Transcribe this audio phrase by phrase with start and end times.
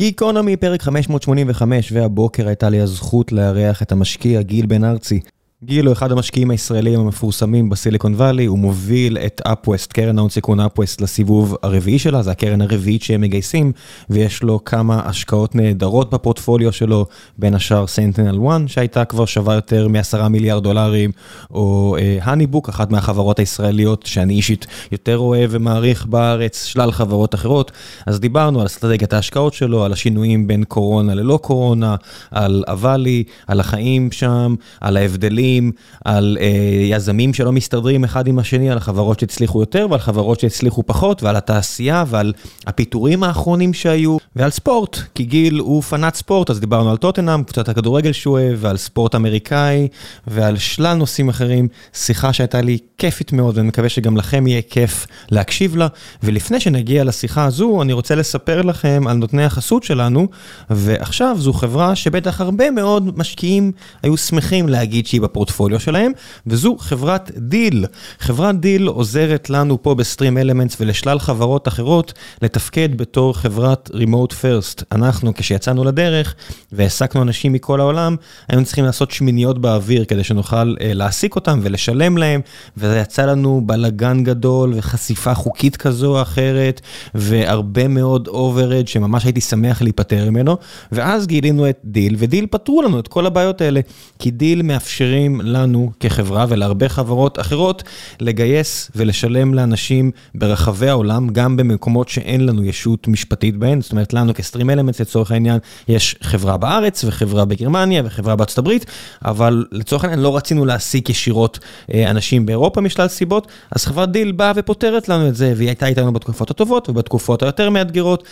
[0.00, 5.20] גיקונומי, פרק 585, והבוקר הייתה לי הזכות לארח את המשקיע גיל בן ארצי.
[5.64, 10.60] גיל הוא אחד המשקיעים הישראלים המפורסמים בסיליקון וואלי, הוא מוביל את אפווסט, קרן ההון סיכון
[10.60, 13.72] אפווסט לסיבוב הרביעי שלה, זה הקרן הרביעית שהם מגייסים,
[14.10, 17.06] ויש לו כמה השקעות נהדרות בפורטפוליו שלו,
[17.38, 21.10] בין השאר סנטינל 1, שהייתה כבר שווה יותר מ-10 מיליארד דולרים,
[21.50, 27.72] או הניבוק, uh, אחת מהחברות הישראליות שאני אישית יותר אוהב ומעריך בארץ, שלל חברות אחרות,
[28.06, 31.96] אז דיברנו על אסטרטגיית ההשקעות שלו, על השינויים בין קורונה ללא קורונה,
[32.30, 35.49] על הוואלי, על החיים שם, על ההבדלים.
[36.04, 36.42] על uh,
[36.94, 41.36] יזמים שלא מסתדרים אחד עם השני, על החברות שהצליחו יותר ועל חברות שהצליחו פחות, ועל
[41.36, 42.32] התעשייה ועל
[42.66, 47.68] הפיטורים האחרונים שהיו, ועל ספורט, כי גיל הוא פנאט ספורט, אז דיברנו על טוטנאם, קצת
[47.68, 49.88] הכדורגל שהוא אוהב, ועל ספורט אמריקאי,
[50.26, 51.68] ועל שלל נושאים אחרים.
[51.94, 55.86] שיחה שהייתה לי כיפית מאוד, ואני מקווה שגם לכם יהיה כיף להקשיב לה.
[56.22, 60.28] ולפני שנגיע לשיחה הזו, אני רוצה לספר לכם על נותני החסות שלנו,
[60.70, 63.72] ועכשיו זו חברה שבטח הרבה מאוד משקיעים
[64.02, 65.39] היו שמחים להגיד שהיא בפורט.
[65.40, 66.12] הפורטפוליו שלהם,
[66.46, 67.86] וזו חברת Deel.
[68.18, 74.84] חברת Deel עוזרת לנו פה ב StreamElements ולשלל חברות אחרות לתפקד בתור חברת Remote First.
[74.92, 76.34] אנחנו, כשיצאנו לדרך
[76.72, 78.16] והעסקנו אנשים מכל העולם,
[78.48, 82.40] היינו צריכים לעשות שמיניות באוויר כדי שנוכל אה, להעסיק אותם ולשלם להם,
[82.76, 86.80] וזה יצר לנו בלאגן גדול וחשיפה חוקית כזו או אחרת,
[87.14, 90.56] והרבה מאוד overhead שממש הייתי שמח להיפטר ממנו,
[90.92, 93.80] ואז גילינו את Deel, ו Deel פתרו לנו את כל הבעיות האלה,
[94.18, 97.82] כי Deel מאפשרים לנו כחברה ולהרבה חברות אחרות
[98.20, 104.34] לגייס ולשלם לאנשים ברחבי העולם, גם במקומות שאין לנו ישות משפטית בהן, זאת אומרת לנו
[104.34, 105.58] כ StreamElements לצורך העניין
[105.88, 108.86] יש חברה בארץ וחברה בגרמניה וחברה בארצות הברית,
[109.24, 111.58] אבל לצורך העניין לא רצינו להעסיק ישירות
[111.94, 115.86] אה, אנשים באירופה משלל סיבות, אז חברת דיל באה ופותרת לנו את זה, והיא הייתה
[115.86, 118.24] איתנו בתקופות הטובות ובתקופות היותר מאתגרות.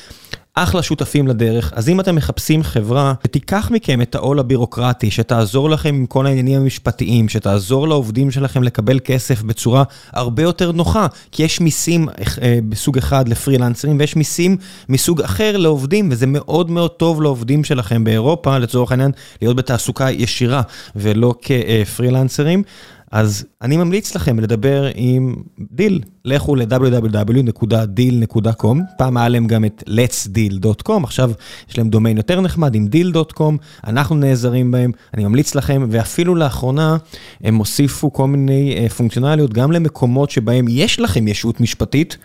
[0.62, 5.94] אחלה שותפים לדרך, אז אם אתם מחפשים חברה שתיקח מכם את העול הבירוקרטי, שתעזור לכם
[5.94, 9.82] עם כל העניינים המשפטיים, שתעזור לעובדים שלכם לקבל כסף בצורה
[10.12, 12.08] הרבה יותר נוחה, כי יש מיסים
[12.42, 14.56] אה, בסוג אחד לפרילנסרים ויש מיסים
[14.88, 19.10] מסוג אחר לעובדים, וזה מאוד מאוד טוב לעובדים שלכם באירופה, לצורך העניין,
[19.42, 20.62] להיות בתעסוקה ישירה
[20.96, 22.62] ולא כפרילנסרים.
[23.12, 25.34] אז אני ממליץ לכם לדבר עם
[25.72, 31.30] דיל, לכו ל-www.deal.com, פעם היה להם גם את letsdeal.com, עכשיו
[31.70, 33.54] יש להם דומיין יותר נחמד עם deal.com,
[33.86, 36.96] אנחנו נעזרים בהם, אני ממליץ לכם, ואפילו לאחרונה
[37.40, 42.16] הם הוסיפו כל מיני פונקציונליות גם למקומות שבהם יש לכם ישות משפטית.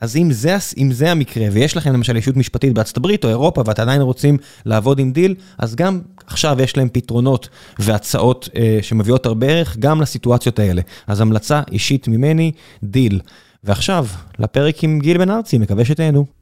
[0.00, 3.62] אז אם זה, אם זה המקרה, ויש לכם למשל ישות משפטית בארצות הברית או אירופה,
[3.66, 9.26] ואתם עדיין רוצים לעבוד עם Deel, אז גם עכשיו יש להם פתרונות והצעות אה, שמביאות
[9.26, 10.82] הרבה ערך גם לסיטואציות האלה.
[11.06, 12.52] אז המלצה אישית ממני,
[12.84, 13.20] Deel.
[13.64, 14.06] ועכשיו,
[14.38, 16.39] לפרק עם גיל בן ארצי, מקווה שתהנו.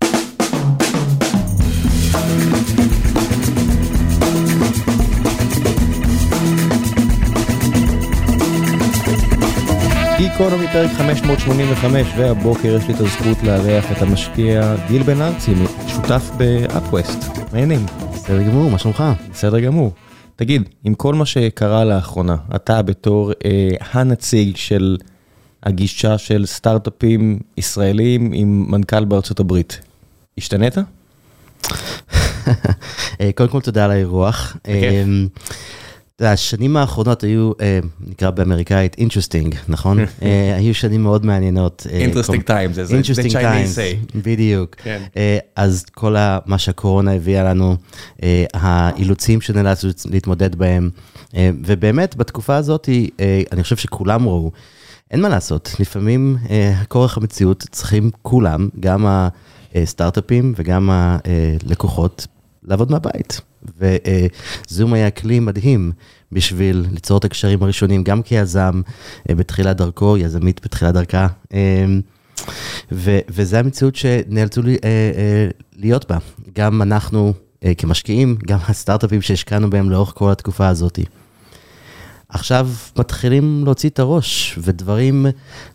[10.38, 15.54] גיקונומי פרק 585, והבוקר יש לי את הזכות לארח את המשקיע גיל בן ארצי,
[15.86, 17.18] שותף באפווסט.
[17.52, 17.86] מעניינים.
[18.12, 19.04] בסדר גמור, מה שלומך?
[19.32, 19.92] בסדר גמור.
[20.36, 24.96] תגיד, עם כל מה שקרה לאחרונה, אתה בתור אה, הנציג של
[25.62, 29.80] הגישה של סטארט-אפים ישראלים עם מנכ"ל בארצות הברית,
[30.38, 30.74] השתנית?
[33.36, 34.56] קודם כל תודה על האירוח.
[36.20, 37.52] השנים האחרונות היו,
[38.06, 39.98] נקרא באמריקאית, interesting, נכון?
[40.58, 41.86] היו שנים מאוד מעניינות.
[41.86, 44.76] interesting times, זה interesting times, בדיוק.
[45.56, 47.76] אז כל מה שהקורונה הביאה לנו,
[48.54, 50.90] האילוצים שנאלצנו להתמודד בהם,
[51.64, 52.88] ובאמת בתקופה הזאת,
[53.52, 54.50] אני חושב שכולם ראו,
[55.10, 56.36] אין מה לעשות, לפעמים
[56.88, 59.06] כורח המציאות צריכים כולם, גם
[59.74, 62.26] הסטארט-אפים וגם הלקוחות,
[62.62, 63.40] לעבוד מהבית.
[63.78, 65.92] וזום היה כלי מדהים
[66.32, 68.80] בשביל ליצור את הקשרים הראשונים, גם כיזם
[69.28, 71.26] בתחילת דרכו, יזמית בתחילת דרכה.
[73.30, 74.62] וזו המציאות שנאלצו
[75.76, 76.18] להיות בה,
[76.54, 77.32] גם אנחנו
[77.78, 80.98] כמשקיעים, גם הסטארט-אפים שהשקענו בהם לאורך כל התקופה הזאת.
[82.28, 82.68] עכשיו
[82.98, 85.26] מתחילים להוציא את הראש, ודברים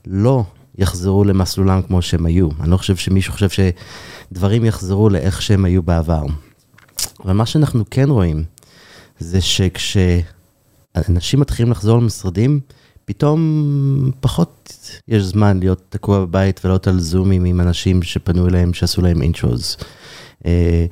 [0.08, 0.44] לא
[0.78, 2.50] יחזרו למסלולם כמו שהם היו.
[2.60, 3.50] אני לא חושב שמישהו חושב
[4.32, 6.24] שדברים יחזרו לאיך שהם היו בעבר.
[7.26, 8.44] אבל מה שאנחנו כן רואים,
[9.20, 12.60] זה שכשאנשים מתחילים לחזור למשרדים,
[13.06, 14.74] פתאום פחות
[15.08, 19.78] יש זמן להיות תקוע בבית ולהיות על זומים עם אנשים שפנו אליהם, שעשו להם אינטרוז.
[20.46, 20.86] אה,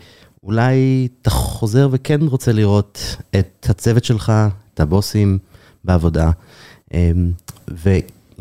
[0.44, 3.00] אולי אתה חוזר וכן רוצה לראות
[3.39, 4.34] את הצוות שלך,
[4.74, 5.38] את הבוסים
[5.84, 6.31] בעבודה,
[6.94, 7.12] אה,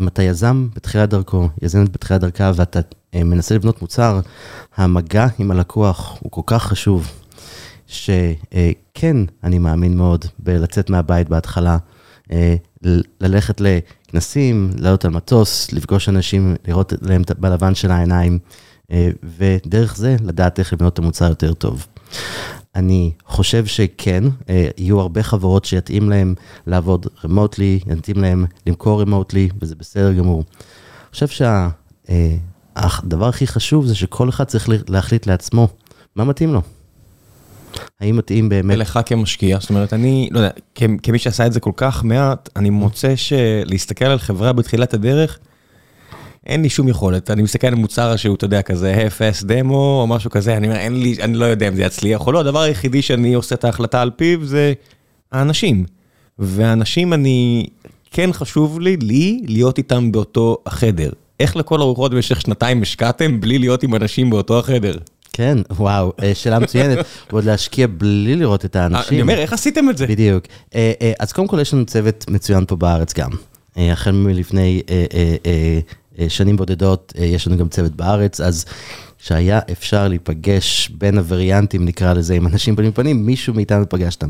[0.00, 2.80] אם אתה יזם בתחילת דרכו, יזמת בתחילת דרכה ואתה
[3.14, 4.20] אה, מנסה לבנות מוצר,
[4.76, 7.08] המגע עם הלקוח הוא כל כך חשוב,
[7.90, 11.78] שכן, אני מאמין מאוד בלצאת מהבית בהתחלה,
[12.32, 12.56] אה,
[13.20, 18.38] ללכת לכנסים, לעלות על מטוס, לפגוש אנשים, לראות להם בלבן של העיניים,
[18.90, 21.86] אה, ודרך זה לדעת איך לבנות את המוצר יותר טוב.
[22.74, 24.24] אני חושב שכן,
[24.78, 26.34] יהיו הרבה חברות שיתאים להם
[26.66, 30.44] לעבוד רמוטלי, יתאים להם למכור רמוטלי, וזה בסדר גמור.
[30.58, 31.68] אני חושב שה...
[32.76, 35.68] הדבר הכי חשוב זה שכל אחד צריך להחליט לעצמו
[36.16, 36.62] מה מתאים לו.
[38.00, 38.76] האם מתאים באמת...
[38.76, 40.50] ולך כמשקיע, זאת אומרת, אני, לא יודע,
[41.02, 45.38] כמי שעשה את זה כל כך מעט, אני מוצא שלהסתכל על חברה בתחילת הדרך,
[46.46, 47.30] אין לי שום יכולת.
[47.30, 50.78] אני מסתכל על מוצר שהוא, אתה יודע, כזה FS דמו או משהו כזה, אני אומר,
[50.78, 53.64] אין לי, אני לא יודע אם זה יצליח או לא, הדבר היחידי שאני עושה את
[53.64, 54.72] ההחלטה על פיו זה
[55.32, 55.84] האנשים.
[56.38, 57.66] והאנשים, אני,
[58.10, 61.10] כן חשוב לי, לי, להיות איתם באותו החדר.
[61.40, 64.94] איך לכל הרוחות במשך שנתיים השקעתם בלי להיות עם אנשים באותו החדר?
[65.32, 66.98] כן, וואו, אה, שאלה מצוינת,
[67.30, 69.12] ועוד להשקיע בלי לראות את האנשים.
[69.12, 70.06] אני אומר, איך עשיתם את זה?
[70.06, 70.44] בדיוק.
[70.74, 73.30] אה, אה, אז קודם כל יש לנו צוות מצוין פה בארץ גם.
[73.76, 74.82] החל מלפני
[76.28, 78.64] שנים בודדות, יש לנו גם צוות בארץ, אז
[79.18, 84.28] שהיה אפשר להיפגש בין הווריאנטים, נקרא לזה, עם אנשים פנים פנים, מישהו מאיתנו פגש אותם.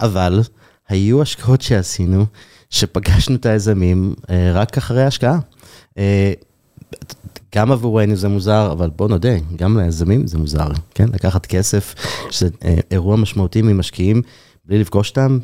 [0.00, 0.40] אבל
[0.88, 2.26] היו השקעות שעשינו,
[2.70, 4.14] שפגשנו את היזמים
[4.54, 5.38] רק אחרי ההשקעה.
[7.54, 11.08] גם עבורנו זה מוזר, אבל בוא נודה, גם ליזמים זה מוזר, כן?
[11.14, 11.94] לקחת כסף,
[12.30, 14.22] שזה אה, אירוע משמעותי ממשקיעים,
[14.64, 15.38] בלי לפגוש אותם,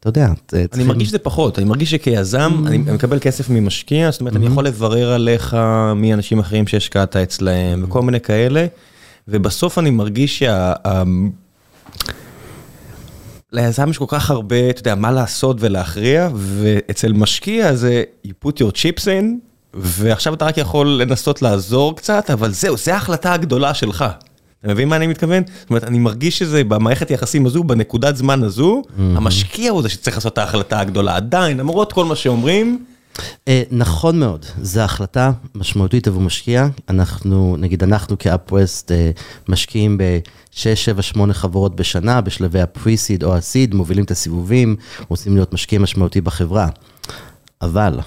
[0.00, 0.32] אתה יודע.
[0.72, 2.68] אני מרגיש שזה פחות, אני מרגיש שכיזם, mm.
[2.68, 4.50] אני מקבל כסף ממשקיע, זאת אומרת, אני mm-hmm.
[4.50, 5.56] יכול לברר עליך
[5.96, 8.66] מאנשים אחרים שהשקעת אצלהם, וכל מיני כאלה,
[9.28, 10.72] ובסוף אני מרגיש שה...
[13.52, 18.52] ליזם יש כל כך הרבה, אתה יודע, מה לעשות ולהכריע, ואצל משקיע זה you put
[18.52, 19.24] your chips in,
[19.76, 24.04] ועכשיו אתה רק יכול לנסות לעזור קצת, אבל זהו, זה ההחלטה הגדולה שלך.
[24.60, 25.42] אתה מבין מה אני מתכוון?
[25.60, 30.16] זאת אומרת, אני מרגיש שזה במערכת יחסים הזו, בנקודת זמן הזו, המשקיע הוא זה שצריך
[30.16, 31.16] לעשות את ההחלטה הגדולה.
[31.16, 32.84] עדיין, למרות כל מה שאומרים...
[33.48, 36.66] אה, נכון מאוד, זו החלטה משמעותית עבור משקיע.
[36.88, 39.10] אנחנו, נגיד אנחנו כאפווסט אה,
[39.48, 44.76] משקיעים ב-6, 7, 8 חברות בשנה, בשלבי הפרי-סיד או הסיד, מובילים את הסיבובים,
[45.08, 46.68] רוצים להיות משקיע משמעותי בחברה.
[47.62, 47.98] אבל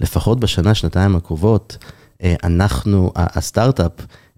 [0.00, 1.76] לפחות בשנה, שנתיים הקרובות,
[2.22, 3.92] אה, אנחנו, הסטארט-אפ,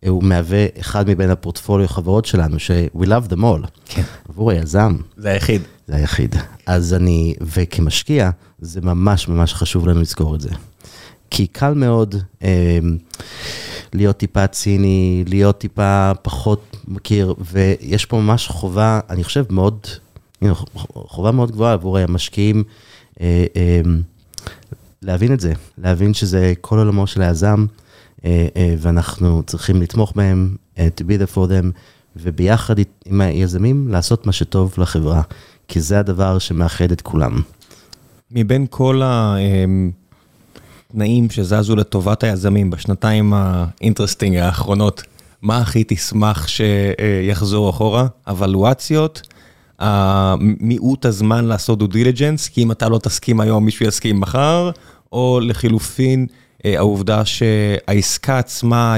[0.05, 3.67] אה, הוא מהווה אחד מבין הפורטפוליו חברות שלנו, ש- we love them all.
[3.85, 4.03] כן.
[4.29, 4.97] עבור היזם.
[5.17, 5.63] זה היחיד.
[5.87, 6.35] זה היחיד.
[6.67, 10.51] אז אני, וכמשקיע, זה ממש ממש חשוב לנו לזכור את זה.
[11.31, 12.79] כי קל מאוד אה,
[13.93, 19.87] להיות טיפה ציני, להיות טיפה פחות מכיר, ויש פה ממש חובה, אני חושב מאוד,
[20.95, 22.65] חובה מאוד גבוהה עבור המשקיעים.
[23.21, 23.81] אה, אה,
[25.05, 27.67] להבין את זה, להבין שזה כל עולמו של היזם,
[28.25, 31.67] אה, אה, ואנחנו צריכים לתמוך בהם, אה, to be there for them,
[32.17, 32.75] וביחד
[33.05, 35.23] עם היזמים לעשות מה שטוב לחברה,
[35.69, 37.43] כי זה הדבר שמאחד את כולם.
[38.31, 39.03] מבין כל
[40.91, 45.03] התנאים שזזו לטובת היזמים בשנתיים ה interesting האחרונות,
[45.43, 48.07] מה הכי תשמח שיחזור אחורה?
[48.27, 49.23] ולואציות?
[50.39, 54.71] מיעוט הזמן לעשות due diligence, כי אם אתה לא תסכים היום, מישהו יסכים מחר,
[55.15, 56.27] או לחילופין,
[56.65, 58.97] אה, העובדה שהעסקה עצמה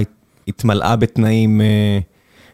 [0.49, 1.99] התמלאה בתנאים, אה,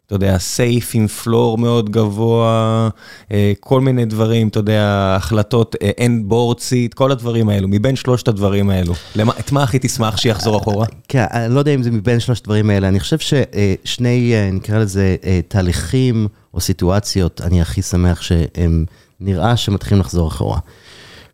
[0.06, 2.88] אתה יודע, SAFE עם floor מאוד גבוה,
[3.32, 8.28] אה, כל מיני דברים, אתה יודע, החלטות, אין בורד סיט, כל הדברים האלו, מבין שלושת
[8.28, 8.94] הדברים האלו.
[9.16, 10.86] למה, את מה הכי תשמח שיחזור אחורה?
[11.08, 15.16] כן, אני לא יודע אם זה מבין שלושת הדברים האלה, אני חושב ששני, נקרא לזה,
[15.48, 18.84] תהליכים או סיטואציות, אני הכי שמח שהם
[19.20, 20.58] נראה שמתחילים לחזור אחורה.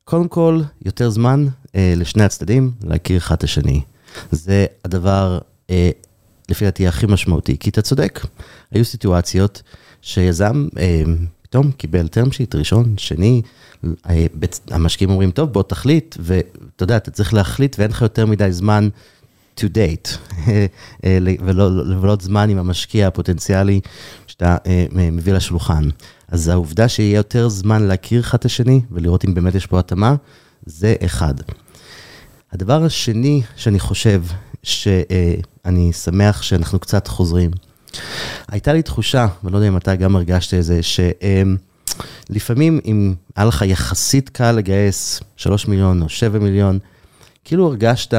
[0.04, 1.46] קודם כל, יותר זמן
[1.96, 3.80] לשני הצדדים להכיר אחד את השני.
[4.30, 5.38] זה הדבר,
[5.70, 5.90] אה,
[6.48, 8.20] לפי דעתי, הכי משמעותי, כי אתה צודק.
[8.70, 9.62] היו סיטואציות
[10.02, 11.02] שיזם אה,
[11.42, 13.42] פתאום קיבל term sheet ראשון, שני,
[14.10, 14.26] אה,
[14.70, 18.88] המשקיעים אומרים, טוב, בוא תחליט, ואתה יודע, אתה צריך להחליט ואין לך יותר מדי זמן
[19.60, 20.08] to date,
[21.04, 23.80] אה, ולא לבלות זמן עם המשקיע הפוטנציאלי
[24.26, 25.88] שאתה אה, מביא לשולחן.
[26.28, 30.14] אז העובדה שיהיה יותר זמן להכיר אחד את השני ולראות אם באמת יש פה התאמה,
[30.66, 31.34] זה אחד.
[32.52, 34.22] הדבר השני שאני חושב,
[34.62, 37.50] שאני שמח שאנחנו קצת חוזרים,
[38.48, 40.80] הייתה לי תחושה, ואני לא יודע אם אתה גם הרגשת את זה,
[42.30, 46.78] שלפעמים אם היה לך יחסית קל לגייס 3 מיליון או 7 מיליון,
[47.44, 48.14] כאילו הרגשת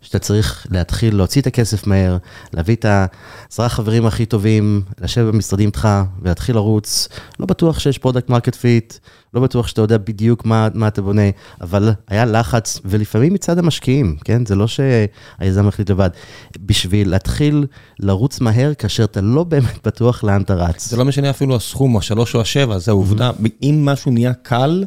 [0.00, 2.16] שאתה צריך להתחיל להוציא את הכסף מהר,
[2.52, 5.88] להביא את העשרה חברים הכי טובים, לשבת במשרדים איתך
[6.22, 7.08] ולהתחיל לרוץ.
[7.40, 8.94] לא בטוח שיש product market fit,
[9.34, 11.22] לא בטוח שאתה יודע בדיוק מה, מה אתה בונה,
[11.60, 14.46] אבל היה לחץ, ולפעמים מצד המשקיעים, כן?
[14.46, 16.10] זה לא שהיזם החליט לבד.
[16.58, 17.66] בשביל להתחיל
[17.98, 20.88] לרוץ מהר כאשר אתה לא באמת בטוח לאן אתה רץ.
[20.88, 23.30] זה לא משנה אפילו הסכום, השלוש או השבע, זה העובדה,
[23.62, 24.84] אם משהו נהיה קל,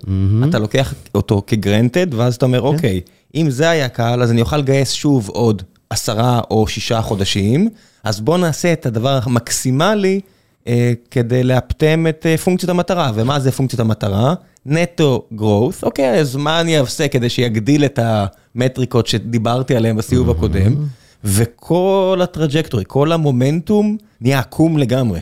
[0.49, 3.01] אתה לוקח אותו כגרנטד, ואז אתה אומר, אוקיי,
[3.35, 7.69] אם זה היה קל, אז אני אוכל לגייס שוב עוד עשרה או שישה חודשים,
[8.03, 10.19] אז בוא נעשה את הדבר המקסימלי
[10.67, 13.11] אה, כדי לאפטם את אה, פונקציית המטרה.
[13.15, 14.33] ומה זה פונקציית המטרה?
[14.65, 20.75] נטו growth, אוקיי, אז מה אני אעשה כדי שיגדיל את המטריקות שדיברתי עליהן בסיבוב הקודם?
[21.23, 25.19] וכל הטראג'קטורי, כל המומנטום נהיה עקום לגמרי.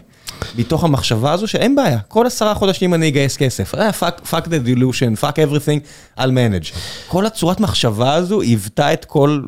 [0.57, 3.75] מתוך המחשבה הזו שאין בעיה, כל עשרה חודשים אני אגייס כסף.
[4.29, 5.79] fuck the dilution, fuck everything,
[6.19, 6.77] I'll manage.
[7.07, 9.41] כל הצורת מחשבה הזו היוותה את כל,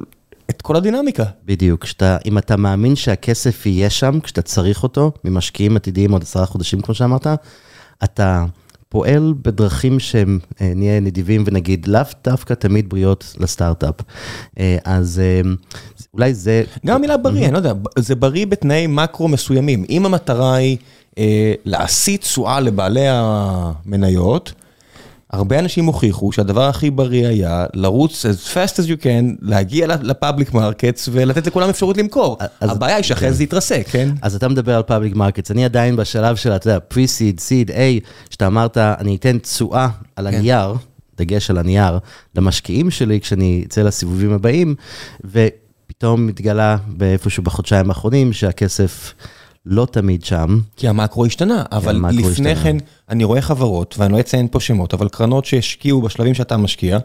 [0.50, 1.24] את כל הדינמיקה.
[1.46, 6.46] בדיוק, שאתה, אם אתה מאמין שהכסף יהיה שם כשאתה צריך אותו, ממשקיעים עתידיים עוד עשרה
[6.46, 7.28] חודשים, כמו שאמרת,
[8.04, 8.46] אתה
[8.94, 13.96] פועל בדרכים שהם אה, נהיה נדיבים ונגיד, לאו דווקא תמיד בריאות לסטארט-אפ.
[14.60, 15.42] אה, אז אה,
[16.14, 16.64] אולי זה...
[16.86, 19.86] גם המילה בריא, אני לא יודע, זה בריא בתנאי מקרו מסוימים.
[19.90, 20.78] אם המטרה היא
[21.18, 24.54] אה, להשיא תשואה לבעלי המניות,
[25.32, 29.97] הרבה אנשים הוכיחו שהדבר הכי בריא היה לרוץ as fast as you can, להגיע ל
[29.97, 32.38] public markets ולתת לכולם אפשרות למכור.
[32.60, 33.34] אז- הבעיה היא שאחרי כן.
[33.34, 34.10] זה יתרסק, כן?
[34.22, 38.08] אז אתה מדבר על public markets, אני עדיין בשלב של, אתה יודע, pre-seed, seed A,
[38.30, 40.38] שאתה אמרת, אני אתן תשואה על כן.
[40.38, 40.74] הנייר,
[41.18, 42.00] דגש על הנייר,
[42.36, 44.76] למשקיעים שלי כשאני אצא לסיבובים הבאים,
[45.86, 49.14] ופתאום מתגלה באיפשהו בחודשיים האחרונים שהכסף
[49.66, 50.60] לא תמיד שם.
[50.76, 52.64] כי המקרו השתנה, אבל המקרו לפני השתנה.
[52.64, 52.78] כן,
[53.10, 56.98] אני רואה חברות, ואני לא אציין פה שמות, אבל קרנות שהשקיעו בשלבים שאתה משקיע,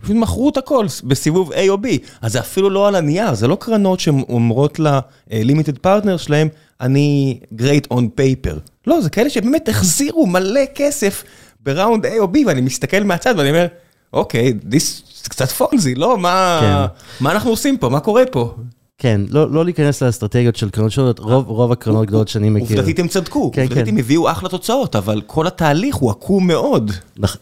[0.00, 1.86] פשוט מכרו את הכל בסיבוב A או B,
[2.22, 6.48] אז זה אפילו לא על הנייר, זה לא קרנות שאומרות ל-limited partner שלהם,
[6.80, 8.58] אני great on paper.
[8.86, 11.24] לא, זה כאלה שבאמת החזירו מלא כסף
[11.62, 13.66] בראונד A או B, ואני מסתכל מהצד ואני אומר,
[14.12, 16.18] אוקיי, this- זה קצת פונזי, לא?
[16.18, 17.24] מה כן.
[17.24, 17.88] מה אנחנו עושים פה?
[17.88, 18.54] מה קורה פה?
[18.98, 22.76] כן, לא, לא להיכנס לאסטרטגיות של קרנות שונות, רוב, רוב הקרנות הגדולות שאני מכיר.
[22.76, 23.90] עובדתית הם צדקו, כן, עובדתית כן.
[23.90, 26.90] הם הביאו אחלה תוצאות, אבל כל התהליך הוא עקום מאוד.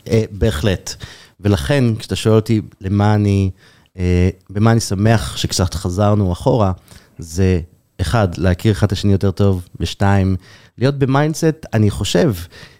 [0.09, 0.95] אה, בהחלט.
[1.40, 3.50] ולכן, כשאתה שואל אותי למה אני,
[3.99, 6.73] אה, במה אני שמח שקצת חזרנו אחורה,
[7.18, 7.61] זה
[8.00, 10.37] אחד, להכיר אחד את השני יותר טוב, ושתיים,
[10.78, 12.35] להיות ב mindset, אני חושב,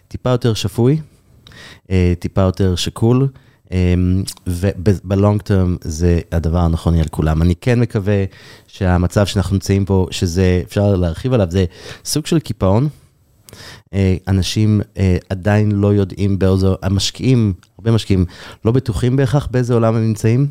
[0.07, 1.01] טיפה יותר שפוי,
[1.91, 3.27] אה, טיפה יותר שקול,
[4.47, 7.41] וב long term זה הדבר הנכון על כולם.
[7.41, 8.23] אני כן מקווה
[8.67, 11.65] שהמצב שאנחנו נמצאים פה, שזה, אפשר להרחיב עליו, זה
[12.05, 12.89] סוג של קיפאון.
[13.93, 18.25] אה, אנשים אה, עדיין לא יודעים באיזה, המשקיעים, הרבה משקיעים,
[18.65, 20.47] לא בטוחים בהכרח באיזה עולם הם נמצאים,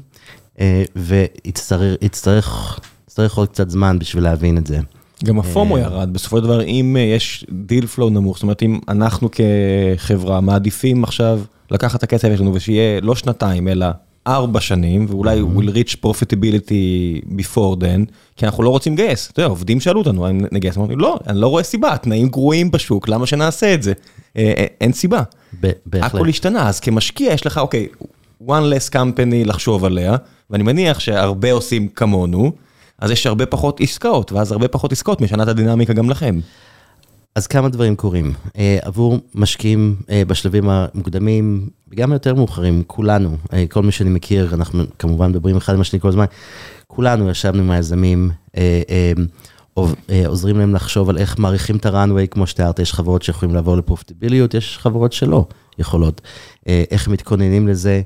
[0.61, 4.81] אה, ויצטרך יצטרך, יצטרך עוד קצת זמן בשביל להבין את זה.
[5.25, 8.79] גם ה FOMO ירד, בסופו של דבר, אם יש deal flow נמוך, זאת אומרת, אם
[8.89, 13.87] אנחנו כחברה מעדיפים עכשיו לקחת את הכסף שלנו ושיהיה לא שנתיים, אלא
[14.27, 19.31] ארבע שנים, ואולי we'll reach profitability before then, כי אנחנו לא רוצים לגייס.
[19.31, 20.77] אתה יודע, עובדים שאלו אותנו, האם נגייס?
[20.77, 23.93] אמרנו, לא, אני לא רואה סיבה, התנאים גרועים בשוק, למה שנעשה את זה?
[24.37, 25.23] אה, אה, אין סיבה.
[25.61, 26.15] ב- בהחלט.
[26.15, 27.87] הכל השתנה, אז כמשקיע יש לך, אוקיי,
[28.43, 30.17] one less company לחשוב עליה,
[30.51, 32.53] ואני מניח שהרבה עושים כמונו,
[32.99, 36.41] אז יש הרבה פחות עסקאות, ואז הרבה פחות עסקאות משנה את הדינמיקה גם לכם.
[37.39, 38.33] אז כמה דברים קורים.
[38.59, 44.55] אה, עבור משקיעים אה, בשלבים המוקדמים, וגם יותר מאוחרים, כולנו, אה, כל מי שאני מכיר,
[44.55, 46.25] אנחנו כמובן מדברים אחד עם השני כל הזמן,
[46.87, 48.31] כולנו ישבנו עם היזמים,
[50.27, 54.55] עוזרים להם לחשוב על איך מעריכים את הראנוויי, כמו שתיארת, יש חברות שיכולים לעבור לפרופיטביליות,
[54.55, 55.47] יש חברות שלא
[55.79, 56.21] יכולות.
[56.67, 58.03] איך מתכוננים לזה.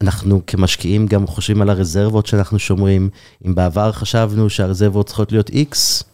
[0.00, 3.08] אנחנו כמשקיעים גם חושבים על הרזרבות שאנחנו שומרים.
[3.46, 6.04] אם בעבר חשבנו שהרזרבות צריכות להיות X,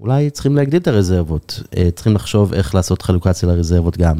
[0.00, 4.16] אולי צריכים להגדיל את הרזרבות, אה, צריכים לחשוב איך לעשות חלוקציה לרזרבות גם.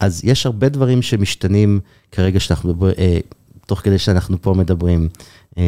[0.00, 1.80] אז יש הרבה דברים שמשתנים
[2.12, 3.18] כרגע שאנחנו, מדבר- אה,
[3.66, 5.08] תוך כדי שאנחנו פה מדברים.
[5.58, 5.62] אה,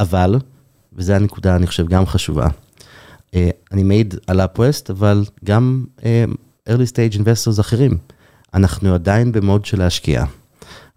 [0.00, 0.36] אבל,
[0.92, 2.46] וזו הנקודה, אני חושב, גם חשובה,
[3.34, 5.84] אה, אני מעיד על אפווסט, אבל גם
[6.68, 7.98] early stage investors אחרים.
[8.54, 10.24] אנחנו עדיין במוד של להשקיע.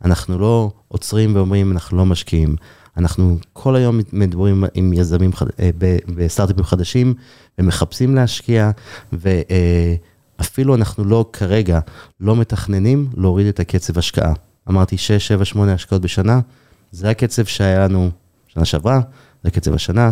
[0.05, 2.55] אנחנו לא עוצרים ואומרים, אנחנו לא משקיעים.
[2.97, 5.69] אנחנו כל היום מדברים עם יזמים חד- אה,
[6.15, 7.13] בסטארט-אפים חדשים,
[7.59, 8.71] ומחפשים להשקיע,
[9.13, 11.79] ואפילו אנחנו לא כרגע,
[12.19, 14.33] לא מתכננים להוריד את הקצב השקעה.
[14.69, 16.39] אמרתי 6, 7, 8 השקעות בשנה,
[16.91, 18.09] זה הקצב שהיה לנו
[18.47, 18.99] שנה שעברה,
[19.43, 20.11] זה הקצב השנה,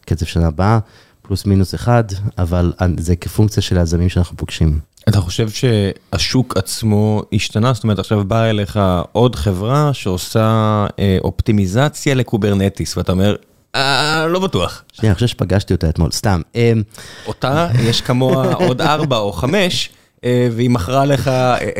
[0.00, 0.78] קצב שנה הבאה,
[1.22, 2.04] פלוס מינוס אחד,
[2.38, 4.78] אבל זה כפונקציה של היזמים שאנחנו פוגשים.
[5.08, 7.72] אתה חושב שהשוק עצמו השתנה?
[7.72, 8.80] זאת אומרת, עכשיו באה אליך
[9.12, 13.36] עוד חברה שעושה אה, אופטימיזציה לקוברנטיס, ואתה אומר,
[13.74, 14.82] אה, לא בטוח.
[14.92, 16.40] שנייה, אני חושב שפגשתי אותה אתמול, סתם.
[16.54, 16.82] אמ,
[17.26, 19.90] אותה, יש כמוה עוד ארבע או חמש,
[20.24, 21.30] אה, והיא מכרה לך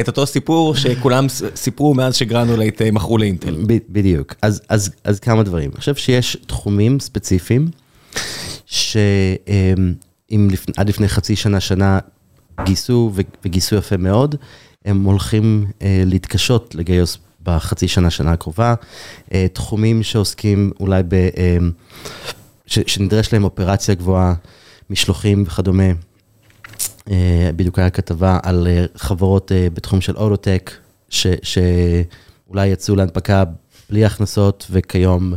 [0.00, 3.56] את אותו סיפור שכולם סיפרו מאז שגרנולייט אה, מכרו לאינטל.
[3.88, 4.34] בדיוק.
[4.42, 5.70] אז, אז, אז כמה דברים.
[5.70, 7.68] אני חושב שיש תחומים ספציפיים,
[8.66, 9.94] שאם
[10.50, 10.66] לפ...
[10.76, 11.98] עד לפני חצי שנה, שנה,
[12.64, 13.12] גייסו
[13.44, 14.34] וגייסו יפה מאוד,
[14.84, 18.74] הם הולכים אה, להתקשות לגייס בחצי שנה, שנה הקרובה.
[19.32, 21.14] אה, תחומים שעוסקים אולי ב...
[21.14, 21.56] אה,
[22.66, 24.34] ש- שנדרש להם אופרציה גבוהה,
[24.90, 25.92] משלוחים וכדומה.
[27.10, 30.70] אה, בדיוק היה כתבה על אה, חברות אה, בתחום של אוטוטק,
[31.08, 33.44] שאולי יצאו להנפקה
[33.90, 35.34] בלי הכנסות, וכיום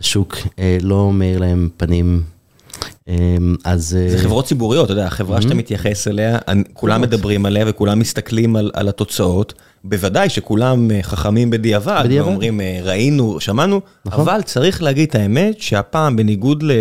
[0.00, 2.22] השוק אה, לא מאיר להם פנים.
[3.08, 3.88] אה, אז...
[3.88, 6.38] זה אה, חברות ציבוריות, אתה יודע, החברה שאתה מתייחס אליה,
[6.72, 9.54] כולם מדברים עליה וכולם מסתכלים על, על התוצאות.
[9.88, 12.28] בוודאי שכולם אה, חכמים בדיעבד, בדיעבד.
[12.28, 14.20] ואומרים אה, ראינו, שמענו, נכון.
[14.20, 16.72] אבל צריך להגיד את האמת שהפעם בניגוד ל...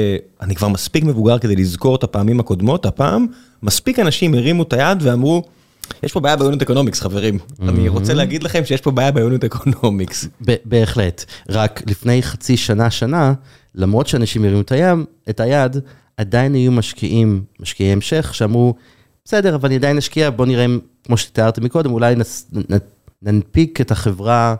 [0.41, 3.27] אני כבר מספיק מבוגר כדי לזכור את הפעמים הקודמות, הפעם
[3.63, 5.43] מספיק אנשים הרימו את היד ואמרו,
[6.03, 9.18] יש פה בעיה ב unit economics חברים, אני רוצה להגיד לכם שיש פה בעיה ב
[9.18, 10.27] unit economics.
[10.65, 11.25] בהחלט.
[11.49, 13.33] רק לפני חצי שנה, שנה,
[13.75, 14.61] למרות שאנשים הרימו
[15.29, 15.77] את היד,
[16.17, 18.75] עדיין היו משקיעים, משקיעי המשך, שאמרו,
[19.25, 20.65] בסדר, אבל אני עדיין אשקיע, בוא נראה,
[21.03, 22.75] כמו שתיארתי מקודם, אולי נס, נ,
[23.21, 24.55] ננפיק את החברה,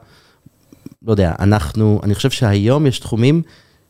[1.01, 3.41] לא יודע, אנחנו, אני חושב שהיום יש תחומים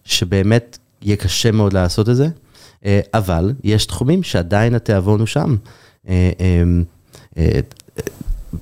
[0.04, 2.28] שבאמת יהיה קשה מאוד לעשות את זה,
[2.86, 5.56] אה, אבל יש תחומים שעדיין התיאבון הוא שם.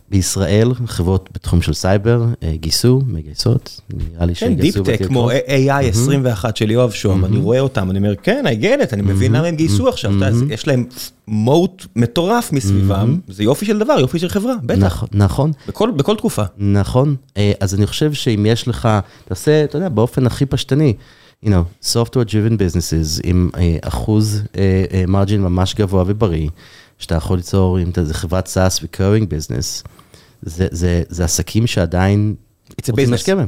[0.09, 5.31] בישראל, חברות בתחום של סייבר אה, גייסו, מגייסות, נראה לי כן, שיגייסו deep tech, כמו
[5.31, 9.01] AI 21 של יואב שום, אני רואה אותם, אני אומר, כן, I get it, אני
[9.01, 10.11] מבין למה הם גייסו עכשיו,
[10.49, 10.85] יש להם
[11.27, 16.43] moat מטורף מסביבם, זה יופי של דבר, יופי של חברה, בטח, נכון, נכון, בכל- תקופה.
[16.57, 17.15] נכון.
[17.37, 18.89] אה, אז אני חושב שאם יש לך,
[19.25, 20.93] תעשה, אתה יודע, באופן הכי פשטני,
[21.45, 24.41] you know, software driven businesses עם אה, אחוז
[25.07, 26.49] מרג'ין ממש גבוה ובריא,
[27.03, 29.87] שאתה יכול ליצור, אם אתה, זה חברת SaaS ו-Curring business,
[30.41, 32.35] זה, זה, זה עסקים שעדיין
[32.69, 32.95] It's a business.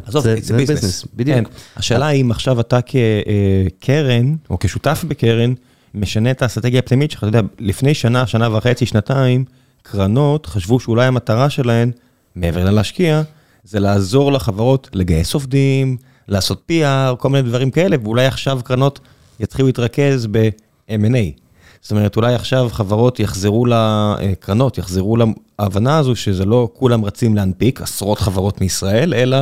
[0.05, 0.81] עזוב, זה- it's a business.
[0.83, 1.37] business, בדיוק.
[1.37, 1.43] כן.
[1.75, 5.53] השאלה אם עכשיו אתה כקרן, או כשותף בקרן,
[5.93, 9.45] משנה את האסטרטגיה הפנימית שלך, אתה יודע, לפני שנה, שנה וחצי, שנתיים,
[9.83, 11.91] קרנות חשבו שאולי המטרה שלהן,
[12.35, 13.21] מעבר ללהשקיע,
[13.63, 18.99] זה לעזור לחברות לגייס עובדים, לעשות PR, כל מיני דברים כאלה, ואולי עכשיו קרנות
[19.39, 21.39] יתחילו להתרכז ב-M&A.
[21.85, 25.17] זאת אומרת, אולי עכשיו חברות יחזרו לקרנות, יחזרו
[25.59, 29.37] להבנה הזו שזה לא כולם רצים להנפיק עשרות חברות מישראל, אלא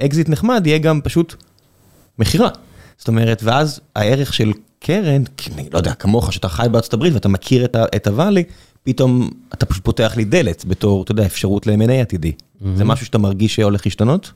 [0.00, 1.34] אקזיט נחמד יהיה גם פשוט
[2.18, 2.48] מכירה.
[2.98, 7.14] זאת אומרת, ואז הערך של קרן, כי אני לא יודע, כמוך, שאתה חי בארצות הברית
[7.14, 7.64] ואתה מכיר
[7.96, 8.44] את, הוואלי,
[8.82, 12.32] פתאום אתה פשוט פותח לי דלת בתור, אתה יודע, אפשרות ל-M&A עתידי.
[12.74, 14.32] זה משהו שאתה מרגיש שהולך להשתנות?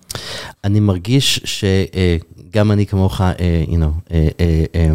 [0.65, 4.91] אני מרגיש שגם אני כמוך, אה, you know, אה, אה, אה,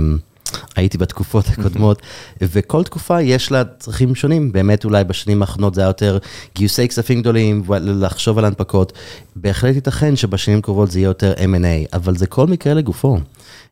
[0.75, 2.01] הייתי בתקופות הקודמות,
[2.41, 4.51] וכל תקופה יש לה צרכים שונים.
[4.51, 6.17] באמת אולי בשנים האחרונות זה היה יותר
[6.55, 8.93] גיוסי כספים גדולים, לחשוב על הנפקות.
[9.35, 13.17] בהחלט ייתכן שבשנים הקרובות זה יהיה יותר M&A, אבל זה כל מקרה לגופו.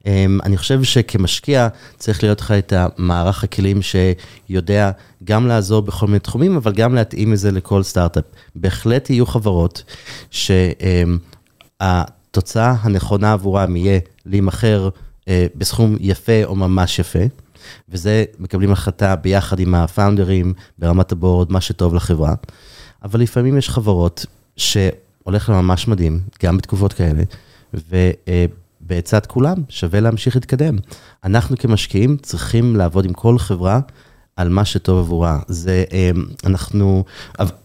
[0.06, 1.67] אמ, אני חושב שכמשקיע
[1.98, 4.91] צריך להיות לך את המערך הכלים שיודע
[5.24, 8.24] גם לעזור בכל מיני תחומים, אבל גם להתאים את זה לכל סטארט-אפ.
[8.56, 9.84] בהחלט יהיו חברות
[11.82, 14.89] שהתוצאה הנכונה עבורם יהיה להימכר
[15.29, 17.19] בסכום יפה או ממש יפה,
[17.89, 22.33] וזה מקבלים החלטה ביחד עם הפאונדרים ברמת הבורד, מה שטוב לחברה.
[23.03, 24.25] אבל לפעמים יש חברות
[24.57, 27.23] שהולך להם ממש מדהים, גם בתקופות כאלה,
[27.73, 30.77] ובעצת כולם שווה להמשיך להתקדם.
[31.23, 33.79] אנחנו כמשקיעים צריכים לעבוד עם כל חברה
[34.36, 35.39] על מה שטוב עבורה.
[35.48, 36.10] זה, אה,
[36.45, 37.04] אנחנו,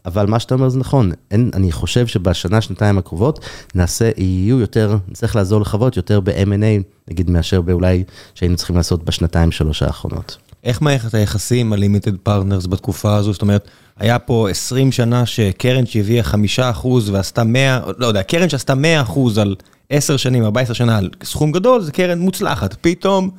[0.07, 3.41] אבל- מה שאתה אומר זה נכון, אין, אני חושב שבשנה, שנתיים הקרובות,
[3.75, 8.05] נעשה, יהיו יותר, נצטרך לעזור לחברות יותר ב-M&A, נגיד, מאשר באולי
[8.35, 10.37] שהיינו צריכים לעשות בשנתיים, שלוש האחרונות.
[10.65, 13.33] איך מערכת היחסים ה limited partners בתקופה הזו?
[13.33, 18.75] זאת אומרת, היה פה 20 שנה שקרן שהביאה 5% ועשתה 100, לא יודע, קרן שעשתה
[18.75, 19.55] 100% על
[19.91, 22.77] 10 שנים, 14 שנה על סכום גדול, זה קרן מוצלחת.
[22.81, 23.31] פתאום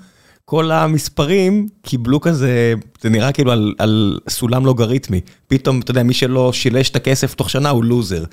[0.45, 5.21] כל המספרים קיבלו כזה, זה נראה כאילו על, על סולם לוגריתמי.
[5.47, 8.23] פתאום, אתה יודע, מי שלא שילש את הכסף תוך שנה הוא לוזר.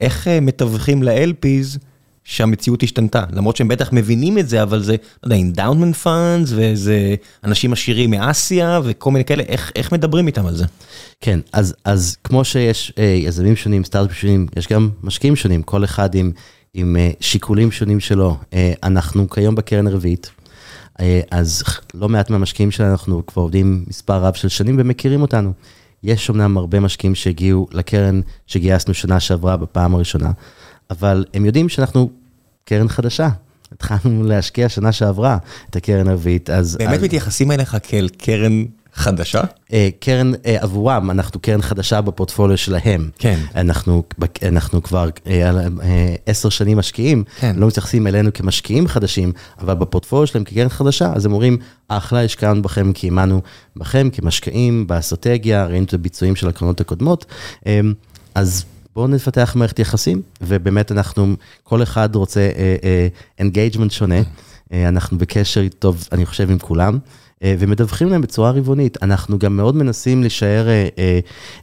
[0.00, 1.78] איך אה, מתווכים ל-LPs
[2.24, 3.24] שהמציאות השתנתה?
[3.32, 8.10] למרות שהם בטח מבינים את זה, אבל זה, לא יודע, endowment funds, וזה אנשים עשירים
[8.10, 10.64] מאסיה, וכל מיני כאלה, איך, איך מדברים איתם על זה?
[11.20, 15.84] כן, אז, אז כמו שיש אה, יזמים שונים, סטארט-אפים שונים, יש גם משקיעים שונים, כל
[15.84, 16.32] אחד עם,
[16.74, 18.36] עם אה, שיקולים שונים שלו.
[18.52, 20.30] אה, אנחנו כיום בקרן הרביעית,
[21.30, 21.62] אז
[21.94, 25.52] לא מעט מהמשקיעים שלנו, אנחנו כבר עובדים מספר רב של שנים ומכירים אותנו.
[26.02, 30.30] יש אמנם הרבה משקיעים שהגיעו לקרן שגייסנו שנה שעברה בפעם הראשונה,
[30.90, 32.10] אבל הם יודעים שאנחנו
[32.64, 33.28] קרן חדשה.
[33.72, 35.38] התחלנו להשקיע שנה שעברה
[35.70, 36.76] את הקרן הרביעית, אז...
[36.76, 38.64] באמת אז, מתייחסים אליך כאל קרן
[38.96, 39.42] חדשה?
[39.72, 43.10] אה, קרן אה, עבורם, אנחנו קרן חדשה בפורטפוליו שלהם.
[43.18, 43.40] כן.
[43.54, 44.02] אנחנו,
[44.48, 45.50] אנחנו כבר אה,
[46.26, 47.56] עשר שנים משקיעים, כן.
[47.58, 52.62] לא מתייחסים אלינו כמשקיעים חדשים, אבל בפורטפוליו שלהם כקרן חדשה, אז הם אומרים, אחלה, השקענו
[52.62, 53.40] בכם כי האמנו
[53.76, 57.24] בכם כמשקיעים, באסטרטגיה, ראינו את הביצועים של הקרנות הקודמות,
[58.34, 62.50] אז בואו נפתח מערכת יחסים, ובאמת אנחנו, כל אחד רוצה
[63.38, 66.98] engagement uh, uh, שונה, uh, אנחנו בקשר טוב, אני חושב, עם כולם.
[67.42, 69.02] אה, ומדווחים להם בצורה רבעונית.
[69.02, 70.88] אנחנו גם מאוד מנסים להישאר, אה,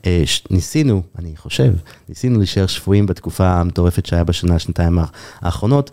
[0.06, 1.74] אה, ניסינו, אני חושב,
[2.10, 5.00] ניסינו להישאר שפויים בתקופה המטורפת שהיה בשנה, שנתיים
[5.42, 5.92] האחרונות,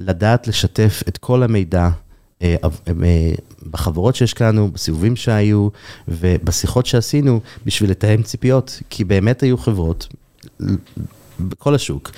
[0.00, 1.88] ולדעת לשתף את כל המידע.
[3.70, 5.68] בחברות שהשקענו, בסיבובים שהיו
[6.08, 10.08] ובשיחות שעשינו בשביל לתאם ציפיות, כי באמת היו חברות
[11.40, 12.10] בכל השוק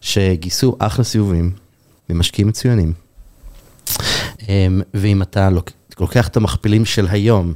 [0.00, 1.50] שגייסו אחלה סיבובים
[2.10, 2.92] ממשקיעים מצוינים.
[4.52, 5.48] אמ, ואם אתה
[6.00, 7.52] לוקח את המכפילים של היום,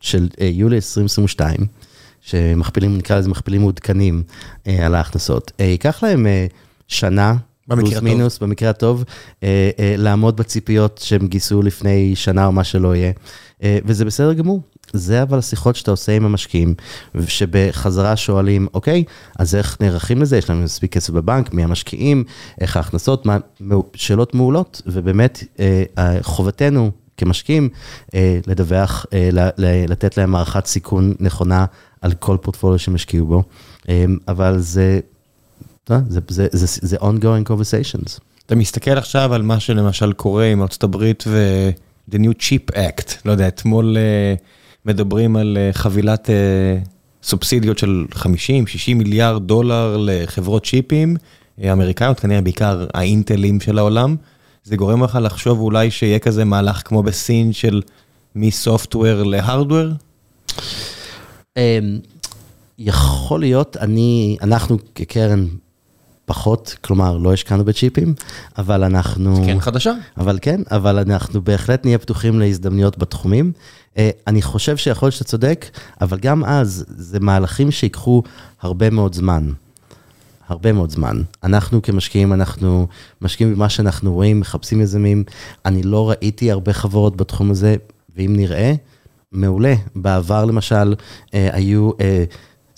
[0.00, 1.56] של אה, יולי 2022,
[2.20, 4.22] שמכפילים, נקרא לזה מכפילים מעודכנים
[4.66, 6.26] אה, על ההכנסות, אה, ייקח להם
[6.88, 7.34] שנה,
[7.68, 9.04] פלוס מינוס, במקרה הטוב,
[9.98, 13.12] לעמוד בציפיות שהם גייסו לפני שנה או מה שלא יהיה,
[13.62, 14.60] וזה בסדר גמור.
[14.92, 16.74] זה אבל השיחות שאתה עושה עם המשקיעים,
[17.26, 19.04] שבחזרה שואלים, אוקיי,
[19.38, 20.38] אז איך נערכים לזה?
[20.38, 22.24] יש לנו מספיק כסף בבנק, מי המשקיעים,
[22.60, 23.36] איך ההכנסות, מה,
[23.94, 27.68] שאלות מעולות, ובאמת אה, חובתנו כמשקיעים
[28.14, 29.28] אה, לדווח, אה,
[29.88, 31.64] לתת להם הערכת סיכון נכונה
[32.00, 33.42] על כל פורטפוליו שהם השקיעו בו,
[34.28, 35.00] אבל זה,
[35.88, 38.20] זה, זה, זה, זה ongoing conversations.
[38.46, 41.70] אתה מסתכל עכשיו על מה שלמשל קורה עם ארצות הברית ו...
[42.10, 43.96] The New Chip Act, לא יודע, אתמול...
[43.96, 44.62] Uh...
[44.86, 46.78] מדברים על אה, חבילת אה,
[47.22, 48.24] סובסידיות של 50-60
[48.94, 51.16] מיליארד דולר לחברות צ'יפים
[51.62, 54.16] אה, אמריקאיות, כנראה בעיקר האינטלים של העולם.
[54.64, 57.82] זה גורם לך לחשוב אולי שיהיה כזה מהלך כמו בסין של
[58.36, 59.88] מסופטוור להארדוור?
[61.56, 61.98] אמ,
[62.78, 65.46] יכול להיות, אני, אנחנו כקרן
[66.24, 68.14] פחות, כלומר, לא השקענו בצ'יפים,
[68.58, 69.42] אבל אנחנו...
[69.46, 69.92] כן, חדשה.
[70.16, 73.52] אבל כן, אבל אנחנו בהחלט נהיה פתוחים להזדמנויות בתחומים.
[73.98, 75.66] אה, אני חושב שיכול להיות שאתה צודק,
[76.00, 78.22] אבל גם אז, זה מהלכים שיקחו
[78.60, 79.52] הרבה מאוד זמן.
[80.48, 81.22] הרבה מאוד זמן.
[81.44, 82.86] אנחנו כמשקיעים, אנחנו
[83.22, 85.24] משקיעים במה שאנחנו רואים, מחפשים יזמים.
[85.64, 87.76] אני לא ראיתי הרבה חברות בתחום הזה,
[88.16, 88.74] ואם נראה,
[89.32, 89.74] מעולה.
[89.96, 90.94] בעבר למשל,
[91.34, 91.90] אה, היו...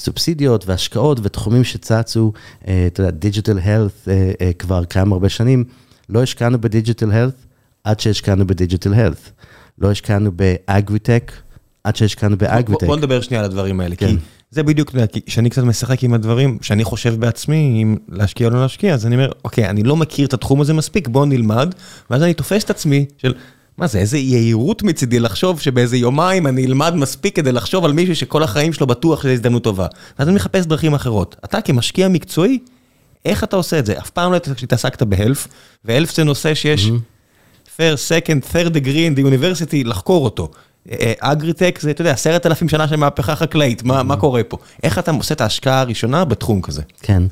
[0.05, 2.33] סובסידיות והשקעות ותחומים שצצו,
[2.69, 5.64] אה, אתה יודע, digital health אה, אה, כבר קיים הרבה שנים.
[6.09, 7.35] לא השקענו ב digital health
[7.85, 9.31] עד שהשקענו ב-digital health.
[9.79, 11.33] לא השקענו ב-agritech
[11.85, 12.87] עד שהשקענו ב-agritech.
[12.87, 14.09] בוא נדבר שנייה על הדברים האלה, כן.
[14.09, 14.17] כי
[14.51, 14.90] זה בדיוק,
[15.27, 19.14] כשאני קצת משחק עם הדברים, שאני חושב בעצמי אם להשקיע או לא להשקיע, אז אני
[19.14, 21.75] אומר, אוקיי, אני לא מכיר את התחום הזה מספיק, בוא נלמד,
[22.11, 23.35] ואז אני תופס את עצמי של...
[23.79, 28.17] מה זה, איזה יהירות מצידי לחשוב שבאיזה יומיים אני אלמד מספיק כדי לחשוב על מישהו
[28.17, 29.87] שכל החיים שלו בטוח שזו הזדמנות טובה.
[30.19, 31.37] ואז אני מחפש דרכים אחרות.
[31.45, 32.59] אתה כמשקיע מקצועי,
[33.25, 33.99] איך אתה עושה את זה?
[33.99, 35.49] אף פעם לא התעסקת בהלף,
[35.85, 36.91] והלף זה נושא שיש
[37.77, 40.49] first, second, third degree in the university לחקור אותו.
[41.21, 44.57] אגריטק זה, אתה יודע, עשרת אלפים שנה של מהפכה חקלאית, מה, מה קורה פה?
[44.83, 46.83] איך אתה עושה את ההשקעה הראשונה בתחום כזה?
[47.03, 47.23] כן,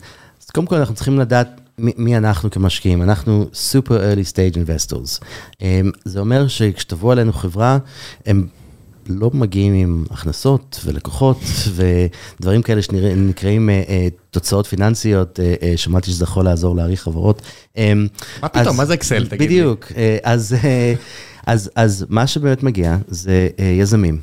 [0.42, 3.02] אז קודם כל אנחנו צריכים לדעת מי אנחנו כמשקיעים?
[3.02, 5.24] אנחנו super early stage investors.
[5.62, 7.78] אמ, זה אומר שכשתבוא עלינו חברה,
[8.26, 8.46] הם
[9.06, 11.40] לא מגיעים עם הכנסות ולקוחות
[11.74, 17.42] ודברים כאלה שנקראים אה, אה, תוצאות פיננסיות, אה, שמעתי שזה יכול לעזור להעריך חברות.
[17.76, 18.06] אמ,
[18.42, 19.46] מה פתאום, מה זה אקסל, תגיד לי?
[19.46, 20.56] בדיוק, אז,
[21.46, 24.18] אז, אז מה שבאמת מגיע זה יזמים,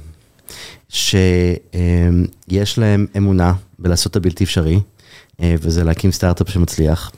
[0.90, 4.80] שיש להם אמונה בלעשות את הבלתי אפשרי,
[5.42, 7.12] וזה להקים סטארט-אפ שמצליח.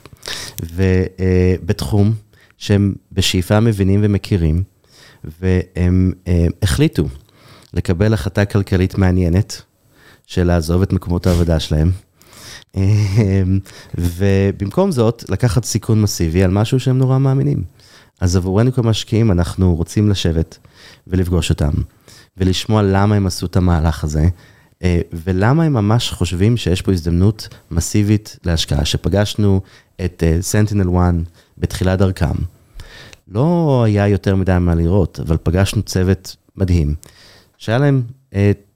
[0.62, 2.12] ובתחום
[2.58, 4.62] שהם בשאיפה מבינים ומכירים,
[5.24, 6.12] והם
[6.62, 7.04] החליטו
[7.74, 9.62] לקבל החלטה כלכלית מעניינת
[10.26, 11.90] של לעזוב את מקומות העבודה שלהם.
[13.98, 17.62] ובמקום זאת, לקחת סיכון מסיבי על משהו שהם נורא מאמינים.
[18.20, 20.58] אז עבורנו כמשקיעים, אנחנו רוצים לשבת
[21.06, 21.70] ולפגוש אותם,
[22.36, 24.28] ולשמוע למה הם עשו את המהלך הזה, אה,
[25.12, 29.60] ולמה הם ממש חושבים שיש פה הזדמנות מסיבית להשקעה, שפגשנו
[30.04, 31.14] את סנטינל uh, 1
[31.58, 32.34] בתחילת דרכם.
[33.28, 36.94] לא היה יותר מדי מה לראות, אבל פגשנו צוות מדהים,
[37.58, 38.02] שהיה להם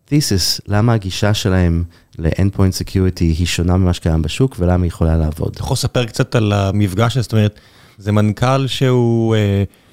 [0.04, 1.84] תיסיס, uh, למה הגישה שלהם
[2.18, 5.48] ל-endpoint security היא שונה ממה שקיים בשוק ולמה היא יכולה לעבוד.
[5.52, 7.60] אתה יכול לספר קצת על המפגש הזה, זאת אומרת,
[7.98, 9.36] זה מנכ"ל שהוא...
[9.36, 9.85] Uh...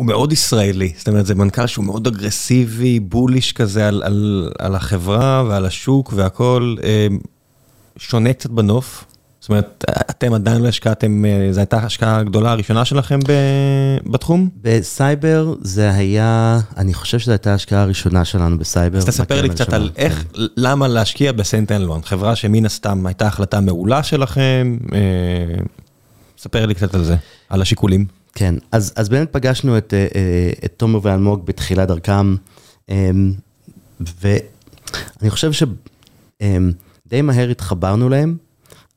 [0.00, 4.74] הוא מאוד ישראלי, זאת אומרת, זה מנכ"ל שהוא מאוד אגרסיבי, בוליש כזה על, על, על
[4.74, 7.06] החברה ועל השוק והכל, אה,
[7.96, 9.04] שונה קצת בנוף.
[9.40, 13.18] זאת אומרת, אתם עדיין לא השקעתם, אה, זו הייתה ההשקעה הגדולה הראשונה שלכם
[14.06, 14.48] בתחום?
[14.62, 18.98] בסייבר זה היה, אני חושב שזו הייתה ההשקעה הראשונה שלנו בסייבר.
[18.98, 20.42] אז תספר לי קצת על איך, כן.
[20.56, 24.98] למה להשקיע בסנטנלון, חברה שמן הסתם הייתה החלטה מעולה שלכם, אה,
[26.38, 27.16] ספר לי קצת על זה,
[27.48, 28.19] על השיקולים.
[28.34, 32.36] כן, אז, אז באמת פגשנו את, אה, את תומר ואלמוג בתחילת דרכם,
[33.98, 38.36] ואני חושב שדי מהר התחברנו להם.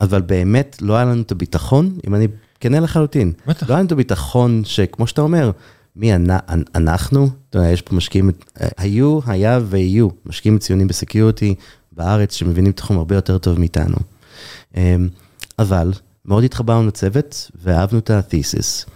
[0.02, 2.28] אבל באמת לא היה לנו את הביטחון, אם אני
[2.60, 3.32] כנה לחלוטין.
[3.48, 3.70] בטח.
[3.70, 5.52] לא היה לנו את הביטחון שכמו שאתה אומר,
[5.96, 6.28] מי אנ,
[6.76, 8.32] אנחנו, אתה יודע, יש פה משקיעים,
[8.78, 11.56] היו, היה ויהיו משקיעים ציונים בסקיורטי
[11.92, 13.96] בארץ שמבינים תחום הרבה יותר טוב מאיתנו.
[14.76, 15.08] אמ,
[15.60, 15.92] אבל
[16.26, 18.90] מאוד התחברנו לצוות ואהבנו את ה-thesis.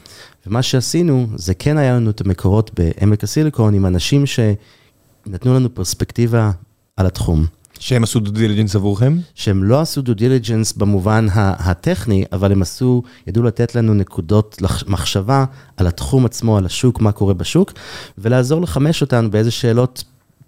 [0.47, 6.51] ומה שעשינו, זה כן היה לנו את המקורות בעמק הסיליקון עם אנשים שנתנו לנו פרספקטיבה
[6.97, 7.45] על התחום.
[7.79, 9.17] שהם עשו due diligence עבורכם?
[9.35, 15.45] שהם לא עשו due diligence במובן הטכני, אבל הם עשו, ידעו לתת לנו נקודות מחשבה
[15.77, 17.73] על התחום עצמו, על השוק, מה קורה בשוק,
[18.17, 20.03] ולעזור לחמש אותנו באיזה שאלות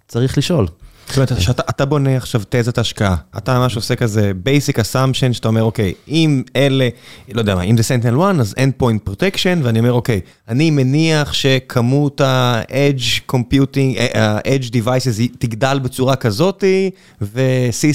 [0.08, 0.66] צריך לשאול.
[1.08, 5.62] זאת אומרת, שאתה בונה עכשיו תזת השקעה, אתה ממש עושה כזה basic assumption, שאתה אומר,
[5.62, 6.88] אוקיי, אם אלה,
[7.32, 12.20] לא יודע מה, אם זה SentinelOne, אז endpoint protection, ואני אומר, אוקיי, אני מניח שכמות
[12.20, 16.90] ה-edge computing, ה-edge devices תגדל בצורה כזאתי,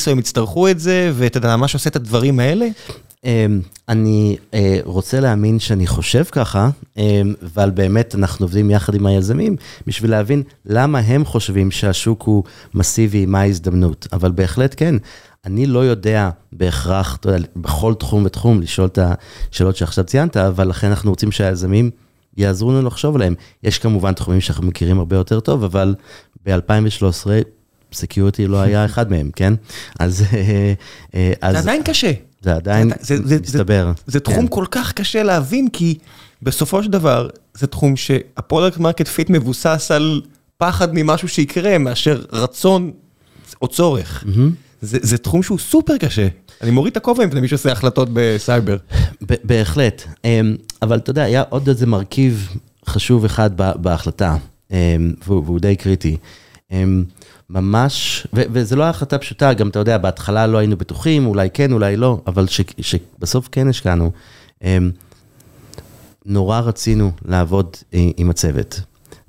[0.07, 2.67] הם יצטרכו את זה, ואתה יודע, ממש עושה את הדברים האלה?
[3.25, 9.05] אמ, אני אה, רוצה להאמין שאני חושב ככה, אמ, אבל באמת אנחנו עובדים יחד עם
[9.05, 9.55] היזמים
[9.87, 14.07] בשביל להבין למה הם חושבים שהשוק הוא מסיבי, מה ההזדמנות.
[14.13, 14.95] אבל בהחלט כן,
[15.45, 18.99] אני לא יודע בהכרח, אתה יודע, בכל תחום ותחום לשאול את
[19.51, 21.89] השאלות שעכשיו ציינת, אבל לכן אנחנו רוצים שהיזמים
[22.37, 23.35] יעזרו לנו לחשוב עליהם.
[23.63, 25.95] יש כמובן תחומים שאנחנו מכירים הרבה יותר טוב, אבל
[26.45, 27.27] ב-2013
[27.93, 29.53] security לא היה אחד מהם, כן?
[29.99, 30.23] אז...
[30.33, 30.73] אה,
[31.15, 32.11] אה, זה עדיין קשה.
[32.45, 32.91] זה עדיין
[33.43, 33.91] מסתבר.
[34.07, 34.47] זה תחום כן.
[34.47, 35.97] כל כך קשה להבין, כי
[36.41, 40.21] בסופו של דבר, זה תחום שה-product market fit מבוסס על
[40.57, 42.91] פחד ממשהו שיקרה, מאשר רצון
[43.61, 44.23] או צורך.
[44.81, 46.27] זה תחום שהוא סופר קשה.
[46.61, 48.77] אני מוריד את הכובע מפני מי שעושה החלטות בסייבר.
[49.21, 50.03] בהחלט.
[50.25, 52.49] אמ, אבל אתה יודע, היה עוד איזה מרכיב
[52.87, 54.37] חשוב אחד בהחלטה,
[54.71, 56.17] אמ, והוא די קריטי.
[57.49, 61.71] ממש, ו- וזו לא החלטה פשוטה, גם אתה יודע, בהתחלה לא היינו בטוחים, אולי כן,
[61.71, 64.11] אולי לא, אבל ש- שבסוף כן השקענו.
[64.63, 64.91] אמ,
[66.25, 68.81] נורא רצינו לעבוד אה, עם הצוות,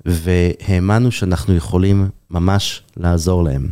[0.05, 3.67] והאמנו שאנחנו יכולים ממש לעזור להם.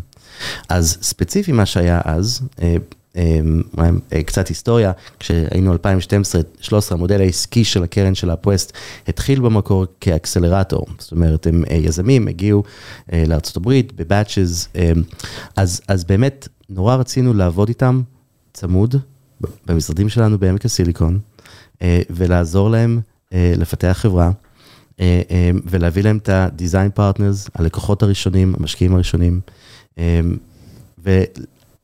[0.70, 2.76] אז ספציפי מה שהיה אז, אה,
[4.26, 5.78] קצת היסטוריה, כשהיינו 2012-2013,
[6.92, 8.74] המודל העסקי של הקרן של הפווסט
[9.08, 12.64] התחיל במקור כאקסלרטור, זאת אומרת, הם אה, יזמים, הגיעו
[13.14, 15.04] אה, לארה"ב בבאצ'ז, אמ,
[15.56, 18.02] אז, אז באמת נורא רצינו לעבוד איתם
[18.54, 18.96] צמוד
[19.66, 21.20] במשרדים שלנו בעמק הסיליקון,
[22.10, 23.00] ולעזור להם
[23.32, 24.32] לפתח חברה.
[25.66, 29.42] ולהביא להם את ה-design partners, הלקוחות הראשונים, המשקיעים הראשונים,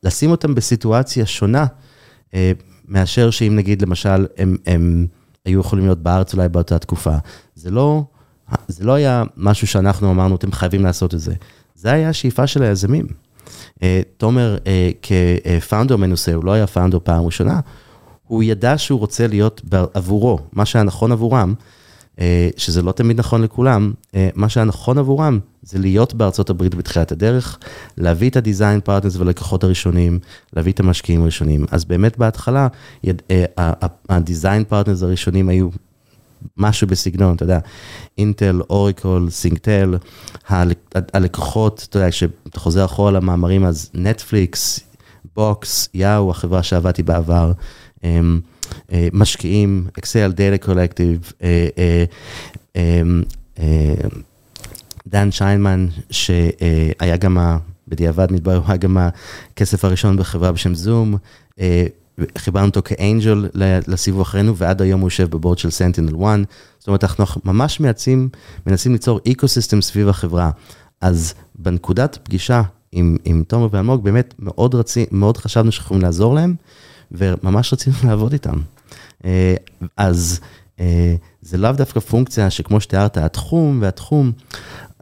[0.03, 1.65] לשים אותם בסיטואציה שונה,
[2.33, 2.51] אה,
[2.87, 5.07] מאשר שאם נגיד למשל הם, הם
[5.45, 7.15] היו יכולים להיות בארץ אולי באותה תקופה.
[7.55, 8.03] זה לא,
[8.67, 11.33] זה לא היה משהו שאנחנו אמרנו, אתם חייבים לעשות את זה.
[11.75, 13.07] זה היה השאיפה של היזמים.
[13.83, 17.59] אה, תומר אה, כפאונדר מנוסה, הוא לא היה פאונדר פעם ראשונה,
[18.27, 19.61] הוא ידע שהוא רוצה להיות
[19.93, 21.53] עבורו, מה שהיה נכון עבורם,
[22.57, 27.11] שזה לא תמיד נכון לכולם, אה, מה שהיה נכון עבורם זה להיות בארצות הברית בתחילת
[27.11, 27.59] הדרך,
[27.97, 30.19] להביא את הדיזיין פרטנרס ולקוחות הראשונים,
[30.53, 31.65] להביא את המשקיעים הראשונים.
[31.71, 32.67] אז באמת בהתחלה,
[34.09, 35.69] הדיזיין פרטנרס הראשונים היו
[36.57, 37.59] משהו בסגנון, אתה יודע,
[38.17, 39.97] אינטל, אורקל, סינקטל,
[40.93, 44.79] הלקוחות, אתה יודע, כשאתה חוזר אחורה למאמרים, אז נטפליקס,
[45.35, 47.51] בוקס, יאהו, החברה שעבדתי בעבר.
[48.91, 51.31] אה, משקיעים, אקסל, דאטה קולקטיב,
[55.07, 61.15] דן שיינמן, שהיה גם, בדיעבד מתברר, הוא היה גם הכסף הראשון בחברה בשם זום,
[61.59, 61.85] אה,
[62.37, 63.47] חיברנו אותו כ-angel
[63.87, 66.39] לסיבוב אחרינו, ועד היום הוא יושב ב-board של SentinelOne.
[66.79, 68.29] זאת אומרת, אנחנו ממש מייצים,
[68.67, 70.51] מנסים ליצור ecosystem סביב החברה.
[71.01, 76.55] אז בנקודת פגישה עם, עם תומר ואלמוג, באמת מאוד רצי, מאוד חשבנו שאנחנו לעזור להם.
[77.11, 78.55] וממש רצינו לעבוד איתם.
[79.25, 79.55] אה,
[79.97, 80.39] אז
[80.79, 84.31] אה, זה לאו דווקא פונקציה שכמו שתיארת, התחום והתחום,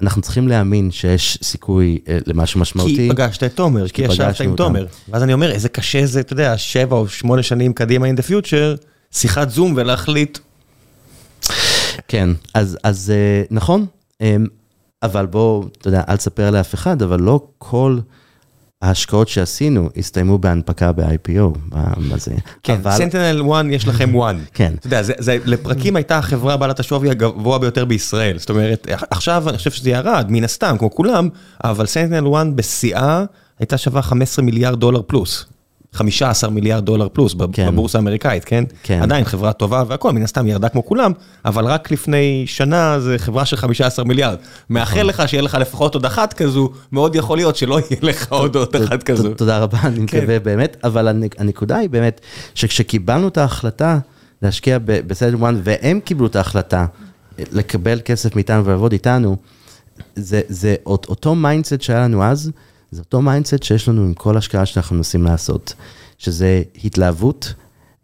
[0.02, 2.96] אנחנו צריכים להאמין שיש סיכוי אה, למשהו משמעותי.
[2.96, 4.86] כי פגשת את תומר, כי ישבת עם תומר.
[5.10, 8.30] ואז אני אומר, איזה קשה זה, אתה יודע, שבע או שמונה שנים קדימה in the
[8.30, 10.38] future, שיחת זום ולהחליט.
[12.08, 13.14] כן, אז, אז
[13.52, 13.86] נכון,
[14.22, 14.48] אמ,
[15.04, 18.00] אבל בוא, אתה יודע, אל תספר לאף אחד, אבל לא כל
[18.82, 21.58] ההשקעות שעשינו הסתיימו בהנפקה ב-IPO,
[22.12, 22.32] בזה.
[22.64, 24.36] כן, אבל- סנטינל 1 יש לכם 1.
[24.54, 24.74] כן.
[24.80, 28.40] אתה יודע, זה, זה, לפרקים הייתה החברה בעלת השווי הגבוה ביותר בישראל.
[28.40, 31.30] זאת אומרת, עכשיו אני חושב שזה ירד, מן הסתם, כמו כולם,
[31.64, 33.24] אבל סנטינל 1 בשיאה
[33.60, 35.46] הייתה שווה 15 מיליארד דולר פלוס.
[35.94, 37.68] 15 מיליארד דולר פלוס כן.
[37.72, 38.64] בבורסה האמריקאית, כן?
[38.84, 39.02] כן.
[39.02, 41.12] עדיין חברה טובה והכל, מן הסתם ירדה כמו כולם,
[41.46, 44.38] אבל רק לפני שנה זה חברה של 15 מיליארד.
[44.70, 48.56] מאחל לך שיהיה לך לפחות עוד אחת כזו, מאוד יכול להיות שלא יהיה לך עוד
[48.56, 49.34] עוד אחת כזו.
[49.34, 50.18] תודה רבה, אני כן.
[50.20, 52.22] מקווה באמת, אבל הנק- הנקודה היא באמת,
[52.56, 54.00] שכשקיבלנו את ההחלטה
[54.42, 56.86] להשקיע ב-seed round, והם קיבלו את ההחלטה
[57.52, 59.38] לקבל כסף מאיתנו ולעבוד איתנו,
[60.16, 62.52] זה, זה אות- אותו mindset שהיה לנו אז,
[62.92, 65.74] זה אותו mindset שיש לנו עם כל השקעה שאנחנו מנסים לעשות,
[66.18, 67.54] שזה התלהבות,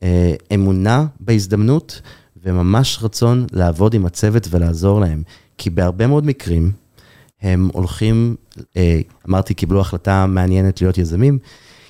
[0.03, 2.01] אה, אמונה בהזדמנות,
[2.43, 5.23] וממש רצון לעבוד עם הצוות ולעזור להם.
[5.57, 6.71] כי בהרבה מאוד מקרים,
[7.41, 8.35] הם הולכים,
[8.77, 11.39] אה, אמרתי, קיבלו החלטה מעניינת להיות יזמים,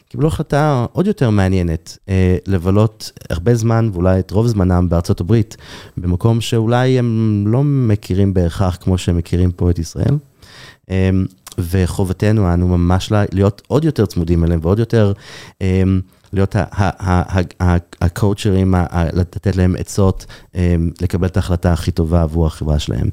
[0.09, 5.57] קיבלו החלטה עוד יותר מעניינת, אה, לבלות הרבה זמן, ואולי את רוב זמנם בארצות הברית,
[5.97, 10.15] במקום שאולי הם לא מכירים בהכרח כמו שהם מכירים פה את ישראל.
[11.59, 15.13] אה, וחובתנו אנו ממש לה- להיות עוד יותר צמודים אליהם ועוד יותר
[15.61, 15.83] אה,
[16.33, 16.55] להיות
[18.01, 18.75] הקואוצ'רים,
[19.13, 23.09] לתת להם עצות, אה, לקבל את ההחלטה הכי טובה עבור החברה שלהם.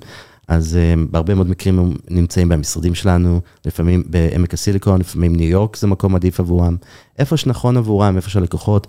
[0.49, 5.77] אז um, בהרבה מאוד מקרים הם נמצאים במשרדים שלנו, לפעמים בעמק הסיליקון, לפעמים ניו יורק
[5.77, 6.77] זה מקום עדיף עבורם.
[7.19, 8.87] איפה שנכון עבורם, איפה שהלקוחות,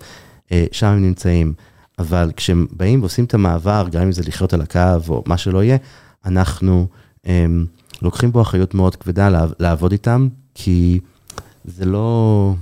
[0.48, 1.52] uh, שם הם נמצאים.
[1.98, 5.64] אבל כשהם באים ועושים את המעבר, גם אם זה לחיות על הקו או מה שלא
[5.64, 5.76] יהיה,
[6.26, 6.86] אנחנו
[7.24, 7.28] um,
[8.02, 11.00] לוקחים פה אחריות מאוד כבדה לעב, לעבוד איתם, כי
[11.64, 12.54] זה לא,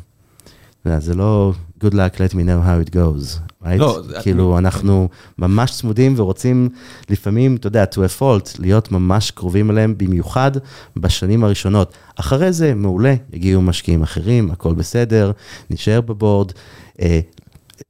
[0.99, 1.53] זה לא
[1.85, 3.79] good luck, let me know how it goes, right?
[3.79, 6.69] לא, כאילו, אנחנו ממש צמודים ורוצים
[7.11, 10.51] לפעמים, אתה יודע, to a fault, להיות ממש קרובים אליהם, במיוחד
[10.97, 11.95] בשנים הראשונות.
[12.17, 15.33] אחרי זה, מעולה, יגיעו משקיעים אחרים, הכל בסדר,
[15.71, 16.53] נשאר בבורד.
[17.01, 17.21] אה,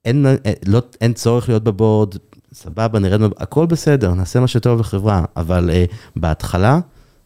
[0.04, 2.14] אין, אה, לא, אין צורך להיות בבורד,
[2.54, 5.84] סבבה, נרד, הכל בסדר, נעשה מה שטוב לחברה, אבל אה,
[6.16, 6.80] בהתחלה,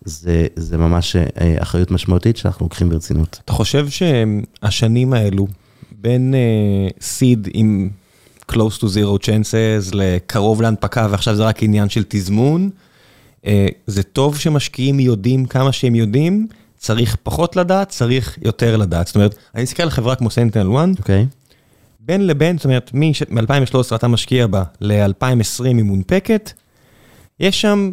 [0.07, 3.41] זה, זה ממש אה, אחריות משמעותית שאנחנו לוקחים ברצינות.
[3.45, 5.47] אתה חושב שהשנים האלו,
[5.93, 6.35] בין
[7.01, 7.91] סיד עם
[8.53, 12.71] close to zero chances לקרוב להנפקה ועכשיו זה רק עניין של תזמון,
[13.47, 16.47] אה, זה טוב שמשקיעים יודעים כמה שהם יודעים,
[16.79, 19.07] צריך פחות לדעת, צריך יותר לדעת.
[19.07, 21.27] זאת אומרת, אני מסתכל על חברה כמו סנטנל 1, אוקיי?
[22.01, 26.53] בין לבין, זאת אומרת, מ-2013 אתה משקיע בה ל-2020 היא מונפקת,
[27.41, 27.93] יש שם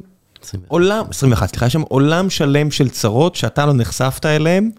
[0.67, 4.69] עולם, 21, סליחה, יש שם עולם שלם של צרות שאתה לא נחשפת אליהם,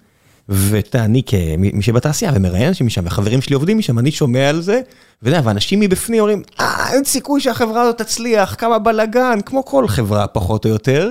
[0.49, 4.81] ואני כמי שבתעשייה ומראיין אנשים משם, וחברים שלי עובדים משם, אני שומע על זה,
[5.23, 9.89] ואתה יודע, ואנשים מבפנים אומרים, אה, אין סיכוי שהחברה הזאת תצליח, כמה בלאגן, כמו כל
[9.89, 11.11] חברה פחות או יותר.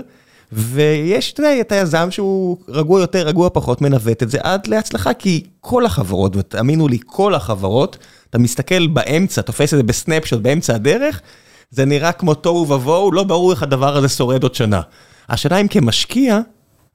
[0.55, 5.13] ויש, אתה יודע, את היזם שהוא רגוע יותר, רגוע פחות, מנווט את זה עד להצלחה,
[5.13, 7.97] כי כל החברות, ותאמינו לי, כל החברות,
[8.29, 11.21] אתה מסתכל באמצע, תופס את זה בסנפשוט באמצע הדרך,
[11.73, 14.81] זה נראה כמו תוהו ובוהו, לא ברור איך הדבר הזה שורד עוד שנה.
[15.29, 16.39] השאלה אם כמשקיע,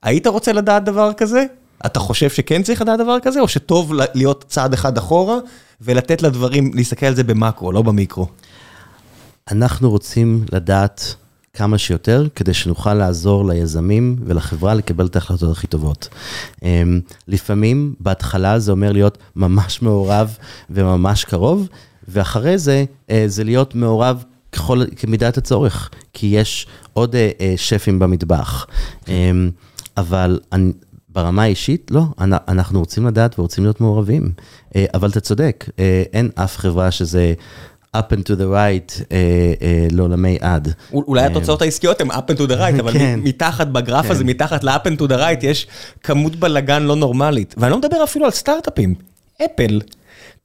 [0.02, 1.44] היית רוצה לדעת דבר כזה?
[1.86, 5.36] אתה חושב שכן צריך לדעת דבר כזה, או שטוב להיות צעד אחד אחורה,
[5.80, 8.26] ולתת לדברים, להסתכל על זה במקרו, לא במיקרו?
[9.50, 11.14] אנחנו רוצים לדעת
[11.52, 16.08] כמה שיותר, כדי שנוכל לעזור ליזמים ולחברה לקבל את ההחלטות הכי טובות.
[16.62, 20.36] אמ, לפעמים, בהתחלה זה אומר להיות ממש מעורב
[20.70, 21.68] וממש קרוב,
[22.08, 27.98] ואחרי זה, אה, זה להיות מעורב ככל, כמידת הצורך, כי יש עוד אה, אה, שפים
[27.98, 28.66] במטבח.
[29.08, 29.50] אמ,
[29.96, 30.72] אבל אני,
[31.08, 34.32] ברמה האישית, לא, אנ- אנחנו רוצים לדעת ורוצים להיות מעורבים.
[34.76, 37.34] אה, אבל אתה צודק, אה, אין אף חברה שזה
[37.96, 39.16] up and to the right אה,
[39.62, 40.72] אה, לעולמי עד.
[40.92, 43.20] אולי התוצאות העסקיות הן up and to the right, אבל כן.
[43.22, 44.10] מתחת בגרף כן.
[44.12, 45.66] הזה, מתחת ל-up and to the right, יש
[46.02, 47.54] כמות בלאגן לא נורמלית.
[47.58, 48.94] ואני לא מדבר אפילו על סטארט-אפים.
[49.44, 49.80] אפל,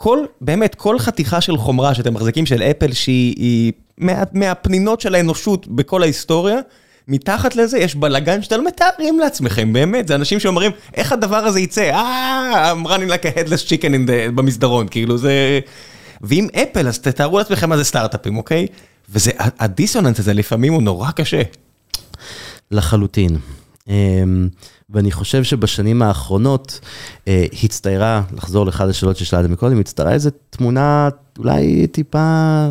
[0.03, 5.15] כל, באמת, כל חתיכה של חומרה שאתם מחזיקים של אפל, שהיא היא מה, מהפנינות של
[5.15, 6.59] האנושות בכל ההיסטוריה,
[7.07, 11.59] מתחת לזה יש בלאגן שאתם לא מתארים לעצמכם, באמת, זה אנשים שאומרים, איך הדבר הזה
[11.59, 11.91] יצא?
[11.93, 15.59] אה, I'm running like a headless chicken in the, במסדרון, כאילו זה...
[16.21, 18.67] ואם אפל, אז תתארו לעצמכם מה זה סטארט-אפים, אוקיי?
[19.09, 21.41] וזה, הדיסוננס הזה לפעמים הוא נורא קשה.
[22.71, 23.37] לחלוטין.
[23.87, 24.47] אמ,
[24.89, 26.79] ואני חושב שבשנים האחרונות
[27.27, 32.67] אה, הצטיירה, לחזור לאחד השאלות ששאלתם מקודם, הצטיירה איזו תמונה אולי טיפה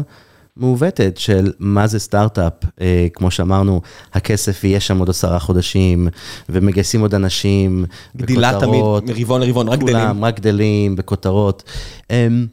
[0.57, 2.53] מעוותת של מה זה סטארט-אפ.
[2.81, 3.81] אה, כמו שאמרנו,
[4.13, 6.09] הכסף יהיה שם עוד עשרה חודשים,
[6.49, 7.85] ומגייסים עוד אנשים,
[8.17, 10.25] גדילה תמיד, מרבעון לרבעון, רק כולם גדלים.
[10.25, 11.63] רק גדלים, בכותרות.
[12.11, 12.47] אמ,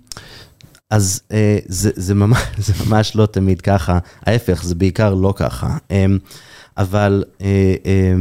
[0.90, 5.78] אז אה, זה, זה, ממש, זה ממש לא תמיד ככה, ההפך, זה בעיקר לא ככה.
[5.92, 6.06] אה,
[6.78, 8.14] אבל, אה, אה,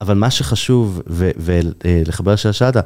[0.00, 2.76] אבל מה שחשוב, ולחבר לשאלה שאלת,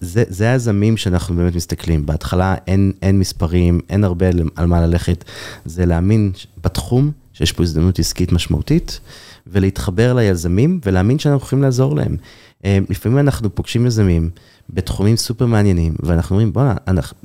[0.00, 2.06] זה, זה היזמים שאנחנו באמת מסתכלים.
[2.06, 5.24] בהתחלה אין, אין מספרים, אין הרבה על מה ללכת,
[5.64, 6.32] זה להאמין
[6.64, 9.00] בתחום שיש פה הזדמנות עסקית משמעותית,
[9.46, 12.16] ולהתחבר ליזמים ולהאמין שאנחנו יכולים לעזור להם.
[12.64, 14.30] אה, לפעמים אנחנו פוגשים יזמים
[14.70, 16.74] בתחומים סופר מעניינים, ואנחנו אומרים, בוא'נה,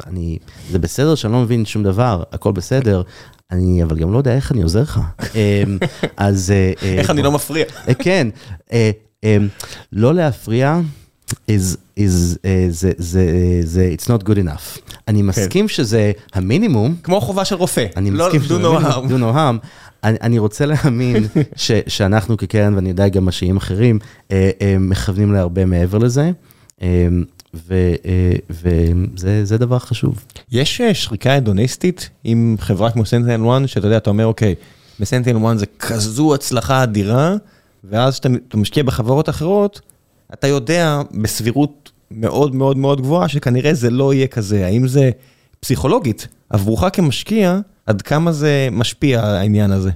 [0.07, 0.37] אני,
[0.71, 3.01] זה בסדר שאני לא מבין שום דבר, הכל בסדר,
[3.51, 4.99] אני אבל גם לא יודע איך אני עוזר לך.
[5.35, 5.63] אה,
[6.17, 6.51] אז...
[6.51, 7.65] אה, איך אני לא מפריע.
[7.99, 8.27] כן,
[9.91, 10.79] לא להפריע.
[11.31, 13.25] is, is, uh, זה, זה,
[13.63, 14.93] זה, it's not good enough.
[15.07, 15.25] אני כן.
[15.25, 16.95] מסכים שזה המינימום.
[17.03, 17.85] כמו חובה של רופא.
[17.95, 19.67] אני לא, מסכים שזה המינימום, do no harm.
[20.03, 23.99] אני, אני רוצה להאמין ש, שאנחנו כקרן, ואני יודע גם משקיעים אחרים,
[24.31, 26.31] אה, אה, מכוונים להרבה מעבר לזה.
[26.81, 27.07] אה,
[28.49, 30.25] וזה דבר חשוב.
[30.51, 34.55] יש שריקה הדוניסטית עם חברה כמו סנטינל 1, שאתה יודע, אתה אומר, אוקיי,
[34.99, 37.35] בסנטינל 1 זה כזו הצלחה אדירה,
[37.89, 39.81] ואז כשאתה משקיע בחברות אחרות,
[40.33, 44.65] אתה יודע בסבירות מאוד מאוד מאוד גבוהה שכנראה זה לא יהיה כזה.
[44.65, 45.11] האם זה
[45.59, 49.91] פסיכולוגית עבורך כמשקיע, עד כמה זה משפיע העניין הזה?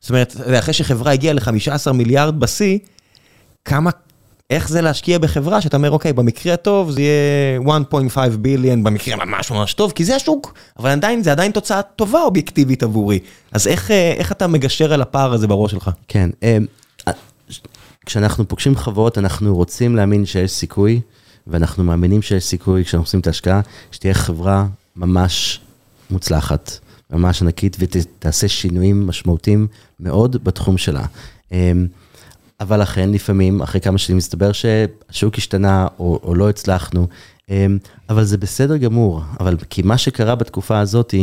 [0.00, 2.78] זאת אומרת, אחרי שחברה הגיעה ל-15 מיליארד בשיא,
[3.64, 3.90] כמה,
[4.50, 7.60] איך זה להשקיע בחברה שאתה אומר, אוקיי, במקרה הטוב זה יהיה
[8.10, 12.22] 1.5 ביליאן, במקרה ממש ממש טוב, כי זה השוק, אבל עדיין, זה עדיין תוצאה טובה
[12.22, 13.18] אובייקטיבית עבורי.
[13.52, 15.90] אז איך, איך אתה מגשר על הפער הזה בראש שלך?
[16.08, 16.66] כן, אמ,
[18.06, 21.00] כשאנחנו פוגשים חברות, אנחנו רוצים להאמין שיש סיכוי,
[21.46, 23.60] ואנחנו מאמינים שיש סיכוי, כשאנחנו עושים את ההשקעה,
[23.92, 24.66] שתהיה חברה
[24.96, 25.60] ממש
[26.10, 26.78] מוצלחת,
[27.10, 29.66] ממש ענקית, ותעשה שינויים משמעותיים
[30.00, 31.04] מאוד בתחום שלה.
[32.60, 37.06] אבל אכן, לפעמים, אחרי כמה שנים מסתבר שהשוק השתנה או, או לא הצלחנו,
[37.50, 37.78] אמ,
[38.08, 39.22] אבל זה בסדר גמור.
[39.40, 41.14] אבל כי מה שקרה בתקופה הזאת,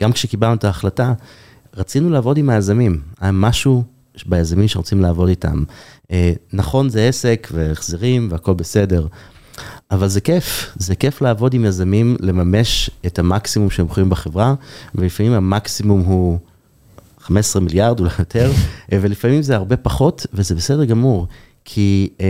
[0.00, 1.12] גם כשקיבלנו את ההחלטה,
[1.76, 3.00] רצינו לעבוד עם היזמים.
[3.20, 3.82] היה משהו
[4.26, 5.62] ביזמים שרוצים לעבוד איתם.
[6.10, 9.06] אה, נכון, זה עסק והחזרים והכל בסדר,
[9.90, 14.54] אבל זה כיף, זה כיף לעבוד עם יזמים, לממש את המקסימום שהם יכולים בחברה,
[14.94, 16.38] ולפעמים המקסימום הוא
[17.22, 18.50] 15 מיליארד, אולי יותר,
[19.00, 21.26] ולפעמים זה הרבה פחות, וזה בסדר גמור,
[21.64, 22.22] כי um,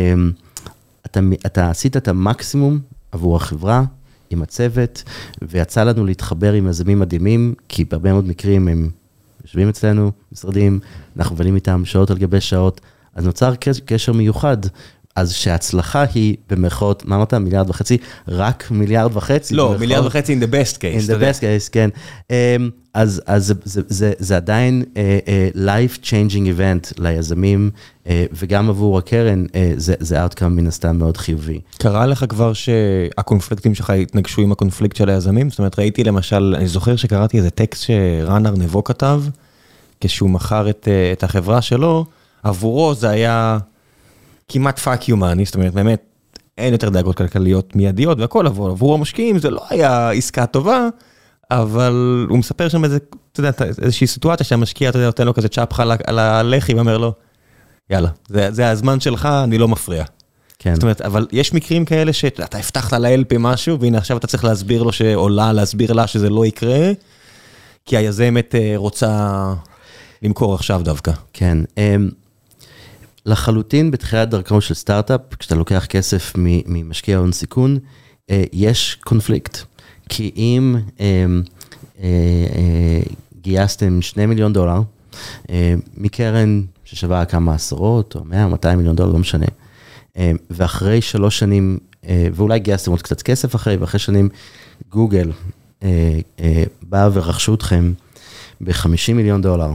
[1.06, 2.78] אתה, אתה עשית את המקסימום
[3.12, 3.84] עבור החברה,
[4.32, 5.02] עם הצוות,
[5.42, 8.90] ויצא לנו להתחבר עם יזמים מדהימים, כי בהרבה מאוד מקרים הם
[9.44, 10.80] יושבים אצלנו, משרדים,
[11.16, 12.80] אנחנו מבלים איתם שעות על גבי שעות,
[13.14, 13.54] אז נוצר
[13.86, 14.56] קשר מיוחד,
[15.16, 17.34] אז שההצלחה היא במרכאות, מה אמרת?
[17.34, 17.98] מיליארד וחצי?
[18.28, 19.54] רק מיליארד וחצי?
[19.54, 21.04] לא, מיליארד וחצי in the best case.
[21.04, 21.90] in the best case, כן.
[22.30, 27.70] אמ, אז, אז זה, זה, זה, זה עדיין uh, uh, life changing event ליזמים,
[28.04, 31.60] uh, וגם עבור הקרן, uh, זה, זה outcome מן הסתם מאוד חיובי.
[31.78, 35.50] קרה לך כבר שהקונפליקטים שלך התנגשו עם הקונפליקט של היזמים?
[35.50, 39.22] זאת אומרת, ראיתי למשל, אני זוכר שקראתי איזה טקסט שרן ארנבו כתב,
[40.00, 42.06] כשהוא מכר את, את החברה שלו,
[42.42, 43.58] עבורו זה היה
[44.52, 46.02] כמעט fuck you money, זאת אומרת, באמת,
[46.58, 50.88] אין יותר דאגות כלכליות מיידיות והכל, אבל עבור המשקיעים זה לא היה עסקה טובה,
[51.50, 52.98] אבל הוא מספר שם איזה,
[53.32, 53.50] אתה יודע,
[53.82, 57.12] איזושהי סיטואציה שהמשקיע, אתה יודע, נותן לו כזה צ'אפחה על הלחי ואומר לו,
[57.90, 60.04] יאללה, זה, זה הזמן שלך, אני לא מפריע.
[60.58, 60.74] כן.
[60.74, 64.82] זאת אומרת, אבל יש מקרים כאלה שאתה הבטחת ל-LP משהו, והנה עכשיו אתה צריך להסביר
[64.82, 66.92] לו, או לה, להסביר לה שזה לא יקרה,
[67.86, 69.38] כי היזמת אה, רוצה
[70.22, 71.12] למכור עכשיו דווקא.
[71.32, 71.58] כן.
[71.78, 72.10] אמ,
[73.26, 77.78] לחלוטין בתחילת דרכו של סטארט-אפ, כשאתה לוקח כסף ממשקיע הון סיכון,
[78.30, 79.58] אה, יש קונפליקט.
[80.08, 81.26] כי אם אה,
[82.02, 83.00] אה,
[83.42, 84.80] גייסתם 2 מיליון דולר
[85.96, 89.46] מקרן ששווה כמה עשרות או 100 או 200 מיליון דולר, לא משנה,
[90.50, 91.78] ואחרי שלוש שנים,
[92.34, 94.28] ואולי גייסתם עוד קצת כסף אחרי, ואחרי שנים
[94.90, 95.32] גוגל
[96.82, 97.92] באה ורכשו אתכם
[98.60, 99.70] ב-50 מיליון דולר.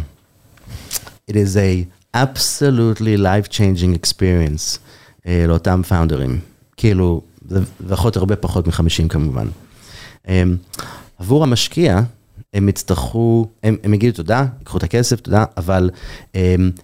[1.32, 6.40] It is a absolutely life-changing experience uh, לאותם פאונדרים.
[6.78, 7.60] כאילו, זה
[7.94, 9.48] יכול הרבה פחות מ-50 כמובן.
[10.26, 10.30] Um,
[11.20, 12.02] עבור המשקיע,
[12.54, 15.90] הם יצטרכו, הם, הם יגידו תודה, ייקחו את הכסף, תודה, אבל
[16.34, 16.36] um,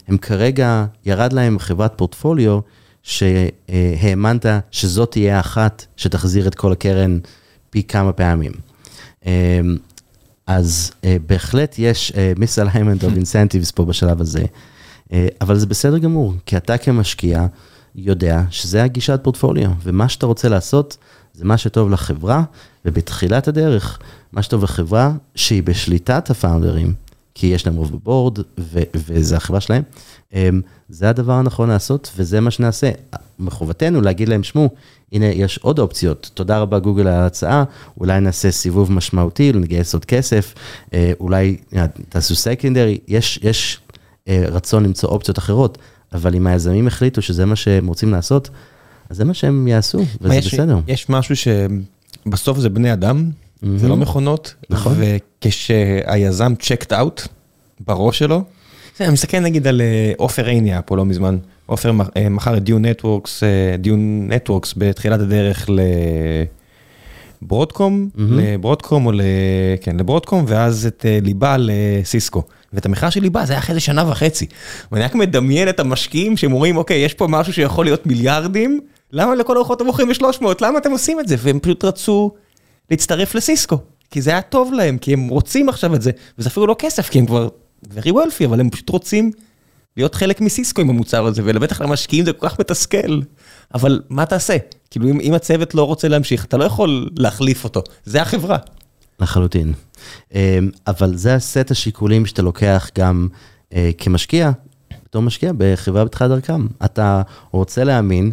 [0.08, 2.60] הם כרגע, ירד להם חברת פורטפוליו,
[3.04, 7.20] שהאמנת שזאת תהיה אחת שתחזיר את כל הקרן
[7.70, 8.52] פי כמה פעמים.
[9.24, 9.26] Um,
[10.48, 14.44] אז uh, בהחלט יש uh, misalignment of incentives פה בשלב הזה.
[15.14, 17.46] אה, אבל זה בסדר גמור, כי אתה כמשקיע
[17.96, 20.98] יודע שזה הגישת פורטפוליו, ומה שאתה רוצה לעשות
[21.34, 22.44] זה מה שטוב לחברה,
[22.86, 24.00] ובתחילת הדרך,
[24.32, 26.94] מה שטוב לחברה שהיא בשליטת הפאונדרים,
[27.36, 28.40] כי יש להם רוב בבורד,
[28.96, 29.84] וזה החברה שלהם.
[30.34, 32.92] אמ, זה הדבר הנכון לעשות, וזה מה שנעשה.
[33.40, 34.70] מחובתנו להגיד להם, שמעו,
[35.12, 36.32] הנה, יש עוד אופציות.
[36.34, 37.64] תודה רבה, גוגל, על ההצעה.
[38.00, 40.54] אולי נעשה סיבוב משמעותי, נגייס עוד כסף,
[40.94, 41.58] אה, אולי
[42.10, 43.00] תעשו סקנדרי.
[43.08, 43.83] יש, יש אה,
[44.30, 45.78] רצון למצוא אופציות אחרות,
[46.14, 48.50] אבל אם היזמים החליטו שזה מה שהם רוצים לעשות,
[49.10, 50.80] אז זה מה שהם יעשו, וזה יש, בסדר.
[50.88, 53.68] יש משהו שבסוף זה בני אדם, mm-hmm.
[53.76, 54.98] זה לא מכונות, נכון.
[54.98, 57.28] וכשהיזם checked out
[57.80, 58.44] בראש שלו,
[59.00, 62.86] אני מסתכל נגיד על אה, עופר עיניה פה לא מזמן, עופר אה, מכר את דיון
[62.86, 63.44] נטוורקס,
[63.80, 65.70] דיון נטוורקס בתחילת הדרך
[67.42, 68.20] לברודקום, mm-hmm.
[68.20, 69.22] לברודקום או ל...
[69.82, 72.44] כן, לברודקום, ואז את אה, ליבה לסיסקו.
[72.74, 74.46] ואת המחקר של ליבה זה היה אחרי זה שנה וחצי.
[74.92, 78.80] ואני רק מדמיין את המשקיעים שהם אומרים, אוקיי, יש פה משהו שיכול להיות מיליארדים,
[79.12, 80.46] למה לכל אורחות אתם מוכרים ב-300?
[80.62, 81.36] למה אתם עושים את זה?
[81.40, 82.32] והם פשוט רצו
[82.92, 83.78] להצטרף לסיסקו,
[84.12, 87.10] כי זה היה טוב להם, כי הם רוצים עכשיו את זה, וזה אפילו לא כסף,
[87.10, 87.50] כי הם כבר
[87.96, 89.32] very wealthy, אבל הם פשוט רוצים
[89.98, 93.22] להיות חלק מסיסקו עם המוצר הזה, ולבטח למשקיעים זה כל כך מתסכל.
[93.74, 94.58] אבל מה תעשה?
[94.92, 98.58] כאילו אם, אם הצוות לא רוצה להמשיך, אתה לא יכול להחליף אותו, זה החברה.
[99.20, 99.74] לחלוטין.
[100.34, 103.28] אמ, אבל זה הסט השיקולים שאתה לוקח גם
[103.74, 104.52] אה, כמשקיע,
[105.06, 106.68] בתור משקיע בחברה בתחילת דרכם.
[106.86, 108.32] אתה רוצה להאמין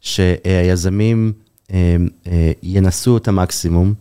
[0.00, 1.32] שהיזמים
[1.70, 3.94] אמ, אה, ינסו את המקסימום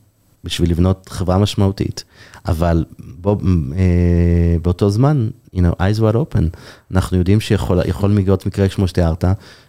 [0.44, 2.04] בשביל לבנות חברה משמעותית,
[2.48, 3.36] אבל בוא,
[3.78, 6.44] אה, באותו זמן, you know, eyes wide open,
[6.92, 9.24] אנחנו יודעים שיכול להיות מקרה כמו שתיארת,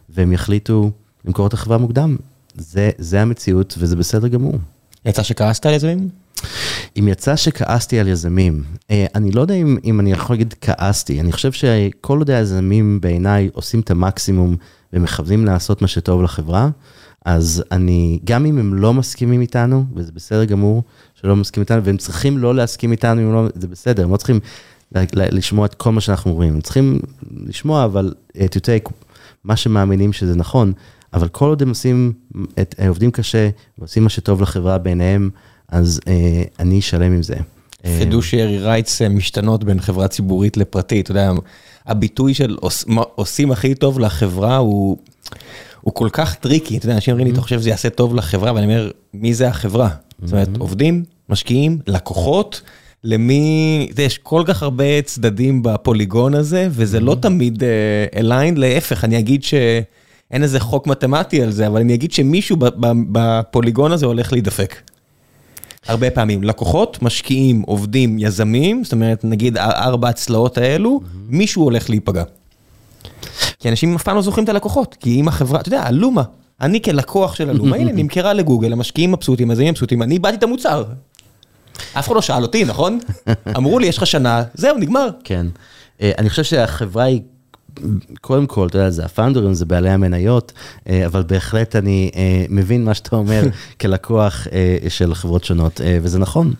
[0.08, 0.90] והם יחליטו
[1.24, 2.16] למכור את החברה מוקדם.
[2.54, 4.54] זה, זה המציאות וזה בסדר גמור.
[5.04, 6.21] יצא שכעסת על יזמים?
[6.99, 11.20] אם יצא שכעסתי על יזמים, אה, אני לא יודע אם, אם אני יכול להגיד כעסתי,
[11.20, 14.57] אני חושב שכל עוד היזמים בעיניי עושים את המקסימום
[14.93, 16.68] ומכוונים לעשות מה שטוב לחברה,
[17.24, 20.82] אז אני, גם אם הם לא מסכימים איתנו, וזה בסדר גמור
[21.14, 24.40] שלא מסכימים איתנו, והם צריכים לא להסכים איתנו, לא, זה בסדר, הם לא צריכים
[25.12, 27.01] לשמוע את כל מה שאנחנו אומרים, הם צריכים
[27.47, 28.93] לשמוע, אבל uh, to take
[29.45, 30.72] מה שמאמינים שזה נכון,
[31.12, 32.12] אבל כל עוד הם עושים,
[32.61, 35.30] את, אה, עובדים קשה ועושים מה שטוב לחברה בעיניהם,
[35.72, 36.08] אז uh,
[36.60, 37.34] אני אשלם עם זה.
[37.98, 41.30] פידושיירי רייטס משתנות בין חברה ציבורית לפרטית, אתה יודע,
[41.86, 44.96] הביטוי של עוש, עושים הכי טוב לחברה הוא...
[45.80, 48.54] הוא כל כך טריקי, אתה יודע, אנשים אומרים לי, אתה חושב שזה יעשה טוב לחברה,
[48.54, 49.88] ואני אומר, מי זה החברה?
[50.22, 52.60] זאת אומרת, עובדים, משקיעים, לקוחות,
[53.04, 57.62] למי, יש כל כך הרבה צדדים בפוליגון הזה, וזה לא תמיד
[58.16, 62.56] aligned, להפך, אני אגיד שאין איזה חוק מתמטי על זה, אבל אני אגיד שמישהו
[63.12, 64.76] בפוליגון הזה הולך להידפק.
[65.89, 72.24] הרבה פעמים, לקוחות, משקיעים, עובדים, יזמים, זאת אומרת, נגיד ארבע הצלעות האלו, מישהו הולך להיפגע.
[73.59, 76.22] כי אנשים אף פעם לא זוכרים את הלקוחות, כי אם החברה, אתה יודע, הלומה,
[76.61, 80.85] אני כלקוח של הלומה, הנה, נמכרה לגוגל, המשקיעים מבסוטים, היזמים מבסוטים, אני איבדתי את המוצר.
[81.93, 82.99] אף אחד לא שאל אותי, נכון?
[83.57, 85.09] אמרו לי, יש לך שנה, זהו, נגמר.
[85.24, 85.47] כן.
[86.03, 87.20] אה, אני חושב שהחברה היא,
[88.20, 90.52] קודם כל, אתה יודע, זה הפאונדרים, זה בעלי המניות,
[90.88, 93.42] אה, אבל בהחלט אני אה, מבין מה שאתה אומר
[93.80, 94.46] כלקוח
[94.88, 96.54] של חברות שונות, וזה נכון.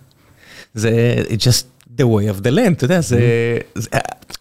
[0.75, 1.65] זה just
[1.99, 3.19] the way of the land, אתה יודע, זה,
[3.75, 3.89] זה,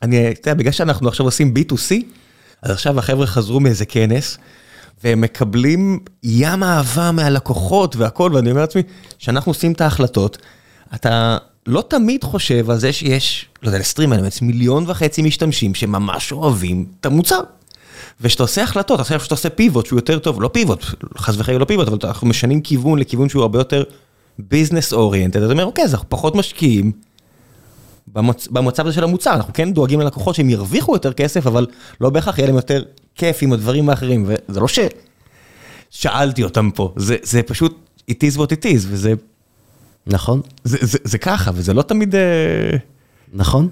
[0.01, 1.95] אני, אתה יודע, בגלל שאנחנו עכשיו עושים B2C,
[2.61, 4.37] אז עכשיו החבר'ה חזרו מאיזה כנס,
[5.03, 8.81] והם מקבלים ים אהבה מהלקוחות והכל, ואני אומר לעצמי,
[9.19, 10.37] כשאנחנו עושים את ההחלטות,
[10.95, 16.31] אתה לא תמיד חושב על זה שיש, לא יודע, לסטרים אלמנטס, מיליון וחצי משתמשים שממש
[16.31, 17.41] אוהבים את המוצר.
[18.21, 20.85] וכשאתה עושה החלטות, עכשיו שאתה עושה פיבוט שהוא יותר טוב, לא פיבוט,
[21.17, 23.83] חס וחלילה לא פיבוט, אבל אנחנו משנים כיוון לכיוון שהוא הרבה יותר
[24.39, 26.91] ביזנס אוריינטד, אתה אומר, אוקיי, אז אנחנו פחות משקיעים.
[28.07, 28.47] במצ...
[28.47, 31.67] במצב הזה של המוצר, אנחנו כן דואגים ללקוחות שהם ירוויחו יותר כסף, אבל
[32.01, 32.83] לא בהכרח יהיה להם יותר
[33.15, 34.67] כיף עם הדברים האחרים, וזה לא
[35.91, 37.77] ששאלתי אותם פה, זה, זה פשוט
[38.11, 39.13] it is what it is, וזה...
[40.07, 40.41] נכון.
[40.63, 42.15] זה, זה, זה ככה, וזה לא תמיד...
[42.15, 42.77] אה,
[43.33, 43.69] נכון,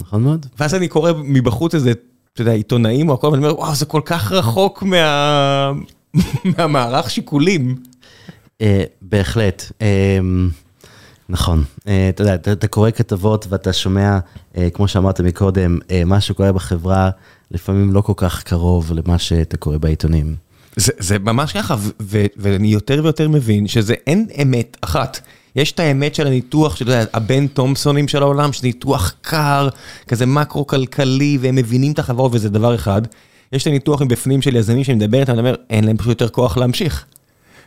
[0.00, 0.46] נכון מאוד.
[0.58, 1.92] ואז אני קורא מבחוץ איזה,
[2.32, 5.72] אתה יודע, עיתונאים או הכל, ואני אומר, וואו, זה כל כך רחוק מה...
[6.58, 7.76] מהמערך שיקולים.
[8.58, 8.64] Uh,
[9.02, 9.72] בהחלט.
[9.78, 9.82] Uh,
[11.32, 14.18] נכון, אה, אתה יודע, אתה קורא כתבות ואתה שומע,
[14.56, 17.10] אה, כמו שאמרת מקודם, אה, מה שקורה בחברה
[17.50, 20.36] לפעמים לא כל כך קרוב למה שאתה קורא בעיתונים.
[20.76, 21.76] זה, זה ממש ככה,
[22.36, 25.20] ואני יותר ויותר מבין שזה אין אמת אחת.
[25.56, 29.68] יש את האמת של הניתוח של הבן תומפסונים של העולם, שזה ניתוח קר,
[30.08, 33.02] כזה מקרו-כלכלי, והם מבינים את החברות וזה דבר אחד.
[33.52, 36.28] יש את הניתוח מבפנים של יזמים שאני מדבר איתם, אני אומר, אין להם פשוט יותר
[36.28, 37.04] כוח להמשיך.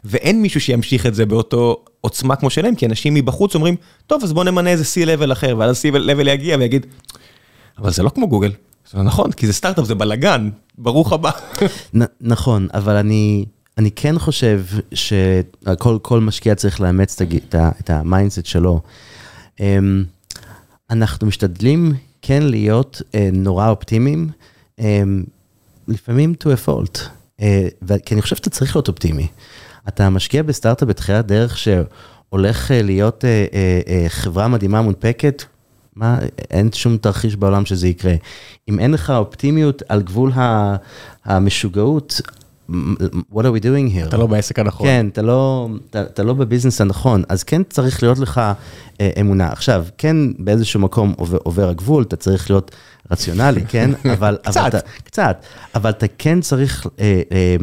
[0.06, 3.76] ואין מישהו שימשיך את זה באותו עוצמה כמו שלהם, כי אנשים מבחוץ אומרים,
[4.08, 6.86] טוב, אז בוא נמנה איזה C-Level אחר, ואז C-Level יגיע ויגיד,
[7.78, 8.52] אבל זה לא כמו גוגל.
[8.92, 11.32] זה נכון, כי זה סטארט-אפ, זה בלאגן, ברוך הבא.
[12.22, 13.46] נכון, אבל אני,
[13.78, 14.62] אני כן חושב
[14.94, 17.22] שכל משקיע צריך לאמץ
[17.56, 18.82] את ה-mindset שלו.
[19.60, 20.04] אמ,
[20.90, 24.30] אנחנו משתדלים כן להיות אה, נורא אופטימיים,
[24.80, 25.04] אה,
[25.88, 27.00] לפעמים to a fault,
[27.42, 27.68] אה,
[28.06, 29.28] כי אני חושב שאתה צריך להיות אופטימי.
[29.88, 33.24] אתה משקיע בסטארט-אפ בתחילת דרך שהולך אה, להיות
[34.08, 35.44] חברה מדהימה מונפקת,
[35.96, 36.20] מה,
[36.52, 38.14] אין שום תרחיש בעולם שזה יקרה.
[38.70, 40.32] אם אין לך אופטימיות על גבול
[41.26, 42.22] המשוגעות,
[42.70, 44.08] what are we doing here?
[44.08, 44.88] אתה לא בעסק הנכון.
[44.88, 48.42] כן, אתה לא, אתה, אתה לא בביזנס הנכון, אז כן צריך להיות לך
[49.02, 49.52] אה, אמונה.
[49.52, 52.76] עכשיו, כן, באיזשהו מקום עובר, עובר הגבול, אתה צריך להיות
[53.12, 53.92] רציונלי, כן?
[54.14, 54.38] אבל...
[54.44, 54.58] קצת.
[54.58, 55.46] אבל אתה, קצת.
[55.76, 57.56] אבל אתה כן צריך אה, אה,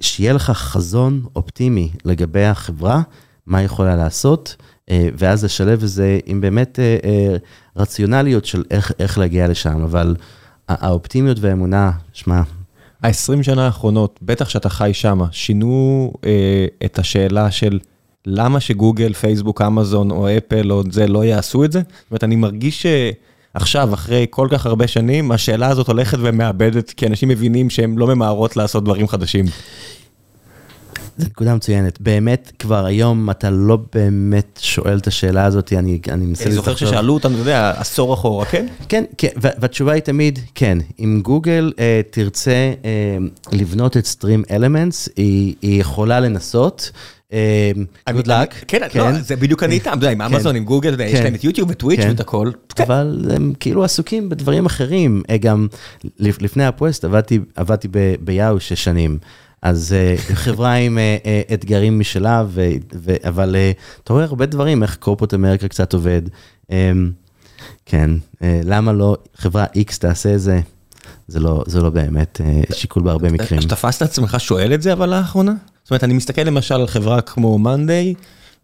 [0.00, 3.02] שיהיה לך חזון אופטימי לגבי החברה,
[3.46, 4.56] מה היא יכולה לעשות,
[4.90, 7.36] אה, ואז לשלב את זה עם באמת אה, אה,
[7.76, 10.16] רציונליות של איך, איך להגיע לשם, אבל
[10.68, 12.42] האופטימיות והאמונה, שמע,
[13.02, 17.78] ה-20 שנה האחרונות, בטח שאתה חי שמה, שינו אה, את השאלה של
[18.26, 21.78] למה שגוגל, פייסבוק, אמזון או אפל או זה לא יעשו את זה?
[21.78, 22.86] זאת אומרת, אני מרגיש
[23.54, 28.06] שעכשיו, אחרי כל כך הרבה שנים, השאלה הזאת הולכת ומאבדת, כי אנשים מבינים שהן לא
[28.06, 29.44] ממהרות לעשות דברים חדשים.
[31.18, 32.00] זו נקודה מצוינת.
[32.00, 36.76] באמת, כבר היום אתה לא באמת שואל את השאלה הזאת, אני, אני מנסה אני זוכר
[36.76, 38.66] ששאלו אותנו, אתה יודע, עשור אחורה, כן?
[38.88, 40.78] כן, כן, והתשובה היא תמיד כן.
[40.98, 43.16] אם גוגל אה, תרצה אה,
[43.52, 46.90] לבנות את Stream Elements, היא, היא יכולה לנסות.
[47.32, 47.72] אה,
[48.10, 48.64] good luck.
[48.68, 48.80] כן,
[49.20, 52.50] זה בדיוק אני איתם, עם אמזון, עם גוגל, יש להם את יוטיוב וטוויץ' ואת הכל.
[52.78, 55.22] אבל הם כאילו עסוקים בדברים אחרים.
[55.40, 55.66] גם
[56.18, 57.04] לפני הפוסט
[57.56, 57.88] עבדתי
[58.20, 59.18] ביאו שש שנים.
[59.62, 60.98] אז חברה עם
[61.54, 62.44] אתגרים משלה,
[63.24, 63.56] אבל
[64.04, 66.22] אתה רואה הרבה דברים, איך קורפוט אמריקה קצת עובד.
[67.86, 68.10] כן,
[68.42, 70.60] למה לא חברה X תעשה את זה?
[71.28, 72.40] זה לא, זה לא באמת
[72.72, 73.60] שיקול בהרבה מקרים.
[73.60, 75.54] תפסת עצמך שואל את זה אבל לאחרונה?
[75.82, 78.14] זאת אומרת, אני מסתכל למשל על חברה כמו מאנדיי,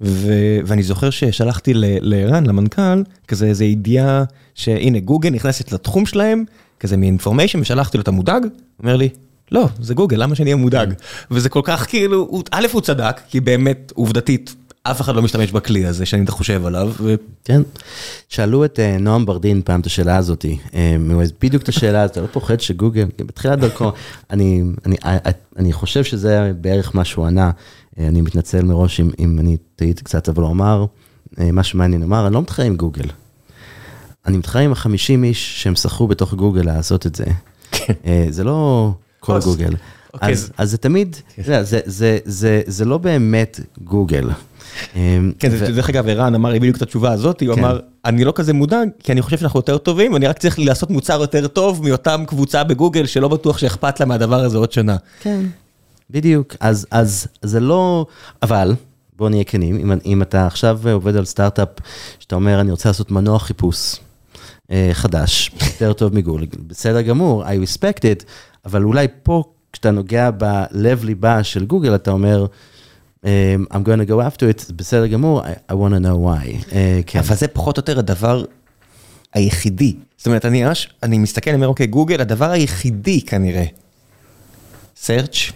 [0.01, 4.25] ואני זוכר ששלחתי לערן, למנכ"ל, כזה איזה ידיעה
[4.55, 6.45] שהנה גוגל נכנסת לתחום שלהם,
[6.81, 8.47] כזה מאינפורמיישן, ושלחתי לו את המודאג,
[8.79, 9.09] אומר לי,
[9.53, 10.95] לא, זה גוגל, למה שאני אהיה מודאג?
[11.31, 15.87] וזה כל כך כאילו, א', הוא צדק, כי באמת, עובדתית, אף אחד לא משתמש בכלי
[15.87, 16.93] הזה שאני חושב עליו.
[17.45, 17.63] כן,
[18.29, 20.59] שאלו את נועם ברדין פעם את השאלה הזאתי,
[21.43, 23.93] בדיוק את השאלה הזאת, אתה לא פוחד שגוגל, בתחילת דרכו,
[24.31, 27.51] אני חושב שזה בערך מה שהוא ענה,
[27.99, 30.85] אני מתנצל מראש אם אני טעיתי קצת, אבל הוא אמר,
[31.39, 33.09] מה שמעניין, הוא אמר, אני לא מתחרה עם גוגל.
[34.27, 37.25] אני מתחרה עם החמישים איש שהם שכרו בתוך גוגל לעשות את זה.
[38.31, 38.93] זה לא...
[39.25, 39.75] כל גוגל.
[40.15, 41.63] אוקיי, אז זה תמיד, כן.
[42.67, 44.31] זה לא באמת גוגל.
[45.39, 47.61] כן, דרך אגב, ערן אמר לי בדיוק את התשובה הזאת, הוא כן.
[47.61, 50.91] אמר, אני לא כזה מודאג, כי אני חושב שאנחנו יותר טובים, אני רק צריך לעשות
[50.91, 54.97] מוצר יותר טוב מאותם קבוצה בגוגל, שלא בטוח שאכפת לה מהדבר הזה עוד שנה.
[55.21, 55.41] כן,
[56.11, 56.57] בדיוק,
[56.91, 58.07] אז זה לא,
[58.43, 58.75] אבל,
[59.17, 61.69] בוא נהיה כנים, אם אתה עכשיו עובד על סטארט-אפ,
[62.19, 63.97] שאתה אומר, אני רוצה לעשות מנוע חיפוש
[64.71, 68.25] אה, חדש, יותר טוב מגוגל, בסדר גמור, I respect it,
[68.67, 69.43] אבל אולי פה,
[69.73, 72.47] כשאתה נוגע בלב ליבה של גוגל, אתה אומר,
[73.25, 73.27] I'm
[73.85, 76.75] going to go after it, בסדר גמור, I want to know why.
[77.07, 77.19] כן.
[77.19, 78.45] אבל זה פחות או יותר הדבר
[79.35, 79.97] היחידי.
[80.17, 83.65] זאת אומרת, אני ממש, אני מסתכל, אני אומר, אוקיי, גוגל, הדבר היחידי כנראה,
[85.07, 85.53] search,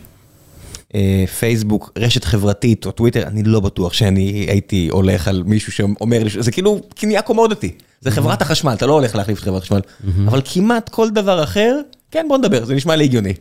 [1.39, 6.31] פייסבוק, רשת חברתית או טוויטר, אני לא בטוח שאני הייתי הולך על מישהו שאומר לי,
[6.39, 9.81] זה כאילו קנייה קומודיטי, זה חברת החשמל, אתה לא הולך להחליף את חברת החשמל,
[10.27, 11.81] אבל כמעט כל דבר אחר,
[12.11, 13.35] כן בוא נדבר, זה נשמע לי הגיוני.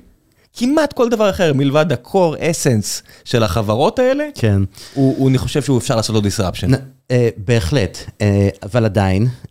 [0.53, 4.61] כמעט כל דבר אחר מלבד הקור אסנס של החברות האלה, כן.
[4.93, 6.73] הוא, הוא, אני חושב שהוא אפשר לעשות לו disruption.
[6.73, 8.21] Uh, בהחלט, uh,
[8.63, 9.49] אבל עדיין, uh,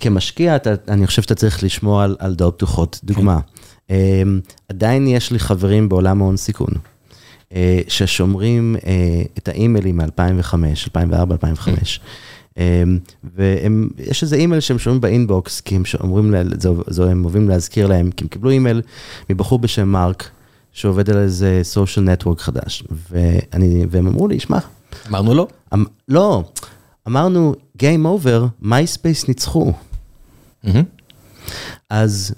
[0.00, 3.00] כמשקיע, אתה, אני חושב שאתה צריך לשמוע על, על דעות פתוחות.
[3.04, 3.38] דוגמה,
[3.88, 3.92] uh,
[4.68, 6.70] עדיין יש לי חברים בעולם ההון סיכון.
[7.88, 8.76] ששומרים
[9.38, 12.00] את האימיילים מ-2005, 2004, 2005.
[13.34, 16.34] ויש איזה אימייל שהם שומעים באינבוקס, כי הם אומרים,
[16.86, 18.82] זה, הם אוהבים להזכיר להם, כי הם קיבלו אימייל
[19.30, 20.30] מבחור בשם מרק,
[20.72, 24.58] שעובד על איזה סושיאל נטוורק חדש, ואני, והם אמרו לי, שמע.
[25.08, 25.46] אמרנו לא?
[25.74, 26.44] אמ, לא,
[27.08, 29.72] אמרנו, Game over, MySpace ניצחו.
[31.90, 32.34] אז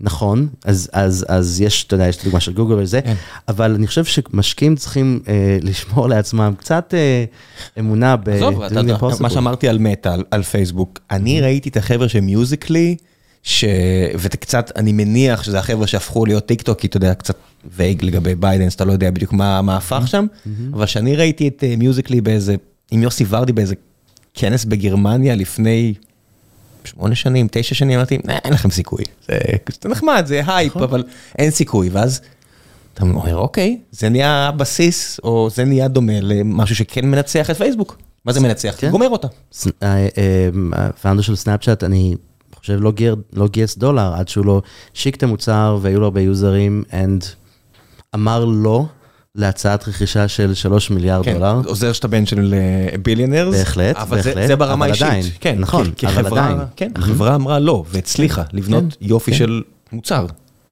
[0.00, 3.14] נכון, אז, אז, אז יש, אתה יודע, יש דוגמה של גוגל וזה, כן.
[3.48, 7.24] אבל אני חושב שמשקיעים צריכים אה, לשמור לעצמם קצת אה,
[7.78, 8.28] אמונה ב...
[8.28, 12.20] עזוב, אתה יודע, מה שאמרתי על מטא, על, על פייסבוק, אני ראיתי את החבר'ה של
[12.20, 12.96] מיוזיקלי,
[13.42, 13.64] ש...
[14.18, 17.36] וקצת, אני מניח שזה החבר'ה שהפכו להיות טיק טוק, כי אתה יודע, קצת
[17.76, 20.26] vague לגבי ביידנס, אתה לא יודע בדיוק מה, מה הפך שם,
[20.72, 22.56] אבל כשאני ראיתי את מיוזיקלי באיזה,
[22.90, 23.74] עם יוסי ורדי באיזה
[24.34, 25.94] כנס בגרמניה לפני...
[26.86, 29.04] שמונה שנים, תשע שנים, אמרתי, אין לכם סיכוי.
[29.82, 30.82] זה נחמד, זה הייפ, נכון.
[30.82, 31.04] אבל
[31.38, 31.88] אין סיכוי.
[31.88, 32.20] ואז
[32.94, 37.98] אתה אומר, אוקיי, זה נהיה בסיס, או זה נהיה דומה למשהו שכן מנצח את פייסבוק.
[38.24, 38.74] מה זה מנצח?
[38.78, 38.90] כן.
[38.90, 39.28] גומר אותה.
[39.52, 40.06] ס- ה- אה,
[40.72, 42.14] הפאונדר של סנאפצ'אט, אני
[42.54, 42.92] חושב לא
[43.32, 44.62] לא גייס דולר עד שהוא לא
[44.96, 47.24] השיק את המוצר והיו לו הרבה יוזרים, and
[48.14, 48.84] אמר לא
[49.36, 51.60] להצעת רכישה של 3 מיליארד כן, דולר.
[51.66, 52.54] עוזר שאתה בן של
[53.02, 53.54] ביליונרס.
[53.54, 55.02] בהחלט, אבל זה- בהחלט, זה ברמה אבל האישית.
[55.06, 56.58] עדיין, כן, נכון, כי- כי אבל חברה- עדיין.
[56.76, 59.36] כן, החברה אמרה לא, והצליחה לבנות יופי כן.
[59.36, 59.62] של
[59.92, 60.26] מוצר.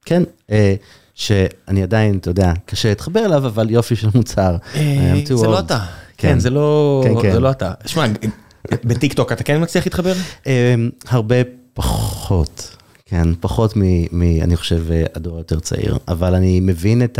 [0.05, 0.75] כן, אה,
[1.15, 4.55] שאני עדיין, אתה יודע, קשה להתחבר אליו, אבל יופי של מוצר.
[4.73, 5.61] Too זה לא old.
[5.61, 5.79] אתה.
[6.17, 6.27] כן.
[6.29, 7.31] כן, זה לא כן, כן.
[7.31, 7.71] זה לא אתה.
[7.85, 8.05] שמע,
[8.85, 10.13] בטיק טוק אתה כן מצליח להתחבר?
[10.47, 10.75] אה,
[11.07, 11.35] הרבה
[11.73, 12.74] פחות,
[13.15, 13.81] כן, פחות מ...
[14.11, 17.19] מ- אני חושב, אה, הדור היותר צעיר, אבל אני מבין את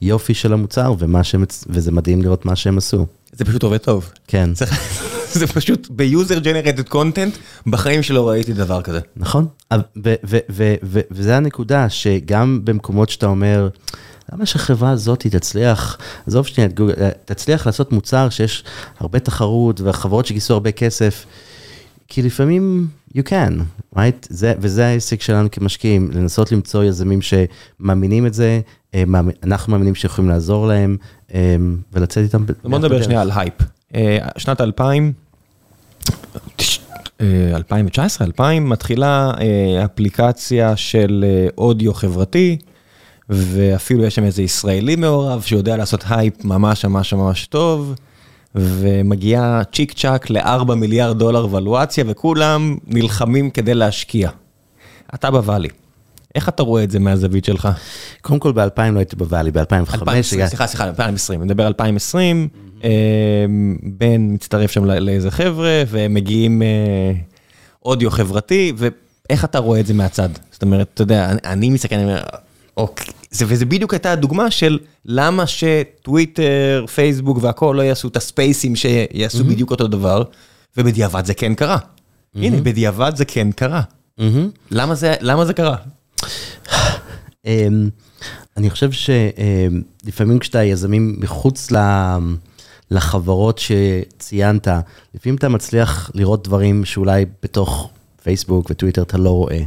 [0.00, 3.06] היופי של המוצר, ומה שהם, וזה מדהים לראות מה שהם עשו.
[3.32, 4.10] זה פשוט עובד טוב.
[4.28, 4.64] כן, זה-
[5.38, 7.34] זה פשוט ב-user generated content,
[7.66, 9.00] בחיים שלא ראיתי דבר כזה.
[9.16, 9.46] נכון.
[9.74, 10.14] ו- ו-
[10.50, 13.68] ו- ו- וזה הנקודה, שגם במקומות שאתה אומר,
[14.32, 18.64] למה שהחברה הזאת תצליח, עזוב שנייה את גוגל, אה, תצליח לעשות מוצר שיש
[19.00, 21.26] הרבה תחרות וחברות שגייסו הרבה כסף,
[22.08, 22.86] כי לפעמים
[23.16, 23.52] you can,
[23.96, 24.26] right?
[24.28, 28.60] זה, וזה העסק שלנו כמשקיעים, לנסות למצוא יזמים שמאמינים את זה,
[28.94, 29.04] אה,
[29.42, 30.96] אנחנו מאמינים שיכולים לעזור להם,
[31.34, 31.56] אה,
[31.92, 32.44] ולצאת איתם.
[32.64, 33.02] בוא נדבר.
[33.02, 33.54] שנייה על הייפ.
[33.94, 35.12] אה, שנת 2000,
[37.20, 39.32] אה, 2019, 2000, מתחילה
[39.84, 41.24] אפליקציה של
[41.58, 42.56] אודיו חברתי,
[43.28, 47.94] ואפילו יש שם איזה ישראלי מעורב שיודע לעשות הייפ ממש ממש ממש טוב,
[48.54, 54.30] ומגיעה צ'יק צ'אק ל-4 מיליארד דולר ולואציה, וכולם נלחמים כדי להשקיע.
[55.14, 55.68] אתה ב Valley.
[56.34, 57.68] איך אתה רואה את זה מהזווית שלך?
[58.20, 59.94] קודם כל ב-2000 לא הייתי ב Valley, ב-2005.
[59.94, 62.48] 2020, סליחה, סליחה, 2020, אני מדבר 2020,
[62.84, 62.90] אה,
[63.82, 67.12] בן מצטרף שם לא- לאיזה חבר'ה, והם מגיעים אה,
[67.84, 70.28] אודיו חברתי, ואיך אתה רואה את זה מהצד?
[70.52, 72.22] זאת אומרת, אתה יודע, אני- מסתכל, אני אומר,
[72.76, 73.06] אוקיי,
[73.40, 79.70] וזה בדיוק הייתה הדוגמה של למה שטוויטר, פייסבוק והכל לא יעשו את הספייסים שיעשו בדיוק
[79.70, 80.22] אותו דבר,
[80.76, 81.78] ובדיעבד זה כן קרה.
[82.34, 83.82] הנה, בדיעבד זה כן קרה.
[84.18, 84.50] מהמם.
[84.70, 85.76] למה זה- למה זה קרה?
[87.46, 87.88] אמ,
[88.56, 92.18] אני חושב שלפעמים כשאתה יזמים מחוץ ל-
[92.90, 94.68] לחברות שציינת,
[95.14, 97.90] לפעמים אתה מצליח לראות דברים שאולי בתוך
[98.22, 99.60] פייסבוק וטוויטר אתה לא רואה.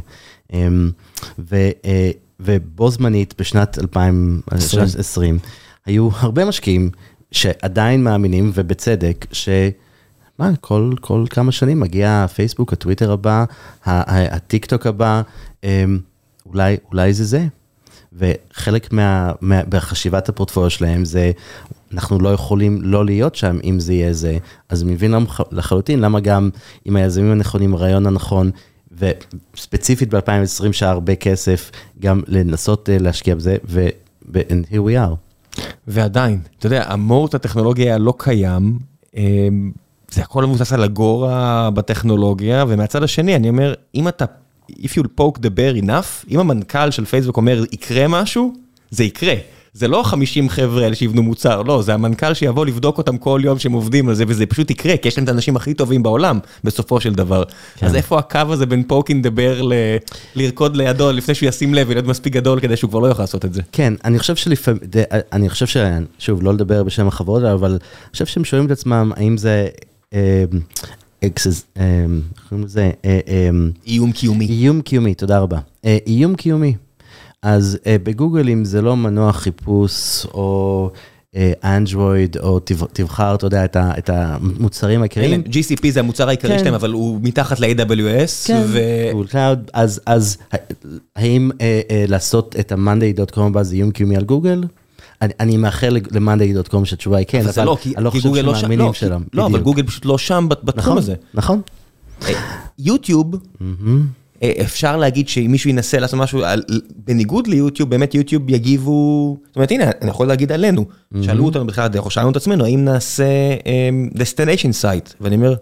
[0.52, 0.90] אמ,
[1.38, 2.10] ו- אה,
[2.40, 5.38] ובו זמנית בשנת 2020
[5.86, 6.90] היו הרבה משקיעים
[7.32, 9.48] שעדיין מאמינים ובצדק ש...
[10.38, 13.44] מה, כל, כל כמה שנים מגיע הפייסבוק, הטוויטר הבא,
[13.84, 15.22] הטיק טוק הבא,
[15.64, 15.98] אמ,
[16.46, 17.46] אולי, אולי זה זה.
[18.12, 21.32] וחלק מה, מה, בחשיבת הפורטפוליו שלהם זה,
[21.92, 24.38] אנחנו לא יכולים לא להיות שם אם זה יהיה זה.
[24.68, 25.14] אז מבין
[25.52, 26.50] לחלוטין למה גם
[26.84, 28.50] עם היזמים הנכונים, הרעיון הנכון,
[28.98, 31.70] וספציפית ב-2020 שהיה הרבה כסף,
[32.00, 33.88] גם לנסות אה, להשקיע בזה, ו-
[34.32, 35.14] and here we are.
[35.86, 38.78] ועדיין, אתה יודע, המורט הטכנולוגי הלא קיים,
[39.16, 39.72] אמ,
[40.10, 44.24] זה הכל מבוסס על אגורה בטכנולוגיה, ומהצד השני, אני אומר, אם אתה,
[44.70, 48.52] if you'll poke the bear enough, אם המנכ"ל של פייסבוק אומר, יקרה משהו,
[48.90, 49.34] זה יקרה.
[49.78, 53.58] זה לא 50 חבר'ה האלה שיבנו מוצר, לא, זה המנכ"ל שיבוא לבדוק אותם כל יום
[53.58, 56.38] שהם עובדים על זה, וזה פשוט יקרה, כי יש להם את האנשים הכי טובים בעולם,
[56.64, 57.42] בסופו של דבר.
[57.76, 57.86] כן.
[57.86, 59.72] אז איפה הקו הזה בין poking the bear ל...
[60.34, 63.44] לרקוד לידו לפני שהוא ישים לב ולהיות מספיק גדול כדי שהוא כבר לא יוכל לעשות
[63.44, 63.62] את זה?
[63.72, 64.80] כן, אני חושב שלפעמים,
[65.32, 65.76] אני חושב ש...
[66.18, 69.66] שוב, לא לדבר בשם החברות אבל אני חושב שהם שואלים את עצמם, האם זה...
[70.14, 70.44] אה,
[71.24, 72.04] exis, אה,
[72.36, 72.90] איך קוראים לזה?
[73.04, 73.50] אה,
[73.86, 74.46] איום קיומי.
[74.46, 75.58] איום קיומי, תודה רבה.
[75.84, 76.74] אה, איום קיומי.
[77.42, 80.90] אז אה, בגוגל, אם זה לא מנוע חיפוש או
[81.64, 85.42] אנדרואיד, או תב- תבחר, אתה יודע, את ה- את המוצרים העיקריים.
[85.46, 86.58] GCP זה המוצר העיקרי כן.
[86.58, 88.78] שלהם, אבל הוא מתחת ל-AWS, כן, ו...
[89.12, 90.36] Google Cloud, אז, אז
[91.16, 94.64] האם אה, אה, לעשות את ה-monday.com הבא זה איום קיומי על גוגל?
[95.22, 98.54] אני, אני מאחל ל-monday.com שהתשובה היא כן, אבל זה לא, כי אני לא חושב לא
[98.54, 99.22] שם, שמאמינים לא, שלהם.
[99.32, 99.64] לא, אבל בדיוק.
[99.64, 101.14] גוגל פשוט לא שם בת- בתחום נכון, הזה.
[101.34, 101.60] נכון.
[102.78, 103.66] יוטיוב, אה,
[104.44, 106.62] אפשר להגיד שאם מישהו ינסה לעשות משהו, על-
[107.04, 110.84] בניגוד ליוטיוב, באמת יוטיוב יגיבו, זאת אומרת, הנה, אני יכול להגיד עלינו,
[111.22, 113.24] שאלו אותנו בכלל, אנחנו שאלנו את עצמנו, האם נעשה
[113.66, 115.54] אמ, destination site, ואני אומר,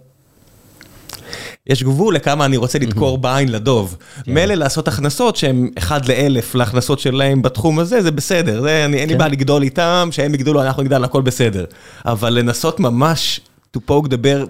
[1.66, 3.96] יש גבול לכמה אני רוצה לדקור בעין לדוב.
[4.26, 9.08] מילא לעשות הכנסות שהן אחד לאלף להכנסות שלהם בתחום הזה, זה בסדר, זה, אני, אין
[9.08, 9.18] לי כן.
[9.18, 11.64] בעיה לגדול איתם, שהם יגדלו, אנחנו נגדל, הכל בסדר.
[12.04, 13.40] אבל לנסות ממש
[13.76, 14.46] to poke the bear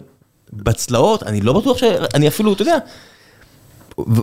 [0.53, 2.77] בצלעות, אני לא בטוח שאני אפילו, אתה יודע,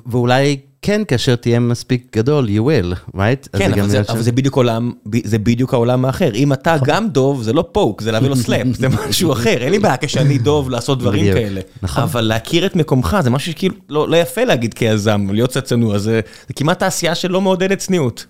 [0.05, 3.57] ואולי כן, כאשר תהיה מספיק גדול, you will, right?
[3.57, 4.91] כן, אבל זה, אבל של- זה בדיוק עולם,
[5.24, 6.32] זה בדיוק העולם האחר.
[6.36, 9.57] אם אתה גם דוב, זה לא פוק, זה להביא לו סלאפ, זה משהו אחר.
[9.63, 11.61] אין לי בעיה כשאני דוב לעשות דברים בדיוק, כאלה.
[11.84, 12.03] נכון.
[12.03, 15.97] אבל להכיר את מקומך, זה משהו שכאילו לא לא יפה להגיד כיזם, להיות קצת צנוע,
[15.97, 18.26] זה זה כמעט תעשייה שלא מעודדת צניעות.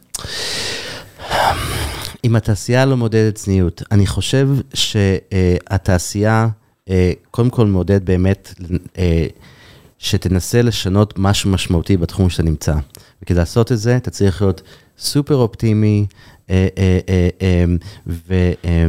[2.25, 6.47] אם התעשייה לא מודדת צניעות, אני חושב שהתעשייה
[6.89, 8.53] אה, קודם כל מעודד באמת
[8.97, 9.25] אה,
[10.03, 12.75] שתנסה לשנות משהו משמעותי בתחום שאתה נמצא.
[13.21, 14.61] וכדי לעשות את זה, אתה צריך להיות
[14.97, 16.05] סופר אופטימי,
[16.49, 17.65] אה, אה, אה, אה,
[18.07, 18.85] ו, אה,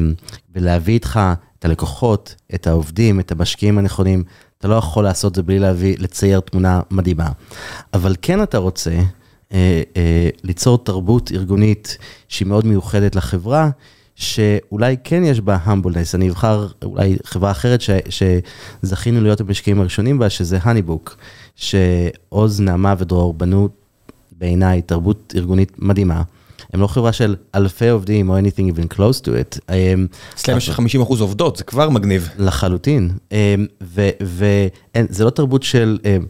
[0.55, 1.21] ולהביא איתך
[1.59, 4.25] את הלקוחות, את העובדים, את המשקיעים הנכונים.
[4.59, 7.29] אתה לא יכול לעשות את זה בלי להביא, לצייר תמונה מדהימה.
[7.95, 9.01] אבל כן אתה רוצה
[9.53, 9.83] אה,
[10.43, 11.99] ליצור תרבות ארגונית
[12.29, 13.71] שהיא מאוד מיוחדת לחברה,
[14.17, 20.19] שאולי כן יש בה המבולנס, אני אבחר אולי חברה אחרת ש, שזכינו להיות המשקיעים הראשונים
[20.19, 21.17] בה, שזה הניבוק,
[21.57, 23.69] שעוז, נעמה ודרור בנו
[24.39, 26.23] בעיניי תרבות ארגונית מדהימה.
[26.73, 29.59] הם לא חברה של אלפי עובדים או anything even close to it.
[29.69, 32.29] הם- אצלם יש 50 אחוז עובדות, זה כבר מגניב.
[32.39, 33.11] לחלוטין.
[33.33, 33.67] אמ,
[35.01, 36.27] וזה לא תרבות של, אמ,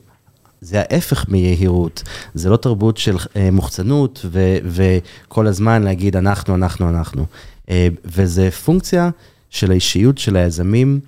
[0.61, 2.03] זה ההפך מיהירות,
[2.35, 3.17] זה לא תרבות של
[3.53, 4.27] מוחצנות
[4.65, 7.27] וכל הזמן להגיד אנחנו, אנחנו, אנחנו.
[7.71, 9.11] אה, וזה פונקציה
[9.51, 11.01] של האישיות של היזמים,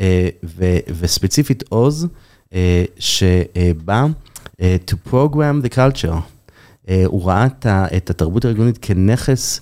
[0.00, 2.06] אה, ו- וספציפית עוז,
[2.54, 4.06] אה, שבא
[4.60, 6.20] to program the culture.
[7.06, 9.60] הוא ראה את התרבות הארגונית כנכס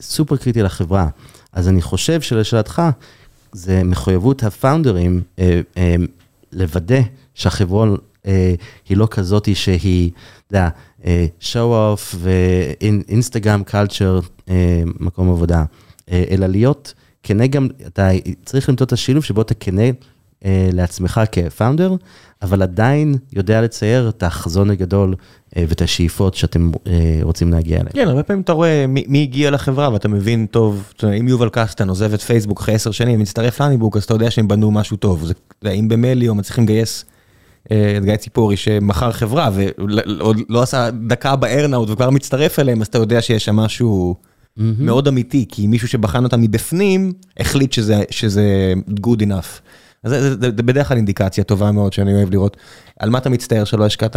[0.00, 1.08] סופר קריטי לחברה.
[1.52, 2.82] אז אני חושב שלשאלתך,
[3.52, 5.22] זה מחויבות הפאונדרים
[6.52, 7.00] לוודא
[7.34, 7.86] שהחברה
[8.88, 10.10] היא לא כזאת שהיא,
[10.46, 10.68] אתה יודע,
[11.40, 14.20] show off ואינסטגרם קלצ'ר,
[15.00, 15.64] מקום עבודה,
[16.10, 18.08] אה, אלא להיות כנה גם, אתה
[18.44, 19.82] צריך למצוא את השילוב שבו אתה כנה
[20.44, 21.94] אה, לעצמך כפאונדר,
[22.42, 25.14] אבל עדיין יודע לצייר את החזון הגדול
[25.56, 27.92] אה, ואת השאיפות שאתם אה, רוצים להגיע אליהם.
[27.92, 32.14] כן, הרבה פעמים אתה רואה מי, הגיע לחברה ואתה מבין טוב, אם יובל קסטן עוזב
[32.14, 35.24] את פייסבוק אחרי עשר שנים, מצטרף לאניבוק, אז אתה יודע שהם בנו משהו טוב.
[35.24, 37.09] זה, אם במליו מצליחים לגייס אה,
[37.66, 42.98] את גיא ציפורי שמכר חברה ועוד לא עשה דקה בארנאוט וכבר מצטרף אליהם, אז אתה
[42.98, 44.14] יודע שיש שם משהו
[44.56, 49.60] מאוד אמיתי, כי מישהו שבחן אותם מבפנים, החליט שזה, שזה good enough.
[50.04, 52.56] אז זה, זה, זה בדרך כלל אינדיקציה טובה מאוד שאני אוהב לראות.
[52.98, 54.16] על מה אתה מצטער שלא השקעת?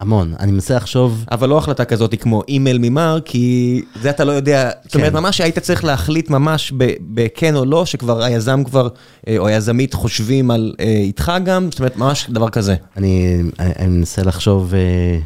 [0.00, 4.32] המון, אני מנסה לחשוב, אבל לא החלטה כזאת כמו אימייל ממר, כי זה אתה לא
[4.32, 5.18] יודע, זאת אומרת, כן.
[5.18, 8.88] ממש היית צריך להחליט ממש בכן או לא, שכבר היזם כבר,
[9.28, 12.74] אה, או היזמית חושבים על אה, איתך גם, זאת אומרת, ממש דבר כזה.
[12.96, 15.18] אני, אני, אני מנסה לחשוב אה,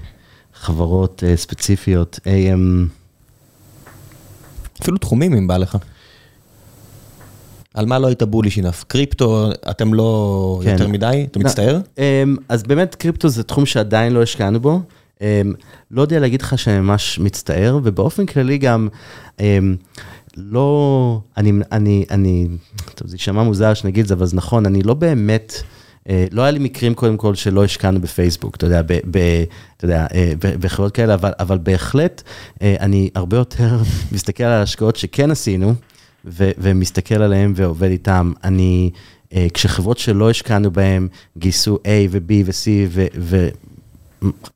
[0.54, 2.20] חברות ספציפיות.
[2.26, 2.86] אמ,
[4.82, 5.76] אפילו תחומים אם בא לך.
[7.74, 8.84] על מה לא היית בוליש אינף?
[8.88, 10.70] קריפטו, אתם לא כן.
[10.70, 11.26] יותר מדי?
[11.30, 11.80] אתה מצטער?
[11.98, 14.80] אמ, אז באמת קריפטו זה תחום שעדיין לא השקענו בו.
[15.20, 15.52] אמ,
[15.90, 18.88] לא יודע להגיד לך שאני ממש מצטער, ובאופן כללי גם,
[19.40, 19.76] אמ,
[20.36, 22.48] לא, אני, אני, אני,
[22.94, 25.62] טוב, זה יישמע מוזר שנגיד זה, אבל זה נכון, אני לא באמת,
[26.08, 29.18] אה, לא היה לי מקרים קודם כל שלא השקענו בפייסבוק, אתה יודע, ב, ב,
[29.76, 32.22] אתה יודע, אה, בחברות כאלה, אבל, אבל בהחלט,
[32.62, 33.78] אה, אני הרבה יותר
[34.12, 35.74] מסתכל על ההשקעות שכן עשינו,
[36.24, 38.32] ו- ומסתכל עליהם ועובד איתם.
[38.44, 38.90] אני,
[39.34, 41.08] אה, כשחברות שלא השקענו בהן,
[41.38, 43.48] גייסו A ו-B ו-C ו- ו-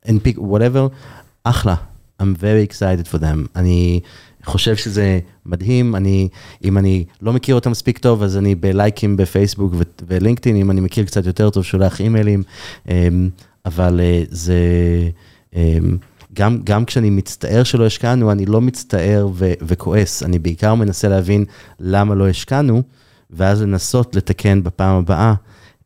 [0.07, 0.89] NP, whatever,
[1.43, 1.75] אחלה.
[2.21, 3.47] I'm very excited for them.
[3.55, 3.99] אני
[4.43, 6.27] חושב שזה מדהים, אני,
[6.63, 10.81] אם אני לא מכיר אותם מספיק טוב, אז אני בלייקים בפייסבוק ו- ולינקדאין, אם אני
[10.81, 12.43] מכיר קצת יותר טוב, שולח אימיילים,
[12.89, 13.29] אמ,
[13.65, 14.59] אבל אה, זה...
[16.35, 21.45] גם, גם כשאני מצטער שלא השקענו, אני לא מצטער ו- וכועס, אני בעיקר מנסה להבין
[21.79, 22.81] למה לא השקענו,
[23.29, 25.33] ואז לנסות לתקן בפעם הבאה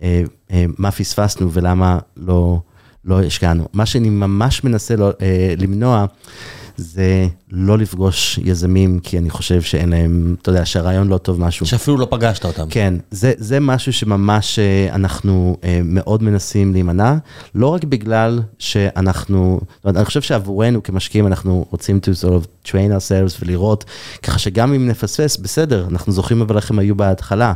[0.01, 0.21] אה,
[0.51, 2.61] אה, מה פספסנו ולמה לא,
[3.05, 3.67] לא השקענו.
[3.73, 6.05] מה שאני ממש מנסה לא, אה, למנוע,
[6.79, 11.65] זה לא לפגוש יזמים, כי אני חושב שאין להם, אתה יודע, שהרעיון לא טוב משהו.
[11.65, 12.65] שאפילו לא פגשת אותם.
[12.69, 17.15] כן, זה, זה משהו שממש אה, אנחנו אה, מאוד מנסים להימנע,
[17.55, 22.69] לא רק בגלל שאנחנו, זאת אומרת, אני חושב שעבורנו כמשקיעים אנחנו רוצים to sort of
[22.69, 23.85] train ourselves ולראות,
[24.23, 27.53] ככה שגם אם נפספס, בסדר, אנחנו זוכרים אבל איך הם היו בהתחלה.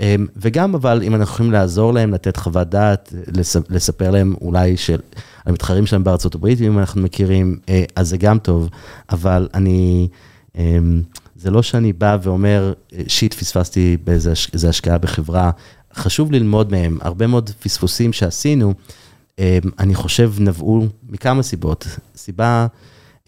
[0.00, 4.76] אה, וגם אבל אם אנחנו יכולים לעזור להם, לתת חוות דעת, לס, לספר להם אולי
[4.76, 5.00] של
[5.46, 8.68] המתחרים שלהם בארצות הברית, אם אנחנו מכירים, אה, אז זה גם טוב,
[9.10, 10.08] אבל אני...
[10.58, 10.78] אה,
[11.36, 12.72] זה לא שאני בא ואומר,
[13.08, 15.50] שיט, פספסתי באיזה הש- איזה השקעה בחברה.
[15.94, 16.98] חשוב ללמוד מהם.
[17.02, 18.74] הרבה מאוד פספוסים שעשינו,
[19.38, 21.86] אה, אני חושב נבעו מכמה סיבות.
[22.16, 22.66] סיבה,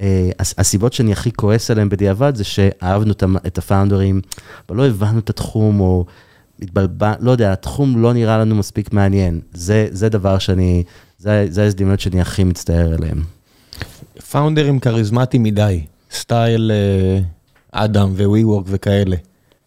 [0.01, 3.13] אה, הס- הסיבות שאני הכי כועס עליהם בדיעבד זה שאהבנו
[3.47, 4.21] את הפאונדרים,
[4.69, 6.07] אבל לא הבנו את התחום, או
[6.63, 9.41] התבלבל, לא יודע, התחום לא נראה לנו מספיק מעניין.
[9.53, 10.83] זה, זה דבר שאני,
[11.19, 13.23] זה, זה ההזדמנות שאני הכי מצטער עליהם.
[14.31, 15.81] פאונדרים כריזמטיים מדי,
[16.11, 16.73] סטייל
[17.73, 19.17] אדם וווי וורק וכאלה.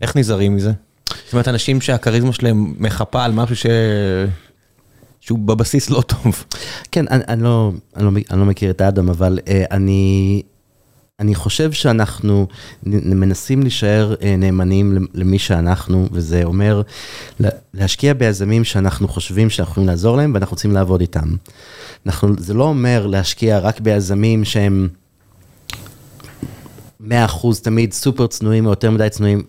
[0.01, 0.71] איך נזהרים מזה?
[1.25, 3.65] זאת אומרת, אנשים שהכריזמה שלהם מחפה על משהו ש...
[5.21, 6.43] שהוא בבסיס לא טוב.
[6.91, 10.41] כן, אני, אני, לא, אני, לא, אני לא מכיר את האדם, אבל אה, אני,
[11.19, 12.47] אני חושב שאנחנו
[12.83, 16.81] מנסים להישאר נאמנים למי שאנחנו, וזה אומר
[17.73, 21.35] להשקיע ביזמים שאנחנו חושבים שאנחנו יכולים לעזור להם ואנחנו רוצים לעבוד איתם.
[22.05, 24.87] אנחנו, זה לא אומר להשקיע רק ביזמים שהם
[27.01, 27.05] 100%
[27.63, 29.43] תמיד סופר צנועים או יותר מדי צנועים,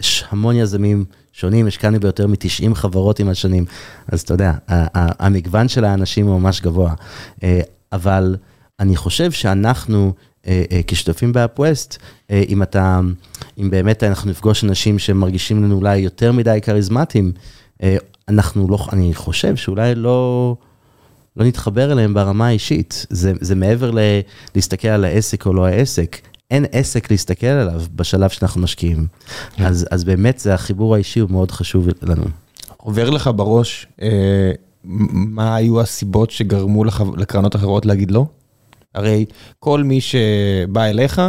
[0.00, 3.64] יש המון יזמים שונים, השקענו ביותר מ-90 חברות עם השנים,
[4.12, 6.94] אז אתה יודע, המגוון של האנשים הוא ממש גבוה,
[7.92, 8.36] אבל
[8.80, 10.12] אני חושב שאנחנו,
[10.86, 11.96] כשותפים באפווסט,
[12.30, 13.00] אם אתה,
[13.58, 17.32] אם באמת אנחנו נפגוש אנשים שמרגישים לנו אולי יותר מדי כריזמטיים,
[18.28, 20.56] אנחנו לא, אני חושב שאולי לא,
[21.36, 23.98] לא נתחבר אליהם ברמה האישית, זה, זה מעבר ל,
[24.54, 26.18] להסתכל על העסק או לא העסק.
[26.50, 29.06] אין עסק להסתכל עליו בשלב שאנחנו משקיעים.
[29.58, 32.24] אז, אז באמת זה החיבור האישי הוא מאוד חשוב לנו.
[32.76, 34.52] עובר לך בראש, אה,
[34.84, 38.26] מה היו הסיבות שגרמו לך, לקרנות אחרות להגיד לא?
[38.94, 39.24] הרי
[39.58, 41.22] כל מי שבא אליך,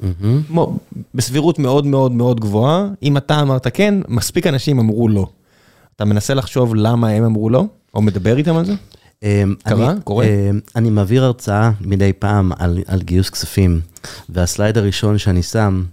[0.00, 0.56] mm-hmm.
[1.14, 5.26] בסבירות מאוד מאוד מאוד גבוהה, אם אתה אמרת כן, מספיק אנשים אמרו לא.
[5.96, 7.64] אתה מנסה לחשוב למה הם אמרו לא?
[7.94, 8.74] או מדבר איתם על זה?
[9.64, 9.94] קרה?
[10.04, 10.26] קורה?
[10.76, 13.80] אני מעביר הרצאה מדי פעם על, על גיוס כספים,
[14.28, 15.84] וה slide הראשון שאני שם,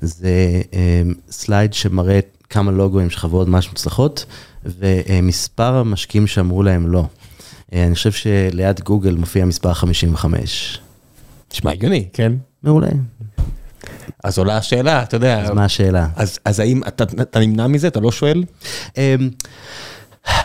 [0.00, 0.62] זה
[1.30, 2.20] slide שמראה
[2.50, 4.24] כמה לוגוים של חברות ממש מוצלחות,
[4.64, 7.04] ומספר המשקיעים שאמרו להם לא.
[7.72, 10.78] אני חושב שליד גוגל מופיע מספר 55.
[11.52, 12.32] נשמע הגיוני, כן?
[12.62, 12.88] מעולה.
[14.24, 15.40] אז עולה השאלה, אתה יודע.
[15.42, 16.08] אז מה השאלה?
[16.16, 17.88] אז, אז האם אתה, אתה נמנע מזה?
[17.88, 18.44] אתה לא שואל?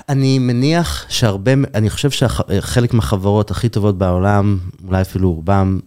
[0.10, 4.58] אני מניח שהרבה, אני חושב שחלק מהחברות הכי טובות בעולם,
[4.88, 5.80] אולי אפילו רובם,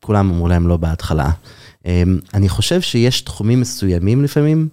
[0.00, 1.30] כולם אמרו להם לא בהתחלה.
[2.34, 4.68] אני חושב שיש תחומים מסוימים לפעמים,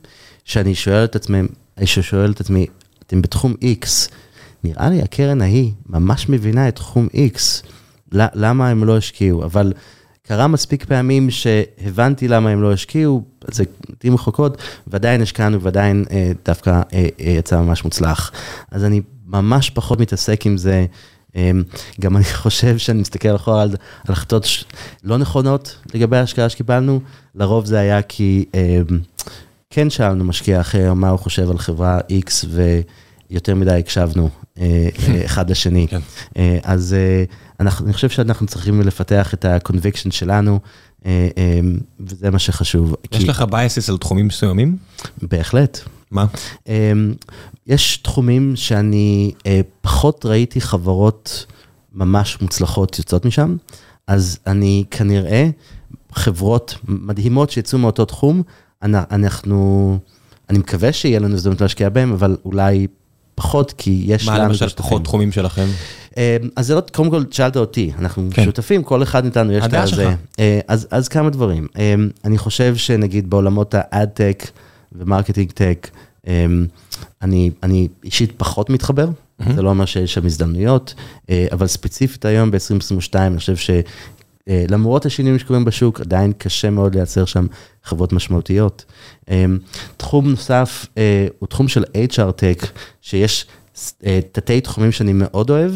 [0.46, 1.42] שאני שואל את עצמי,
[1.86, 2.66] שואל את עצמי,
[3.08, 3.54] אתם בתחום
[3.84, 4.12] X,
[4.64, 7.40] נראה לי הקרן ההיא ממש מבינה את תחום X,
[8.12, 9.74] למה הם לא השקיעו, אבל
[10.28, 16.32] קרה מספיק פעמים שהבנתי למה הם לא השקיעו, זה לעתים רחוקות, ועדיין השקענו ועדיין אה,
[16.46, 18.32] דווקא אה, אה, יצא ממש מוצלח.
[18.72, 20.86] אז אני ממש פחות מתעסק עם זה.
[21.36, 21.52] אה,
[22.02, 24.48] גם אני חושב שאני מסתכל אחורה על, החלטות
[25.04, 27.00] לא נכונות לגבי ההשקעה שקיבלנו,
[27.36, 28.82] לרוב זה היה כי אה,
[29.70, 32.46] כן שאלנו משקיע אחר מה הוא חושב על חברה X
[33.30, 34.30] ויותר מדי הקשבנו
[35.26, 35.88] אחד לשני.
[35.88, 36.00] כן.
[36.38, 36.94] אה, אז...
[36.94, 37.24] אה,
[37.60, 40.60] אנחנו, אני חושב שאנחנו צריכים לפתח את ה-conviction שלנו,
[41.06, 41.60] אה, אה,
[42.00, 42.96] וזה מה שחשוב.
[43.12, 43.26] יש כי...
[43.26, 44.78] לך biases על תחומים מסוימים?
[45.22, 45.80] בהחלט.
[46.12, 46.26] מה?
[46.68, 46.92] אה,
[47.68, 49.32] יש תחומים שאני
[49.82, 51.46] פחות ראיתי חברות
[51.94, 53.56] ממש מוצלחות יוצאות משם,
[54.08, 55.50] אז אני כנראה,
[56.12, 58.44] חברות מדהימות שיצאו מאותו תחום,
[58.82, 59.98] אנחנו,
[60.50, 62.88] אני מקווה שיהיה לנו הזדמנות להשקיע בהם, אבל אולי
[63.38, 64.38] פחות, כי יש לנו...
[64.38, 65.66] מה למשל פחות תחומים שלכם?
[66.18, 68.46] אה, אז זה לא, קודם כל שאלת אותי, אנחנו כן.
[68.46, 70.14] שותפים, כל אחד מאיתנו יש את זה.
[70.40, 71.68] אה, אז, אז כמה דברים.
[71.80, 74.44] אה, אני חושב שנגיד בעולמות ה ad-tech
[74.92, 75.90] ו marketing tech,
[77.22, 79.54] אני, אני אישית פחות מתחבר, mm-hmm.
[79.56, 80.94] זה לא אומר שיש שם הזדמנויות,
[81.52, 83.56] אבל ספציפית היום ב-2022, אני חושב
[84.48, 87.48] שלמרות השינויים שקורים בשוק, עדיין קשה מאוד לייצר שם
[87.84, 88.86] חברות משמעותיות.
[89.98, 90.86] תחום נוסף
[91.40, 92.66] הוא תחום של HR Tech,
[93.02, 93.46] שיש
[94.32, 95.72] תתי תחומים שאני מאוד אוהב,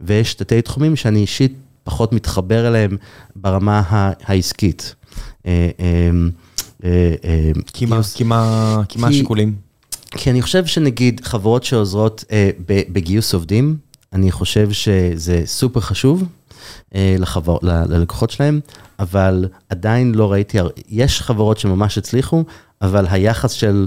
[0.00, 1.52] ויש תתי תחומים שאני אישית
[1.84, 2.96] פחות מתחבר אליהם
[3.36, 3.82] ברמה
[4.24, 4.94] העסקית.
[5.46, 6.10] אה, אה,
[6.84, 7.86] אה, כי
[8.24, 9.54] מה השיקולים?
[10.10, 12.24] כי אני חושב שנגיד חברות שעוזרות
[12.68, 13.76] בגיוס עובדים,
[14.12, 16.24] אני חושב שזה סופר חשוב
[16.94, 18.60] לחבר, ללקוחות שלהם,
[18.98, 20.58] אבל עדיין לא ראיתי,
[20.88, 22.44] יש חברות שממש הצליחו,
[22.82, 23.86] אבל היחס של...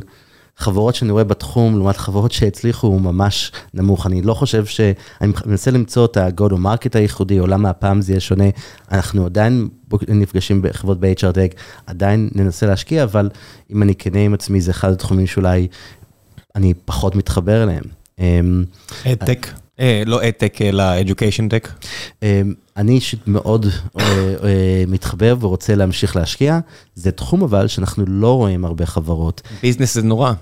[0.57, 4.07] חברות שאני רואה בתחום, לעומת חברות שהצליחו, הוא ממש נמוך.
[4.07, 4.81] אני לא חושב ש...
[5.21, 8.43] אני מנסה למצוא את ה-go to market הייחודי, או למה הפעם זה יהיה שונה.
[8.91, 9.69] אנחנו עדיין
[10.07, 13.29] נפגשים בחברות ב-HR Tech, עדיין ננסה להשקיע, אבל
[13.71, 15.67] אם אני כנה עם עצמי, זה אחד התחומים שאולי
[16.55, 17.83] אני פחות מתחבר אליהם.
[19.05, 19.47] אדטק?
[19.79, 21.69] אה, לא אדטק, אלא education tech?
[22.23, 23.65] אמ, אני אישית מאוד
[23.99, 24.03] אה,
[24.43, 26.59] אה, מתחבר ורוצה להמשיך להשקיע.
[26.95, 29.41] זה תחום אבל שאנחנו לא רואים הרבה חברות.
[29.61, 30.33] ביזנס זה נורא.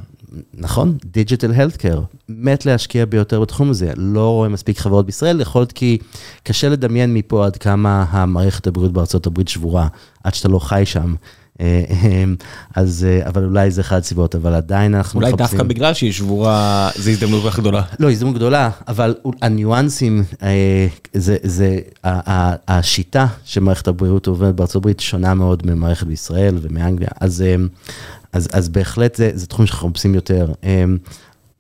[0.54, 5.72] נכון, digital healthcare, מת להשקיע ביותר בתחום הזה, לא רואה מספיק חברות בישראל, יכול להיות
[5.72, 5.98] כי
[6.44, 9.88] קשה לדמיין מפה עד כמה המערכת הבריאות בארצות הברית שבורה,
[10.24, 11.16] עד שאתה לא חי שם.
[11.62, 12.24] אה,
[12.76, 15.58] אז, אה, אבל אולי זה אחד הסיבות, אבל עדיין אנחנו אולי מחפשים...
[15.58, 17.82] דווקא בגלל שהיא שבורה, זו הזדמנות כל כך גדולה.
[18.00, 21.80] לא, הזדמנות גדולה, אבל הניואנסים, אה, זה, זה,
[22.68, 27.44] השיטה שמערכת הבריאות עובדת בארצות הברית שונה מאוד ממערכת בישראל ומאנגליה, אז,
[28.34, 30.54] אז, אז בהחלט זה, זה תחום שאנחנו מחפשים יותר.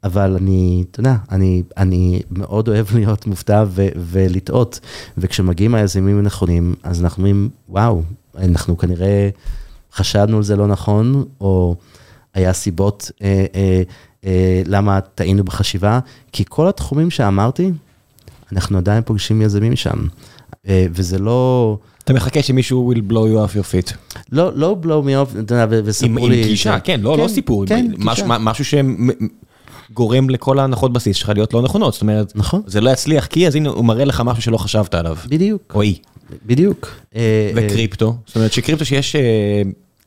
[0.03, 4.79] אבל אני, אתה יודע, אני, אני מאוד אוהב להיות מופתע ו, ולטעות,
[5.17, 8.01] וכשמגיעים היזמים הנכונים, אז אנחנו אומרים, וואו,
[8.37, 9.29] אנחנו כנראה
[9.93, 11.75] חשבנו על זה לא נכון, או
[12.33, 13.81] היה סיבות אה, אה,
[14.25, 15.99] אה, למה טעינו בחשיבה,
[16.31, 17.71] כי כל התחומים שאמרתי,
[18.51, 19.97] אנחנו עדיין פוגשים יזמים שם,
[20.67, 21.77] אה, וזה לא...
[22.03, 23.95] אתה מחכה שמישהו will blow you off your feet.
[24.31, 26.43] לא, לא blow me off, אתה יודע, ו- עם וספרו עם לי...
[26.43, 28.37] גישה, כן, לא לא סיפור, כן, משהו- גישה.
[28.39, 28.65] משהו
[29.89, 32.61] שגורם לכל ההנחות בסיס שלך להיות לא נכונות, זאת אומרת, נכון.
[32.65, 35.17] זה לא יצליח כי אז הנה הוא מראה לך משהו שלא חשבת עליו.
[35.27, 35.95] בדיוק, או היא.
[36.45, 36.89] בדיוק.
[37.15, 39.21] אה, אה, וקריפטו, זאת אומרת שקריפטו שיש, אה,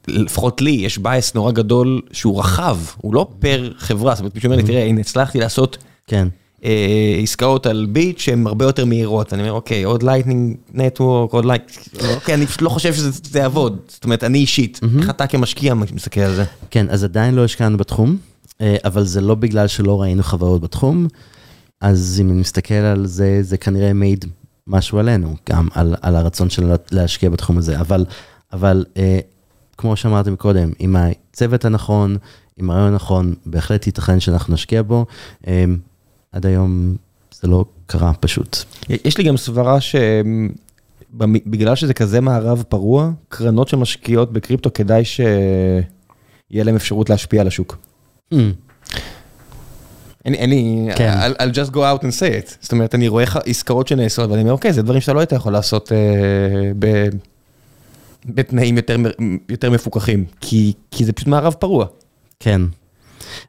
[0.09, 4.48] לפחות לי, יש bias נורא גדול שהוא רחב, הוא לא פר חברה, זאת אומרת מישהו
[4.48, 6.28] אומר לי, תראה, הנה הצלחתי לעשות כן,
[6.64, 11.44] אה, עסקאות על ביט שהן הרבה יותר מהירות, אני אומר, אוקיי, עוד Lightning Network, עוד
[11.44, 11.72] לייט,
[12.14, 15.74] אוקיי, אני פשוט לא חושב שזה זה יעבוד, זאת אומרת, אני אישית, איך אתה כמשקיע
[15.74, 16.44] מסתכל על זה?
[16.70, 18.16] כן, אז עדיין לא השקענו בתחום,
[18.61, 21.07] אה, אבל זה לא בגלל שלא ראינו חברות בתחום,
[21.80, 24.24] אז אם אני מסתכל על זה, זה כנראה מעיד
[24.66, 28.05] משהו עלינו, גם על, על הרצון שלנו להשקיע בתחום הזה, אבל,
[28.52, 29.18] אבל אה,
[29.79, 32.16] כמו שאמרתם קודם, עם הצוות הנכון,
[32.57, 35.07] עם הרעיון הנכון, בהחלט ייתכן שאנחנו נשקיע בו.
[35.47, 35.64] אה,
[36.33, 36.97] עד היום
[37.41, 38.57] זה לא קרה פשוט.
[38.89, 46.77] יש לי גם סברה שבגלל שזה כזה מערב פרוע, קרנות שמשקיעות בקריפטו כדאי שיהיה להם
[46.77, 47.77] אפשרות להשפיע על השוק.
[48.35, 48.37] Mm,
[50.25, 51.14] אין אין לי, כן.
[51.20, 52.57] I'll, I'll just go out and say it.
[52.61, 55.53] זאת אומרת, אני רואה עסקאות שנעשות, ואני אומר, אוקיי, זה דברים שאתה לא היית יכול
[55.53, 55.99] לעשות אה,
[56.79, 57.09] ב,
[58.25, 58.97] בתנאים יותר,
[59.49, 61.87] יותר מפוקחים, כי, כי זה פשוט מערב פרוע.
[62.41, 62.62] כן,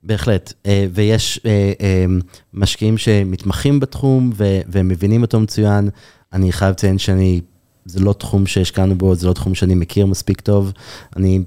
[0.03, 0.53] בהחלט.
[0.65, 2.05] אה, ויש אה, אה,
[2.53, 4.31] משקיעים שמתמחים בתחום
[4.67, 5.89] ומבינים אותו מצוין.
[6.33, 7.41] אני חייב לציין שאני,
[7.85, 10.71] זה לא תחום שהשקענו בו, זה לא תחום שאני מכיר מספיק טוב.
[11.15, 11.43] אני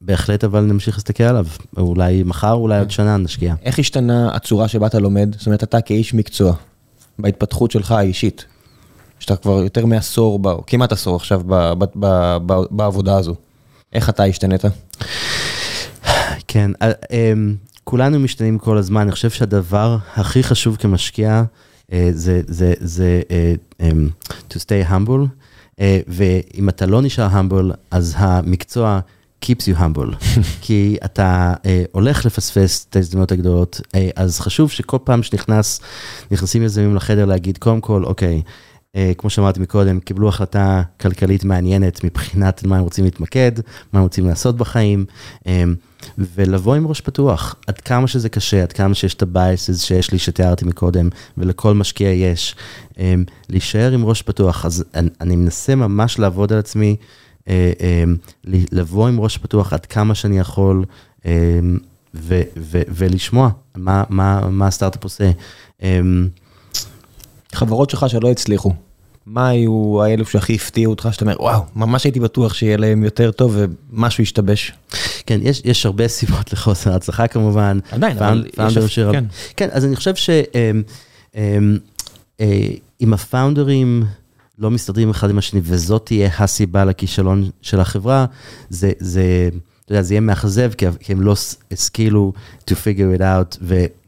[0.00, 1.46] בהחלט אבל נמשיך להסתכל עליו.
[1.76, 3.54] אולי מחר, אולי עוד שנה נשקיע.
[3.62, 5.36] איך השתנה הצורה שבה אתה לומד?
[5.38, 6.54] זאת אומרת, אתה כאיש מקצוע,
[7.18, 8.44] בהתפתחות שלך האישית,
[9.20, 13.34] שאתה כבר יותר מעשור, ב, או כמעט עשור עכשיו ב, ב, ב, ב, בעבודה הזו,
[13.92, 14.62] איך אתה השתנית?
[16.48, 17.54] כן, אה, אמ,
[17.84, 21.42] כולנו משתנים כל הזמן, אני חושב שהדבר הכי חשוב כמשקיע
[21.92, 24.08] אה, זה, זה, זה אה, אמ,
[24.50, 25.26] to stay humble,
[26.08, 29.00] ואם אתה לא נשאר humble, אז המקצוע
[29.44, 30.16] keeps you humble,
[30.62, 35.80] כי אתה אה, הולך לפספס את ההזדמנות הגדולות, אה, אז חשוב שכל פעם שנכנס,
[36.30, 38.40] נכנסים יזמים לחדר להגיד, קודם כל, אוקיי, אה,
[39.18, 43.52] כמו שאמרתי מקודם, קיבלו החלטה כלכלית מעניינת מבחינת מה הם רוצים להתמקד,
[43.92, 45.04] מה הם רוצים לעשות בחיים,
[45.46, 45.64] אה,
[46.18, 50.18] ולבוא עם ראש פתוח, עד כמה שזה קשה, עד כמה שיש את הבייסס שיש לי,
[50.18, 52.56] שתיארתי מקודם, ולכל משקיע יש,
[52.98, 53.14] אה,
[53.48, 54.64] להישאר עם ראש פתוח.
[54.64, 56.96] אז אני, אני מנסה ממש לעבוד על עצמי,
[57.48, 58.04] אה, אה,
[58.72, 60.84] לבוא עם ראש פתוח עד כמה שאני יכול,
[61.26, 61.60] אה,
[62.14, 62.40] ו,
[62.88, 65.30] ולשמוע מה, מה, מה הסטארט-אפ עושה.
[67.54, 68.72] אה, חברות שלך שלא הצליחו,
[69.26, 73.30] מה היו האלו שהכי הפתיעו אותך, שאתה אומר, וואו, ממש הייתי בטוח שיהיה להם יותר
[73.30, 73.56] טוב
[73.92, 74.72] ומשהו השתבש.
[75.26, 77.78] כן, יש, יש הרבה סיבות לחוסר הצלחה כמובן.
[77.90, 79.24] עדיין, אבל found- יש שרב- כן.
[79.56, 80.82] כן, אז אני חושב שאם
[83.00, 84.04] אם הפאונדרים
[84.58, 88.26] לא מסתדרים אחד עם השני, וזאת תהיה הסיבה לכישלון של החברה,
[88.70, 89.48] זה, זה,
[89.84, 91.34] אתה יודע, זה יהיה מאכזב, כי כי הם לא
[91.72, 92.32] השכילו
[92.70, 93.58] to figure it out,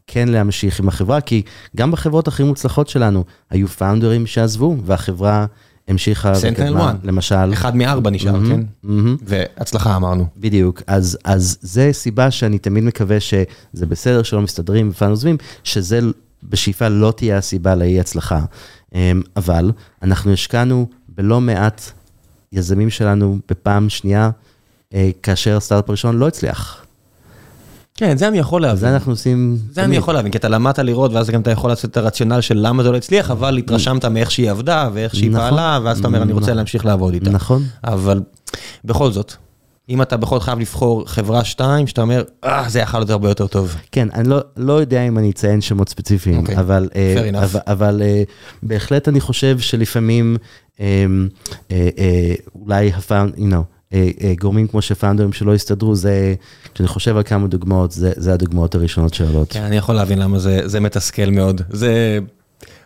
[0.07, 1.41] וכן להמשיך עם החברה, כי
[1.75, 5.45] גם בחברות הכי מוצלחות שלנו, היו פאונדרים שעזבו, והחברה
[5.87, 6.95] המשיכה Sentinel One.
[7.03, 7.53] למשל.
[7.53, 8.61] אחד מארבע נשאר, מהמם, כן?
[8.83, 9.17] מהמם.
[9.21, 10.25] והצלחה אמרנו.
[10.37, 15.99] בדיוק, אז, אז זה סיבה שאני תמיד מקווה שזה בסדר שלא מסתדרים ופעם עוזבים, שזה
[16.43, 18.41] בשאיפה לא תהיה הסיבה לאי הצלחה.
[18.95, 21.91] אמ, אבל אנחנו השקענו בלא מעט
[22.51, 24.29] יזמים שלנו בפעם שנייה,
[24.93, 26.82] אה, כאשר הסטארט-אפ הראשון לא הצליח.
[27.95, 28.79] כן, זה אני יכול להבין.
[28.79, 29.57] זה אנחנו עושים...
[29.71, 29.99] זה אני תמיד.
[29.99, 32.83] יכול להבין, כי אתה למדת לראות, ואז גם אתה יכול לעשות את הרציונל של למה
[32.83, 35.49] זה לא הצליח, אבל התרשמת מאיך שהיא עבדה, ואיך שהיא נכון.
[35.49, 36.57] פעלה, ואז אתה אומר, אני רוצה נכון.
[36.57, 37.29] להמשיך לעבוד איתה.
[37.29, 37.63] נכון.
[37.83, 38.21] אבל
[38.85, 39.33] בכל זאת,
[39.89, 43.29] אם אתה בכל זאת חייב לבחור חברה שתיים, שאתה אומר, אה, זה יכול להיות הרבה
[43.29, 43.75] יותר טוב.
[43.91, 46.59] כן, אני לא, לא יודע אם אני אציין שמות ספציפיים, אוקיי, okay.
[46.59, 47.43] אבל, אה, fair enough.
[47.43, 48.23] אבל, אבל אה,
[48.63, 50.37] בהחלט אני חושב שלפעמים
[50.79, 51.05] אה,
[51.71, 53.72] אה, אה, אולי הפאונד, you know,
[54.39, 56.35] גורמים כמו שפאונדרים שלא הסתדרו, זה,
[56.73, 59.53] כשאני חושב על כמה דוגמאות, זה, זה הדוגמאות הראשונות שעולות.
[59.53, 61.61] כן, אני יכול להבין למה זה, זה מתסכל מאוד.
[61.69, 62.19] זה...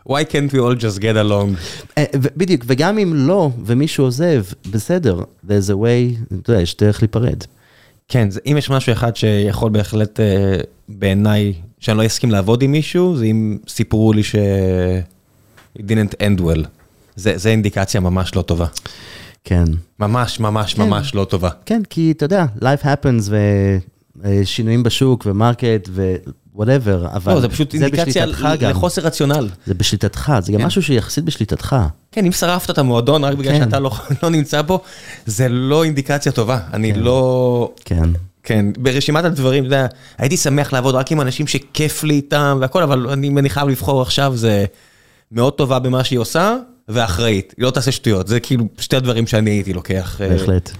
[0.09, 1.57] why can't we all just get along?
[1.97, 7.01] אה, בדיוק, וגם אם לא, ומישהו עוזב, בסדר, there's a way, אתה יודע, יש דרך
[7.01, 7.43] להיפרד.
[8.07, 10.57] כן, זה, אם יש משהו אחד שיכול בהחלט אה,
[10.89, 14.35] בעיניי, שאני לא אסכים לעבוד עם מישהו, זה אם סיפרו לי ש...
[15.77, 16.67] it didn't end well.
[17.15, 18.65] זה, זה אינדיקציה ממש לא טובה.
[19.43, 19.65] כן.
[19.99, 20.81] ממש ממש כן.
[20.81, 21.49] ממש לא טובה.
[21.65, 23.31] כן, כי אתה יודע, life happens
[24.17, 25.89] ושינויים בשוק ו market
[26.57, 28.69] whatever, אבל לא, זה פשוט אינדיקציה בשליטתך גם.
[28.69, 29.49] לחוסר רציונל.
[29.65, 30.65] זה בשליטתך, זה גם כן.
[30.65, 31.75] משהו שיחסית בשליטתך.
[32.11, 33.65] כן, אם שרפת את המועדון רק בגלל כן.
[33.65, 33.91] שאתה לא
[34.23, 34.81] לא נמצא בו,
[35.25, 36.59] זה לא אינדיקציה טובה.
[36.73, 37.71] אני לא...
[37.85, 38.09] כן.
[38.43, 39.87] כן, ברשימת הדברים, אתה יודע,
[40.17, 44.01] הייתי שמח לעבוד רק עם אנשים שכיף לי איתם והכל, אבל אני, אני חייב לבחור
[44.01, 44.65] עכשיו, זה
[45.31, 46.55] מאוד טובה במה שהיא עושה,
[46.89, 47.53] ואחראית.
[47.57, 50.21] היא לא תעשה שטויות, זה כאילו שתי הדברים שאני הייתי לוקח.
[50.21, 50.71] אה, בהחלט.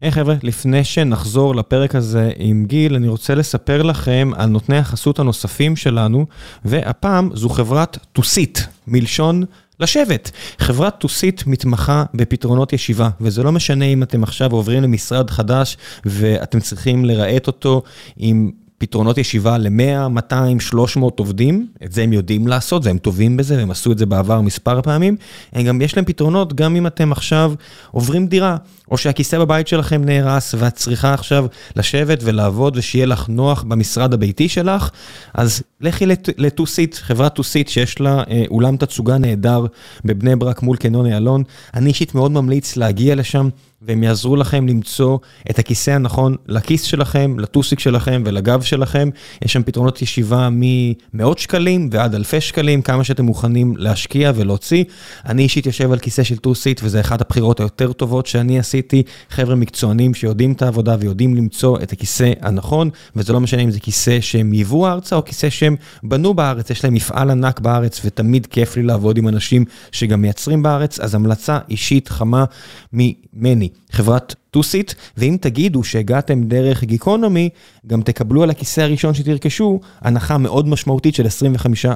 [0.00, 5.18] היי חבר'ה, לפני שנחזור לפרק הזה עם גיל, אני רוצה לספר לכם על נותני החסות
[5.18, 6.26] הנוספים שלנו,
[6.64, 9.44] והפעם זו חברת טוסית, מלשון
[9.80, 10.30] לשבת.
[10.58, 16.60] חברת טוסית מתמחה בפתרונות ישיבה, וזה לא משנה אם אתם עכשיו עוברים למשרד חדש ואתם
[16.60, 17.82] צריכים לרהט אותו
[18.16, 18.50] עם...
[18.78, 23.56] פתרונות ישיבה ל-100, 200, 300 עובדים, את זה הם יודעים לעשות, זה הם טובים בזה,
[23.56, 25.16] והם עשו את זה בעבר מספר פעמים.
[25.52, 27.52] הם גם יש להם פתרונות גם אם אתם עכשיו
[27.90, 28.56] עוברים דירה,
[28.90, 31.46] או שהכיסא בבית שלכם נהרס ואת צריכה עכשיו
[31.76, 34.90] לשבת ולעבוד ושיהיה לך נוח במשרד הביתי שלך,
[35.34, 39.66] אז לכי לט- לטוסית, חברת טוסית שיש לה אה, אולם תצוגה נהדר
[40.04, 41.42] בבני ברק מול קניון איילון.
[41.74, 43.48] אני אישית מאוד ממליץ להגיע לשם.
[43.82, 45.18] והם יעזרו לכם למצוא
[45.50, 49.08] את הכיסא הנכון לכיס שלכם, לטוסיק שלכם ולגב שלכם.
[49.44, 54.84] יש שם פתרונות ישיבה ממאות שקלים ועד אלפי שקלים, כמה שאתם מוכנים להשקיע ולהוציא.
[55.26, 59.02] אני אישית יושב על כיסא של טוסית, וזה אחת הבחירות היותר טובות שאני עשיתי.
[59.30, 63.80] חבר'ה מקצוענים שיודעים את העבודה ויודעים למצוא את הכיסא הנכון, וזה לא משנה אם זה
[63.80, 68.46] כיסא שהם ייבאו ארצה או כיסא שהם בנו בארץ, יש להם מפעל ענק בארץ, ותמיד
[68.46, 72.44] כיף לי לעבוד עם אנשים שגם מייצרים בארץ, אז המלצה אישית חמה
[72.92, 73.67] ממני.
[73.92, 77.48] חברת טוסית, ואם תגידו שהגעתם דרך גיקונומי,
[77.86, 81.26] גם תקבלו על הכיסא הראשון שתרכשו הנחה מאוד משמעותית של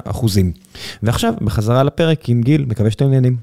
[0.08, 0.26] 25%.
[1.02, 3.36] ועכשיו, בחזרה לפרק עם גיל, מקווה שאתם נהנים.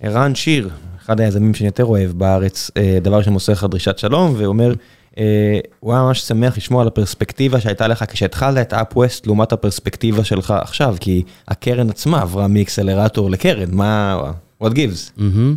[0.00, 0.70] ערן שיר,
[1.04, 4.74] אחד היזמים שאני יותר אוהב בארץ, אה, דבר שמוסר לך דרישת שלום, ואומר,
[5.18, 10.24] אה, הוא היה ממש שמח לשמוע על הפרספקטיבה שהייתה לך כשהתחלת את אפווסט לעומת הפרספקטיבה
[10.24, 14.20] שלך עכשיו, כי הקרן עצמה עברה מאקסלרטור לקרן, מה,
[14.62, 15.12] what gives?
[15.16, 15.56] מהמם.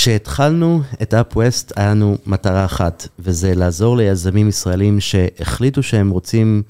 [0.00, 6.62] כשהתחלנו את אפווסט, היה לנו מטרה אחת, וזה לעזור ליזמים ישראלים שהחליטו שהם רוצים,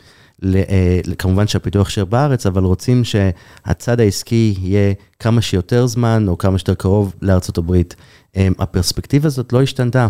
[0.55, 6.59] אה, כמובן שהפיתוח יישאר בארץ, אבל רוצים שהצד העסקי יהיה כמה שיותר זמן, או כמה
[6.59, 7.97] שיותר קרוב לארצות הברית.
[8.37, 10.09] אה, הפרספקטיבה הזאת לא השתנתה.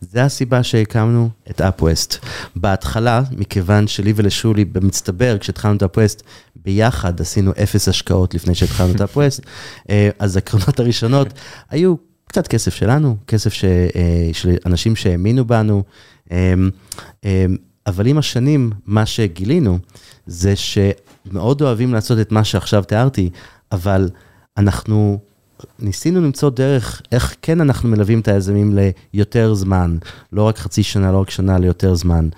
[0.00, 2.24] זה הסיבה שהקמנו את אפווסט.
[2.56, 6.22] בהתחלה, מכיוון שלי ולשולי במצטבר, כשהתחלנו את אפווסט,
[6.56, 9.40] ביחד עשינו אפס השקעות לפני שהתחלנו את אפווסט,
[9.90, 11.28] אה, אז הקרנות הראשונות
[11.70, 15.82] היו קצת כסף שלנו, כסף ש, אה, של אנשים שהאמינו בנו,
[16.32, 16.54] אה,
[17.24, 17.46] אה,
[17.86, 19.78] אבל עם השנים, מה שגילינו
[20.26, 23.30] זה שמאוד אוהבים לעשות את מה שעכשיו תיארתי,
[23.72, 24.10] אבל
[24.56, 25.18] אנחנו
[25.78, 28.78] ניסינו למצוא דרך איך כן אנחנו מלווים את היזמים
[29.14, 29.96] ליותר זמן,
[30.32, 32.28] לא רק חצי שנה, לא רק שנה, ליותר זמן.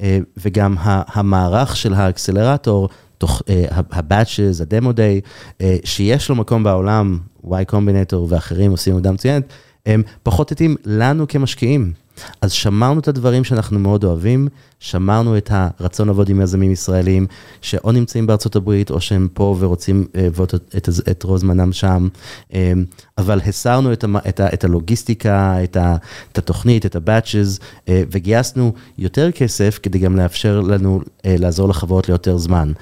[0.00, 2.88] אה, וגם המערך של האקסלרטור,
[3.22, 5.26] תוך ה-demo day,
[5.60, 9.44] אה, שיש לו מקום בעולם, Y Combinator ואחרים עושים עבודה מצוינת,
[9.86, 11.92] הם פחות התאים לנו כמשקיעים.
[12.40, 14.48] אז שמרנו את הדברים שאנחנו מאוד אוהבים,
[14.80, 17.26] שמרנו את הרצון לעבוד עם יזמים ישראלים,
[17.60, 21.72] שאו נמצאים בארצות הברית, או שהם פה ורוצים אה, לעבוד את, את, את רוב זמנם
[21.72, 22.08] שם,
[22.54, 22.72] אה,
[23.18, 25.96] אבל הסרנו את, המ, את, ה, את הלוגיסטיקה, את, ה,
[26.32, 32.08] את התוכנית, את ה-batches, אה, וגייסנו יותר כסף כדי גם לאפשר לנו אה, לעזור לחברות
[32.08, 32.72] ליותר זמן.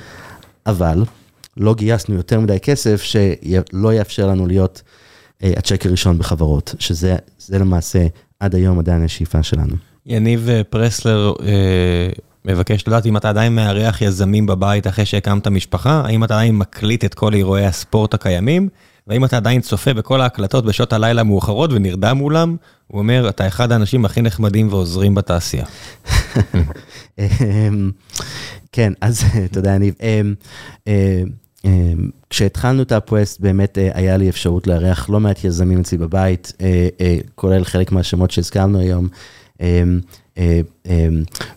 [0.70, 1.04] אבל
[1.56, 4.82] לא גייסנו יותר מדי כסף שלא יאפשר לנו להיות
[5.42, 8.06] אה, הצ'ק הראשון בחברות, שזה זה למעשה
[8.40, 9.74] עד היום עדיין השאיפה שלנו.
[10.06, 12.08] יניב אה, פרסלר אה,
[12.44, 17.04] מבקש לדעת אם אתה עדיין מארח יזמים בבית אחרי שהקמת משפחה, האם אתה עדיין מקליט
[17.04, 18.68] את כל אירועי הספורט הקיימים,
[19.06, 22.56] והאם אתה עדיין צופה בכל ההקלטות בשעות הלילה המאוחרות ונרדם מולם,
[22.86, 25.64] הוא אומר, אתה אחד האנשים הכי נחמדים ועוזרים בתעשייה.
[28.72, 29.94] כן, אז תודה, יניב.
[30.02, 30.34] אמ,
[30.86, 30.92] אמ,
[31.64, 36.52] אמ, כשהתחלנו את הפווסט, באמת אה, היה לי אפשרות לארח לא מעט יזמים אצלי בבית,
[36.60, 39.08] אה, אה, כולל חלק מהשמות שהזכרנו היום.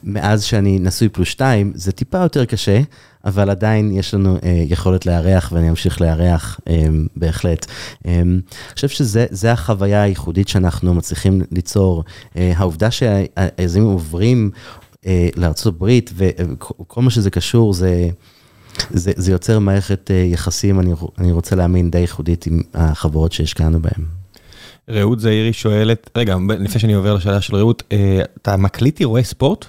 [0.04, 2.82] מאז שאני נשוי פלוס שתיים, זה טיפה יותר קשה,
[3.26, 6.60] אבל עדיין יש לנו יכולת לארח ואני אמשיך לארח
[7.16, 7.66] בהחלט.
[8.06, 8.42] אני
[8.76, 12.04] חושב שזה החוויה הייחודית שאנחנו מצליחים ליצור.
[12.36, 14.52] העובדה שהיזמים עוברים
[15.08, 18.10] אה, לארה"ב וכל מה שזה קשור זה...
[18.90, 23.82] זה, זה יוצר מערכת אה, יחסים, אני, אני רוצה להאמין, די ייחודית עם החברות שהשקענו
[23.82, 24.06] בהן.
[24.90, 29.66] רעות זעירי שואלת, רגע, לפני שאני עובר לשאלה של רעות, אה, אתה מקליט אירועי ספורט?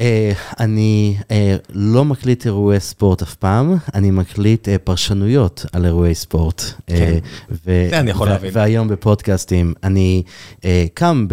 [0.00, 6.14] אה, אני אה, לא מקליט אירועי ספורט אף פעם, אני מקליט אה, פרשנויות על אירועי
[6.14, 6.62] ספורט.
[6.86, 7.18] כן.
[7.50, 8.50] ו- זה אני יכול ו- להבין.
[8.52, 10.22] והיום בפודקאסטים, אני
[10.64, 11.26] אה, קם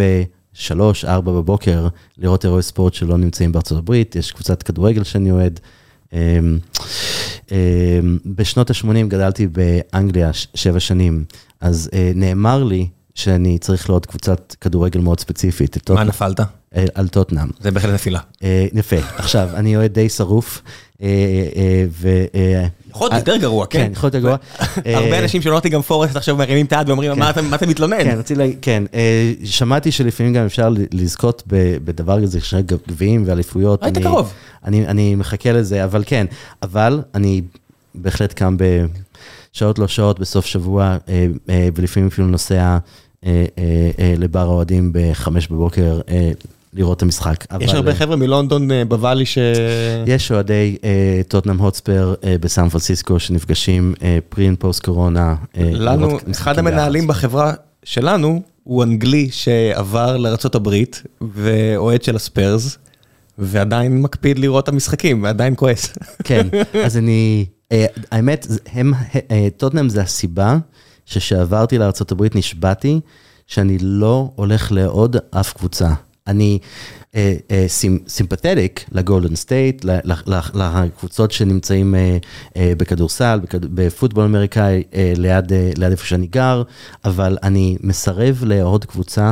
[0.54, 5.60] שלוש, ארבע בבוקר לראות אירועי ספורט שלא נמצאים בארצות הברית, יש קבוצת כדורגל שאני אוהד.
[6.14, 6.60] אמ,
[7.52, 11.26] אמ, בשנות ה-80 גדלתי באנגליה שבע שנים,
[11.62, 16.40] אז אה, נאמר לי שאני צריך לראות קבוצת כדורגל מאוד ספציפית, מה נפלת?
[16.76, 17.48] אה, על טוטנאם.
[17.60, 18.20] זה בהחלט נפילה.
[18.44, 20.62] אה, יפה, עכשיו, אני אוהד די שרוף,
[21.02, 21.08] אה,
[21.90, 22.10] ו...
[22.90, 23.80] יכול להיות יותר גרוע, כן?
[23.86, 24.38] כן, יכול להיות גרוע.
[25.00, 28.04] הרבה אנשים של נוטיגם פורסט עכשיו מרימים את היד ואומרים, "מה אתה- מה אתה מתלונן?
[28.04, 28.84] כן, רציתי להגיד, כן,
[29.44, 31.44] שמעתי שלפעמים גם אפשר לזכות
[31.86, 32.54] בדבר כזה, שיש
[32.88, 33.84] גביעים ואליפויות.
[33.84, 34.34] היית קרוב.
[34.66, 36.26] אני, מחכה לזה, אבל כן,
[36.62, 37.42] אבל אני
[37.96, 38.58] בהחלט קם
[39.54, 40.98] בשעות לא שעות בסוף שבוע,
[41.76, 42.78] ולפעמים אפילו נוסע
[44.18, 46.00] לבר האוהדים בחמש בבוקר
[46.76, 47.46] לראות את המשחק.
[47.62, 49.38] יש אבל, הרבה אה, חבר'ה מלונדון אה, בוואלי ש...
[50.08, 55.36] יש אוהדי אה, טוטנאם הוטספר אה, בסן פרנסיסקו שנפגשים אה, פרי פוסט קורונה.
[55.58, 57.08] אה, לנו, אחד המנהלים.
[57.08, 60.70] בחברה שלנו הוא אנגלי שעבר לארה"ב
[61.22, 62.78] ואוהד של הספיירס,
[63.38, 65.94] ועדיין מקפיד לראות את המשחקים, ועדיין כועס.
[66.28, 66.48] כן,
[66.86, 68.94] אז אני, אה, האמת, הם,
[69.32, 70.58] אה, טוטנאם זה הסיבה
[71.06, 73.00] שכשעברתי לארה"ב נשבעתי
[73.48, 75.90] שאני לא הולך לאהוד אף קבוצה.
[76.28, 76.60] אני
[77.16, 77.66] אה, אה,
[78.08, 79.86] סימפתטיק לגולדן סטייט,
[80.54, 82.18] לקבוצות שנמצאים אה,
[82.58, 86.64] אה, בכדורסל, בכד- בפוטבול אמריקאי, אה, ליד, אה, ליד איפה שאני גר,
[87.06, 89.32] אבל אני מסרב לאהוד קבוצה,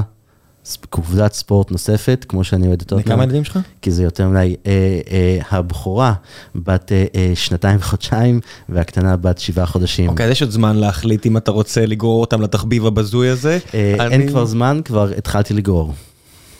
[0.89, 3.03] קבוצת ספורט נוספת, כמו שאני אוהד את טוטנאם.
[3.15, 3.59] כמה ילדים שלך?
[3.81, 4.72] כי זה יותר מדי, אה,
[5.11, 6.13] אה, הבכורה
[6.55, 8.39] בת אה, אה, שנתיים וחודשיים,
[8.69, 10.09] והקטנה בת שבעה חודשים.
[10.09, 13.57] אוקיי, אז יש עוד זמן להחליט אם אתה רוצה לגרור אותם לתחביב הבזוי הזה.
[13.73, 15.93] אה, אני- אין כבר זמן, כבר התחלתי לגרור.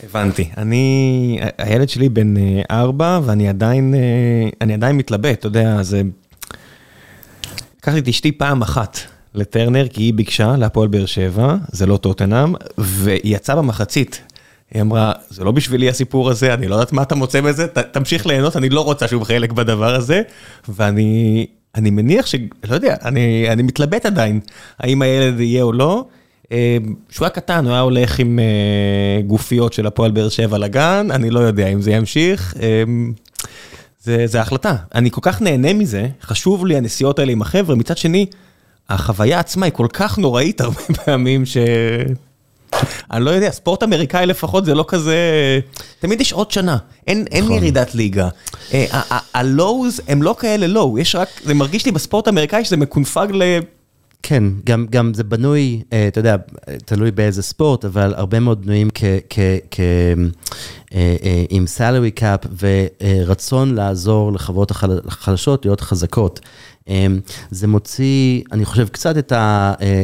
[0.04, 0.50] הבנתי.
[0.58, 6.02] אני, הילד שלי בן אה, ארבע, ואני עדיין, אה, אני עדיין מתלבט, אתה יודע, זה...
[7.78, 9.00] לקחתי את אשתי פעם אחת
[9.36, 14.22] לטרנר, כי היא ביקשה להפועל באר שבע, זה לא טוטנאם, והיא יצאה במחצית.
[14.72, 17.78] היא אמרה, זה לא בשבילי הסיפור הזה, אני לא יודעת מה אתה מוצא בזה, ת,
[17.78, 20.22] תמשיך ליהנות, אני לא רוצה שום חלק בדבר הזה.
[20.70, 21.46] ואני
[21.76, 22.36] אני מניח ש...
[22.70, 24.40] לא יודע, אני, אני מתלבט עדיין,
[24.80, 26.06] האם הילד יהיה או לא.
[26.52, 26.78] אה,
[27.10, 31.30] כשהוא היה קטן, הוא היה הולך עם אה, גופיות של הפועל באר שבע לגן, אני
[31.30, 32.56] לא יודע אם זה ימשיך.
[32.62, 32.84] אה,
[34.04, 34.76] זה, זה החלטה.
[34.96, 38.26] אני כל כך נהנה מזה, חשוב לי הנסיעות האלה עם החבר'ה, מצד שני,
[38.90, 41.58] החוויה עצמה היא כל כך נוראית הרבה פעמים ש...
[43.12, 45.16] אני לא יודע, ספורט אמריקאי לפחות זה לא כזה...
[46.00, 47.58] תמיד יש עוד שנה, אין, אין נכון.
[47.58, 48.30] ירידת ליגה.
[49.34, 53.44] הלואוז הם לא כאלה לואו, יש רק, זה מרגיש לי בספורט האמריקאי שזה מקונפג ל...
[54.24, 56.36] כן, גם, גם זה בנוי, אה, אתה יודע,
[56.86, 59.40] תלוי באיזה ספורט, אבל הרבה מאוד בנויים כ, כ,
[59.72, 66.40] כ, אה, אה, עם salary cap ורצון לעזור לחברות החל- החלשות להיות חזקות.
[67.52, 69.34] זה מוציא, אני חושב, קצת את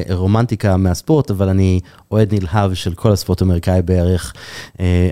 [0.09, 1.79] הרומנטיקה מהספורט, אבל אני
[2.11, 4.33] אוהד נלהב של כל הספורט האמריקאי בערך.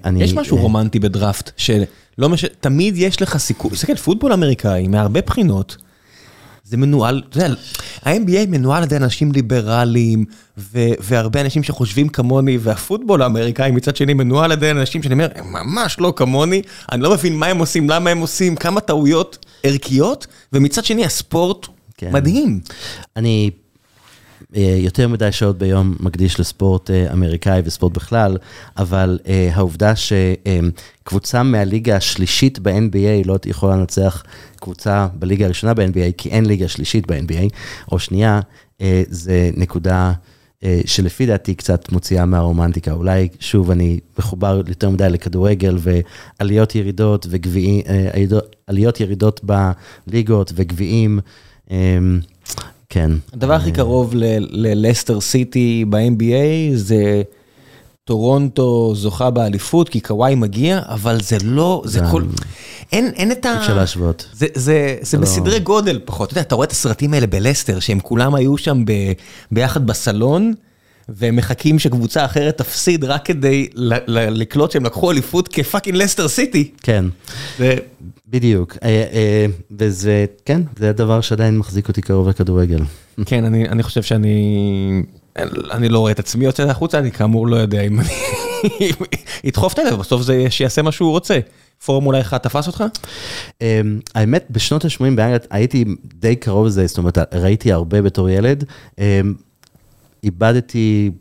[0.04, 2.46] אני, יש משהו רומנטי בדראפט, שלא מש...
[2.60, 5.78] תמיד יש לך סיכוי, תסתכל, פוטבול אמריקאי, מהרבה בחינות,
[6.66, 7.54] זה מנוהל, אתה יודע,
[8.04, 10.26] ה-NBA מנוהל על ידי אנשים ליברליים,
[10.58, 15.28] ו- והרבה אנשים שחושבים כמוני, והפוטבול האמריקאי מצד שני מנוהל על ידי אנשים שאני אומר,
[15.36, 16.62] הם ממש לא כמוני,
[16.92, 21.68] אני לא מבין מה הם עושים, למה הם עושים, כמה טעויות ערכיות, ומצד שני הספורט
[21.98, 22.12] כן.
[22.14, 22.60] מדהים.
[23.16, 23.52] אני
[24.62, 28.38] יותר מדי שעות ביום מקדיש לספורט אה, אמריקאי וספורט בכלל,
[28.78, 34.24] אבל אה, העובדה שקבוצה מהליגה השלישית ב-NBA לא יכולה לנצח
[34.60, 37.56] קבוצה בליגה הראשונה ב-NBA, כי אין ליגה שלישית ב-NBA,
[37.92, 38.40] או שנייה,
[38.82, 40.14] אה, זה נקודה...
[40.64, 42.92] אה, שלפי דעתי קצת מוציאה מהרומנטיקה.
[42.92, 48.24] אולי, שוב, אני מחובר יותר מדי לכדורגל ועליות ירידות וגביעים, אה,
[48.68, 51.20] עליות ירידות בליגות וגביעים.
[52.98, 53.12] אה, כן.
[53.34, 57.22] הדבר הכי קרוב ל- ללסטר סיטי ב-NBA זה
[58.04, 62.24] טורונטו זוכה באליפות כי קוואי מגיע, אבל זה לא, זה כל...
[62.92, 63.52] אין, אין את ה...
[63.54, 64.26] אי אפשר להשוות.
[64.34, 65.24] זה, זה, זה לא.
[65.24, 66.30] בסדרי גודל פחות.
[66.30, 68.92] אתה יודע, אתה רואה את הסרטים האלה בלסטר, שהם כולם היו שם ב,
[69.52, 70.54] ביחד בסלון,
[71.10, 76.72] והם מחכים שקבוצה אחרת תפסיד רק כדי לקלוט שהם לקחו אליפות כ fucking לסטר סיטי.
[76.82, 77.06] כן.
[78.28, 78.78] בדיוק.
[78.84, 82.80] אה, אה, וזה, כן, זה הדבר שעדיין מחזיק אותי קרוב לכדורגל.
[83.26, 85.04] כן, אני, אני חושב שאני...
[85.72, 88.10] אני לא רואה את עצמי יוצא החוצה, אני כאמור לא יודע אם אני...
[89.44, 91.40] ידחוף את הלב, בסוף זה שיעשה מה שהוא רוצה.
[91.86, 92.84] פורמולה 1 תפס אותך?
[93.62, 93.82] אה,
[94.16, 98.64] האמת, בשנות ה-80 באנגליה הייתי די קרוב לזה, זאת אומרת, ראיתי הרבה בתור ילד.
[100.26, 101.12] איבדתי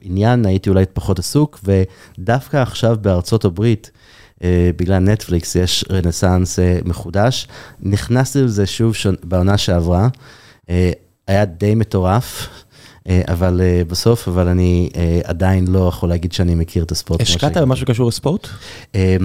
[0.00, 3.90] עניין, הייתי אולי פחות עסוק, ודווקא עכשיו בארצות הברית,
[4.44, 7.48] אה, בגלל נטפליקס יש רנסאנס אה, מחודש.
[7.80, 8.94] נכנסתי לזה שוב
[9.24, 10.08] בעונה שעברה,
[10.70, 10.90] אה,
[11.26, 12.48] היה די מטורף.
[13.28, 14.90] אבל בסוף, אבל אני
[15.24, 17.20] עדיין לא יכול להגיד שאני מכיר את הספורט.
[17.20, 17.56] השקעת.
[17.56, 18.48] במשהו שקשור לספורט?
[18.94, 19.16] אה,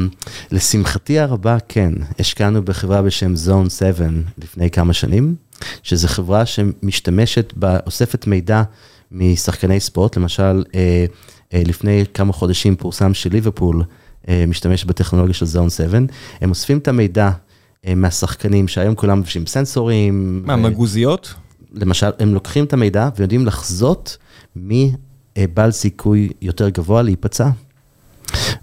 [0.51, 1.93] לשמחתי הרבה, כן.
[2.19, 4.05] השקענו בחברה בשם Zone 7
[4.37, 5.35] לפני כמה שנים,
[5.83, 7.53] שזו חברה שמשתמשת,
[7.85, 8.63] אוספת מידע
[9.11, 11.05] משחקני ספורט, למשל, אה,
[11.53, 13.83] אה, לפני כמה חודשים פורסם שליברפול
[14.27, 15.99] אה, משתמש בטכנולוגיה של Zone 7,
[16.41, 17.29] הם אוספים את המידע
[17.95, 20.43] מהשחקנים שהיום כולם מבשים סנסורים.
[20.45, 21.33] מה, מגוזיות?
[21.73, 24.17] למשל, הם לוקחים את המידע ויודעים לחזות
[24.55, 24.91] מי
[25.37, 27.49] בעל סיכוי יותר גבוה להיפצע.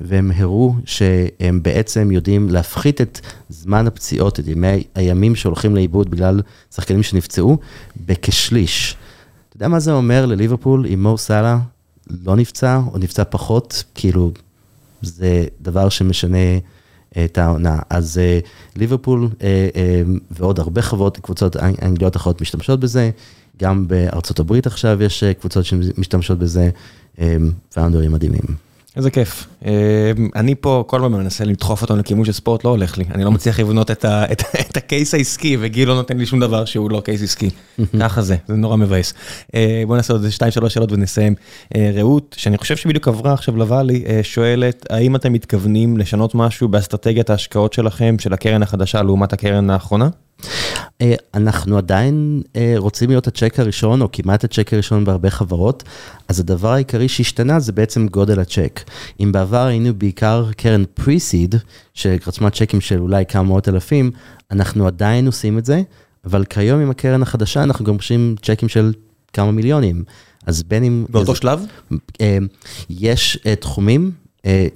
[0.01, 6.41] והם הראו שהם בעצם יודעים להפחית את זמן הפציעות, את ימי הימים שהולכים לאיבוד בגלל
[6.75, 7.59] שחקנים שנפצעו,
[8.07, 8.97] בכשליש.
[9.61, 11.59] יודע מה זה אומר לליברפול אם מו סאלה
[12.25, 13.85] לא נפצע או נפצע פחות?
[13.95, 14.33] כאילו,
[15.03, 16.37] זה דבר שמשנה
[17.17, 17.79] אה, את העונה.
[17.91, 18.39] אז אה,
[18.77, 19.69] ליברפול אה,
[20.31, 23.11] ועוד הרבה חברות, קבוצות אנ- אנגליות אחרות משתמשות בזה,
[23.61, 26.71] גם בארצות הברית עכשיו יש קבוצות שמשתמשות בזה,
[27.75, 28.70] פאונדרים מדהימים.
[28.97, 29.47] איזה כיף.
[29.67, 29.73] אה,
[30.37, 33.05] אני פה כל הזמן מנסה לדחוף אותנו לכיוון של ספורט, לא הולך לי.
[33.15, 36.41] אני לא מצליח לבנות את ה- את את הקייס העסקי, וגיל לא נותן לי שום
[36.41, 37.51] דבר שהוא לא קייס עסקי.
[38.01, 39.15] ככה זה, זה נורא מבאס.
[39.55, 41.35] אה, בוא נעשה עוד איזה שתיים שלוש שאלות ונסיים.
[41.77, 46.69] אה, רעות, שאני חושב שבדיוק עברה עכשיו לוואלי, אה, שואלת, האם אתם מתכוונים לשנות משהו
[46.69, 50.09] באסטרטגיית ההשקעות שלכם, של הקרן החדשה לעומת הקרן האחרונה?
[51.01, 55.83] אה, אנחנו עדיין אה, רוצים להיות הצ'ק הראשון, או כמעט הצ'ק הראשון בהרבה חברות,
[56.29, 58.81] אז הדבר העיקרי שהשתנה זה בעצם גודל הצ'ק.
[59.21, 61.55] אם בעבר היינו בעיקר קרן פרי-סיד,
[61.95, 64.11] שרצמה צ'קים של אולי כמה מאות אלפים,
[64.51, 65.83] אנחנו עדיין עושים את זה,
[66.25, 68.93] אבל כיום עם הקרן החדשה אנחנו גם עושים צ'קים של
[69.33, 70.05] כמה מיליונים.
[70.47, 71.05] אז בין אם...
[71.09, 71.67] באותו שלב?
[72.21, 72.39] אה,
[72.91, 74.11] יש תחומים,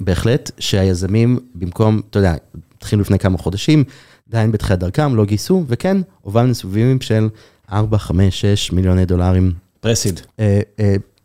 [0.00, 2.34] בהחלט, שהיזמים במקום, אתה יודע,
[2.78, 3.84] התחילו לפני כמה חודשים,
[4.28, 7.28] עדיין בתחילת דרכם, לא גייסו, וכן, הובלנו לסבבים של
[7.72, 9.52] 4, 5, 6 מיליוני דולרים.
[9.80, 10.20] pre-seed.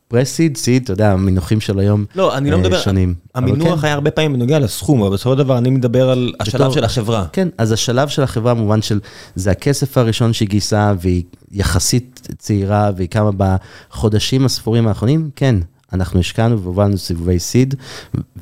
[0.08, 3.14] pre-seed, seed, אתה יודע, המינוחים של היום לא, אני לא אה, מדבר, שונים.
[3.36, 3.86] המינוח כן.
[3.86, 6.84] היה הרבה פעמים בנוגע לסכום, אבל בסופו של דבר אני מדבר על השלב בתור- של
[6.84, 7.26] החברה.
[7.34, 9.00] כן, אז השלב של החברה במובן של,
[9.36, 15.56] זה הכסף הראשון שהיא גייסה, והיא יחסית צעירה, והיא קמה בחודשים הספורים האחרונים, כן,
[15.94, 17.76] אנחנו השקענו והובלנו סיבובי seed,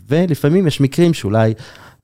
[0.09, 1.53] ולפעמים יש מקרים שאולי אה,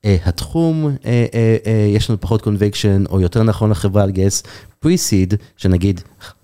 [0.04, 4.44] התחום, אה, אה, אה, יש לנו פחות conviction, או יותר נכון לחברה לגייס
[4.80, 6.02] pre-seed, שנגיד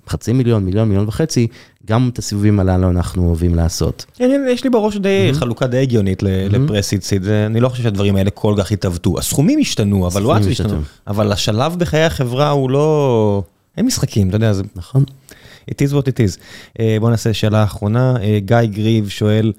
[0.09, 1.47] חצי מיליון, מיליון, מיליון וחצי,
[1.85, 4.05] גם את הסיבובים הללו אנחנו אוהבים לעשות.
[4.49, 8.29] יש לי בראש די חלוקה די הגיונית ל pre-seed seed, אני לא חושב שהדברים האלה
[8.29, 9.19] כל כך התעוותו.
[9.19, 10.81] הסכומים השתנו, אבל הסכומים וואטס השתנו.
[11.07, 13.43] אבל השלב בחיי החברה הוא לא...
[13.77, 14.63] אין משחקים, אתה יודע, זה...
[14.75, 15.03] נכון?
[15.71, 16.39] it is what it is.
[16.79, 19.51] אה, בוא נעשה שאלה אחרונה, אה, גיא גריב שואל,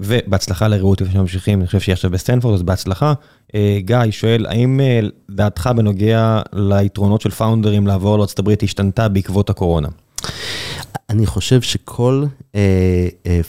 [0.00, 3.12] ובהצלחה לרעות לפני שממשיכים, אני חושב שהיא עכשיו בסטנפורד, אז בהצלחה.
[3.54, 9.88] אה, גיא שואל, האם אה, דעתך בנוגע ליתרונות של פאונדרים לעבור הברית השתנתה בעקבות הקורונה?
[11.10, 12.24] אני חושב שכל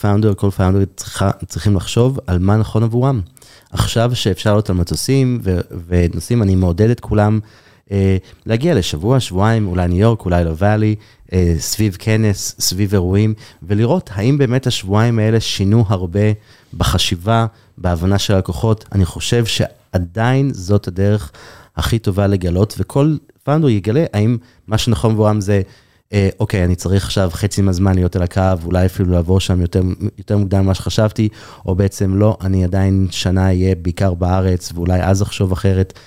[0.02, 0.84] פאונדר, כל פאונדר
[1.48, 3.22] צריכים לחשוב על מה נכון עבורם.
[3.72, 5.42] עכשיו שאפשר לעלות על מטוסים
[5.88, 7.50] ונוסעים, אני מעודד את כולם אה,
[8.46, 10.96] להגיע לשבוע, שבועיים, אולי ניו יורק, אולי לוואלי,
[11.34, 13.34] אה, סביב כנס, סביב אירועים,
[13.64, 16.20] ולראות האם באמת השבועיים האלה שינו הרבה
[16.74, 17.46] בחשיבה,
[17.78, 18.86] בהבנה של הלקוחות.
[18.92, 21.32] אני חושב שעדיין זאת הדרך
[21.76, 24.38] הכי טובה לגלות, וכל פאונדר יגלה האם
[24.68, 25.62] מה שנכון עבורם זה...
[26.14, 29.82] אה, אוקיי, אני צריך עכשיו חצי מהזמן להיות על הקו, אולי אפילו לעבור שם יותר,
[30.18, 31.30] יותר מוקדם ממה שחשבתי,
[31.66, 36.00] או בעצם לא, אני עדיין שנה אהיה בעיקר בארץ, ואולי אז אחשוב אחרת.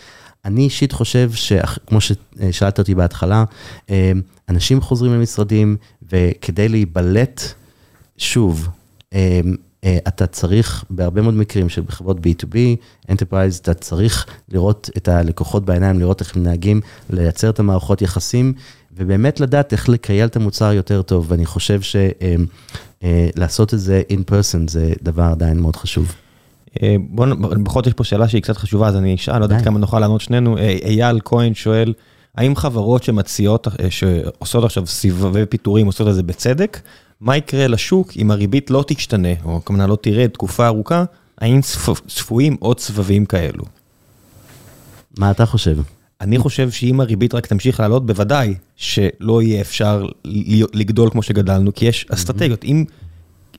[0.44, 3.44] אני אישית חושב שכמו ששאלת אותי בהתחלה,
[3.90, 4.12] אה,
[4.48, 5.77] אנשים חוזרים למשרדים,
[6.12, 7.43] וכדי להיבלט
[8.19, 8.69] שוב,
[9.15, 9.40] אה,
[9.85, 12.56] אה, אתה צריך בהרבה מאוד מקרים של בחברות B2B,
[13.10, 18.52] Enterprise, אתה צריך לראות את הלקוחות בעיניים, לראות איך הם נהגים, לייצר את המערכות יחסים,
[18.97, 21.81] ובאמת לדעת איך לקייל את המוצר יותר טוב, ואני חושב
[23.02, 26.15] שלעשות את זה in person זה דבר עדיין מאוד חשוב.
[26.82, 29.44] אה, בוא, נ- בכל זאת יש פה שאלה שהיא קצת חשובה, אז אני אשאל, לא
[29.44, 29.58] יודעת.
[29.64, 30.58] כמה נוכל לענות שנינו.
[30.58, 31.92] אה, אייל כהן שואל,
[32.34, 36.80] האם חברות שמציעות, אה, שעושות עכשיו סבבי פיטורים, עושות את זה בצדק,
[37.20, 41.04] מה יקרה לשוק אם הריבית לא תשתנה, או כמובן לא תרד תקופה ארוכה,
[41.38, 43.64] האם צפ- צפויים עוד סבבים כאלו?
[45.18, 45.76] מה אתה חושב?
[46.20, 50.04] אני חושב שאם הריבית רק תמשיך לעלות, בוודאי שלא יהיה אפשר
[50.74, 52.64] לגדול כמו שגדלנו, כי יש אסטרטגיות.
[52.64, 52.84] אם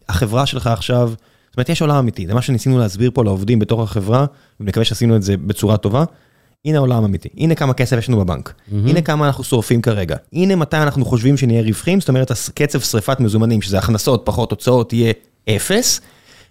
[0.09, 1.11] החברה שלך עכשיו,
[1.59, 4.25] אומרת, יש עולם אמיתי, זה מה שניסינו להסביר פה לעובדים בתוך החברה,
[4.59, 6.03] ונקווה שעשינו את זה בצורה טובה.
[6.65, 10.55] הנה העולם אמיתי, הנה כמה כסף יש לנו בבנק, הנה כמה אנחנו שורפים כרגע, הנה
[10.55, 15.13] מתי אנחנו חושבים שנהיה רווחים, זאת אומרת, קצב שריפת מזומנים, שזה הכנסות פחות הוצאות, יהיה
[15.49, 16.01] אפס.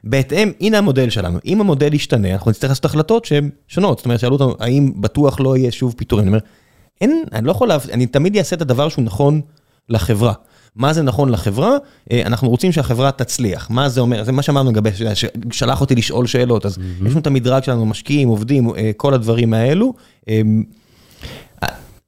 [0.04, 4.20] בהתאם, הנה המודל שלנו, אם המודל ישתנה, אנחנו נצטרך לעשות החלטות שהן שונות, זאת אומרת,
[4.20, 6.40] שאלו אותנו, האם בטוח לא יהיה שוב פיטורים, אני אומר,
[7.00, 7.86] אין, אני לא יכול, להב...
[7.92, 9.40] אני תמיד אעשה את הדבר שהוא נכון
[9.88, 10.32] לחברה.
[10.78, 11.76] מה זה נכון לחברה,
[12.12, 13.70] אה, אנחנו רוצים שהחברה תצליח.
[13.70, 14.24] מה זה אומר?
[14.24, 14.90] זה מה שאמרנו לגבי,
[15.50, 16.78] שלח אותי לשאול שאלות, אז.
[17.06, 19.94] יש לנו את המדרג שלנו, משקיעים, עובדים, אה, כל הדברים האלו.
[20.28, 20.40] אה,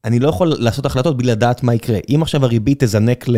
[0.05, 1.99] אני לא יכול לעשות החלטות בלי לדעת מה יקרה.
[2.15, 3.37] אם עכשיו הריבית תזנק ל...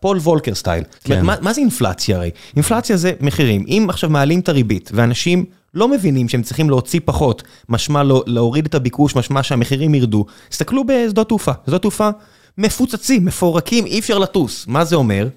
[0.00, 0.84] פול וולקר סטייל.
[1.04, 1.24] כן.
[1.24, 2.30] מה, מה זה אינפלציה הרי?
[2.56, 3.64] אינפלציה זה מחירים.
[3.68, 8.66] אם עכשיו מעלים את הריבית ואנשים לא מבינים שהם צריכים להוציא פחות, משמע לא, להוריד
[8.66, 11.52] את הביקוש, משמע שהמחירים ירדו, תסתכלו בשדות תעופה.
[11.66, 12.10] שדות תעופה
[12.58, 14.66] מפוצצים, מפורקים, אי אפשר לטוס.
[14.66, 15.28] מה זה אומר?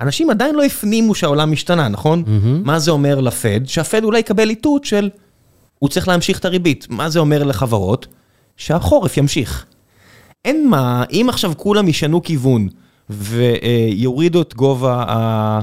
[0.00, 2.22] אנשים עדיין לא הפנימו שהעולם השתנה, נכון?
[2.26, 2.66] Mm-hmm.
[2.66, 3.60] מה זה אומר לפד?
[3.66, 5.10] שהפד אולי יקבל איתות של
[5.78, 6.86] הוא צריך להמשיך את הריבית.
[6.90, 8.06] מה זה אומר לחברות?
[8.56, 9.66] שהחורף ימשיך.
[10.44, 12.68] אין מה, אם עכשיו כולם ישנו כיוון
[13.10, 15.60] ויורידו את גובה ה...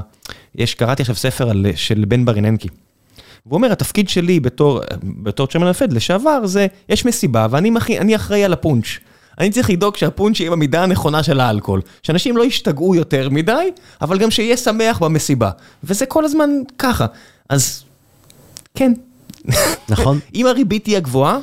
[0.54, 2.68] יש, קראתי עכשיו ספר על, של בן בריננקי.
[3.46, 8.52] והוא אומר, התפקיד שלי בתור, בתור צ'רמן הפד לשעבר זה, יש מסיבה ואני אחראי על
[8.52, 8.86] הפונץ'.
[9.40, 11.80] אני צריך לדאוג שהפונץ' יהיה במידה הנכונה של האלכוהול.
[12.02, 13.70] שאנשים לא ישתגעו יותר מדי,
[14.02, 15.50] אבל גם שיהיה שמח במסיבה.
[15.84, 17.06] וזה כל הזמן ככה.
[17.48, 17.84] אז
[18.74, 18.92] כן.
[19.88, 20.18] נכון.
[20.34, 21.38] אם הריבית תהיה גבוהה,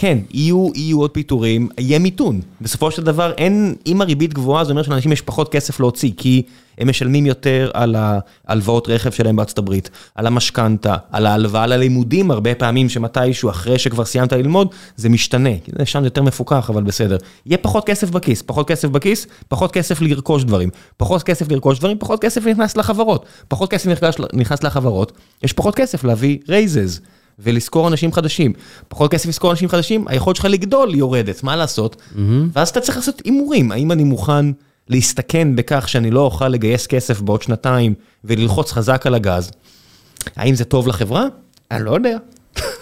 [0.00, 2.40] כן, יהיו, יהיו עוד פיטורים, יהיה מיתון.
[2.60, 6.42] בסופו של דבר, אין, אם הריבית גבוהה, זה אומר שלאנשים יש פחות כסף להוציא, כי
[6.78, 12.54] הם משלמים יותר על ההלוואות רכב שלהם בארצות הברית, על המשכנתה, על ההלוואה ללימודים, הרבה
[12.54, 15.50] פעמים שמתישהו, אחרי שכבר סיימת ללמוד, זה משתנה.
[15.84, 17.16] שם זה יותר מפוקח, אבל בסדר.
[17.46, 20.70] יהיה פחות כסף בכיס, פחות כסף בכיס, פחות כסף לרכוש דברים.
[20.96, 23.26] פחות כסף לרכוש דברים, פחות כסף נכנס לחברות.
[23.48, 23.90] פחות כסף
[24.32, 25.12] נכנס לחברות,
[25.42, 27.00] יש פחות כסף להביא רייזז.
[27.38, 28.52] ולשכור אנשים חדשים.
[28.88, 31.96] פחות כסף לשכור אנשים חדשים, היכולת שלך לגדול יורדת, מה לעשות?
[31.96, 32.18] Mm-hmm.
[32.52, 34.46] ואז אתה צריך לעשות הימורים, האם אני מוכן
[34.88, 37.94] להסתכן בכך שאני לא אוכל לגייס כסף בעוד שנתיים
[38.24, 39.50] וללחוץ חזק על הגז?
[40.36, 41.26] האם זה טוב לחברה?
[41.70, 42.16] אני לא יודע.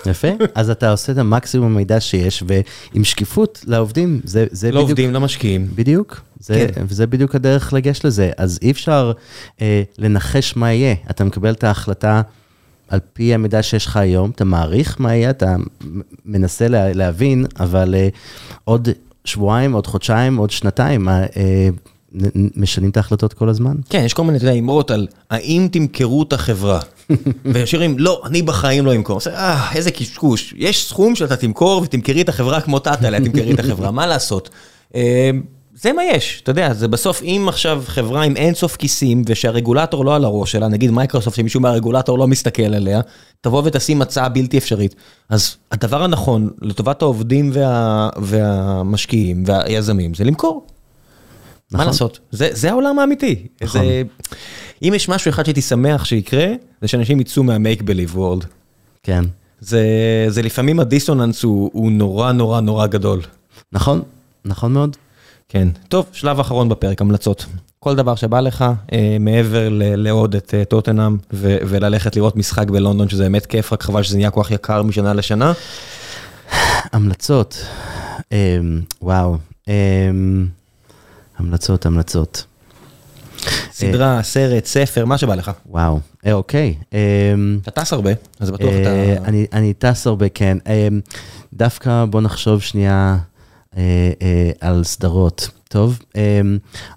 [0.07, 4.89] יפה, אז אתה עושה את המקסימום מידע שיש, ועם שקיפות לעובדים, זה, זה לא בדיוק...
[4.89, 5.69] לעובדים, למשקיעים.
[5.75, 6.85] בדיוק, זה, כן.
[6.89, 8.31] וזה בדיוק הדרך לגשת לזה.
[8.37, 9.13] אז אי אפשר
[9.61, 12.23] אה, לנחש מה יהיה, אתה מקבל את ההחלטה
[12.89, 15.57] על פי המידע שיש לך היום, אתה מעריך מה יהיה, אתה
[16.25, 18.17] מנסה לה, להבין, אבל uh,
[18.65, 18.89] עוד
[19.25, 21.13] שבועיים, עוד חודשיים, עוד שנתיים, uh,
[22.57, 23.77] משנים את ההחלטות כל הזמן.
[23.91, 26.81] כן, יש כל מיני, אתה יודע, אמרות על האם תמכרו את החברה.
[27.53, 29.21] וישירים, לא, אני בחיים לא אמכור.
[29.27, 30.55] אה, איזה קשקוש.
[30.57, 34.51] יש סכום שאתה תמכור ותמכרי את החברה כמו טאטה, תמכרי את החברה, מה לעשות?
[35.79, 40.15] זה מה יש, אתה יודע, זה בסוף אם עכשיו חברה עם אינסוף כיסים ושהרגולטור לא
[40.17, 43.01] על הראש שלה, נגיד מייקרוסופט שמישהו מהרגולטור לא מסתכל עליה,
[43.41, 44.95] תבוא ותשים הצעה בלתי אפשרית.
[45.29, 50.67] אז הדבר הנכון לטובת העובדים וה, והמשקיעים והיזמים זה למכור.
[51.71, 51.79] נכון.
[51.79, 52.19] מה לעשות?
[52.31, 53.47] זה, זה העולם האמיתי.
[53.63, 53.81] נכון.
[53.81, 54.03] זה,
[54.83, 56.47] אם יש משהו אחד שהייתי שמח שיקרה,
[56.81, 58.47] זה שאנשים יצאו מה-make believe world.
[59.03, 59.25] כן.
[59.61, 59.85] זה,
[60.29, 63.21] זה לפעמים הדיסוננס הוא, הוא נורא נורא נורא גדול.
[63.73, 64.03] נכון,
[64.45, 64.97] נכון מאוד.
[65.49, 65.69] כן.
[65.89, 67.47] טוב, שלב אחרון בפרק, המלצות.
[67.79, 73.23] כל דבר שבא לך, אה, מעבר לעוד את אה, טוטנאם וללכת לראות משחק בלונדון, שזה
[73.23, 75.53] באמת כיף, רק חבל שזה נהיה כל כך יקר משנה לשנה.
[76.93, 77.65] המלצות,
[78.33, 78.59] אה,
[79.03, 79.37] וואו,
[79.69, 79.75] אה,
[81.39, 82.45] המלצות, המלצות.
[83.73, 85.51] סדרה, סרט, ספר, מה שבא לך.
[85.67, 86.75] וואו, אה, אוקיי.
[86.95, 88.11] אה, אתה טס הרבה,
[88.41, 89.25] אז בטוח אה, אתה...
[89.25, 90.59] אני, אני טס הרבה, כן.
[90.67, 90.89] אה,
[91.53, 93.17] דווקא בוא נחשוב שנייה.
[93.77, 93.83] אה,
[94.23, 95.49] אה, על סדרות.
[95.69, 96.41] טוב, אה,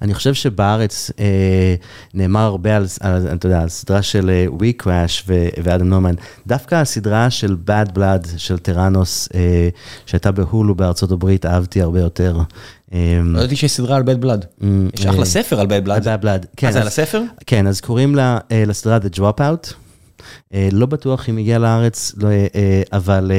[0.02, 1.12] אני חושב שבארץ
[2.14, 5.24] נאמר הרבה על, על, אתה יודע, על סדרה של ווי קראש
[5.64, 6.16] ואדם נוימן.
[6.48, 9.30] דווקא הסדרה של Bad Blood של תראנוס,
[10.06, 12.38] שהייתה בהולו בארצות הברית, אהבתי הרבה יותר.
[12.92, 14.66] לא ידעתי שיש סדרה על Bad Blood.
[14.94, 16.04] יש אחלה ספר על Bad Blood.
[16.04, 16.68] Bad Blood, כן.
[16.68, 17.22] מה זה על הספר?
[17.46, 18.16] כן, אז קוראים
[18.68, 19.74] לסדרה The Dropout.
[20.72, 22.30] לא בטוח אם הגיע לארץ, לא,
[22.92, 23.32] אבל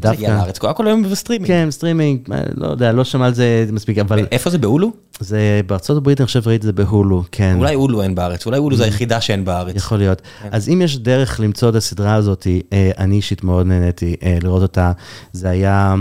[0.00, 0.18] דווקא...
[0.18, 1.48] זה הגיע לארץ, הכל היום בסטרימינג.
[1.48, 2.20] כן, סטרימינג,
[2.54, 4.26] לא יודע, לא שמע על זה מספיק, אבל...
[4.32, 4.90] איפה זה, בהולו?
[5.20, 7.56] זה בארצות הברית, אני חושב ראיתי את זה בהולו, כן.
[7.58, 8.86] אולי הולו אין בארץ, אולי הולו זה mm.
[8.86, 9.76] היחידה שאין בארץ.
[9.76, 10.22] יכול להיות.
[10.42, 10.48] כן.
[10.52, 14.62] אז אם יש דרך למצוא את הסדרה הזאת, אה, אני אישית מאוד נהניתי אה, לראות
[14.62, 14.92] אותה.
[15.32, 15.94] זה היה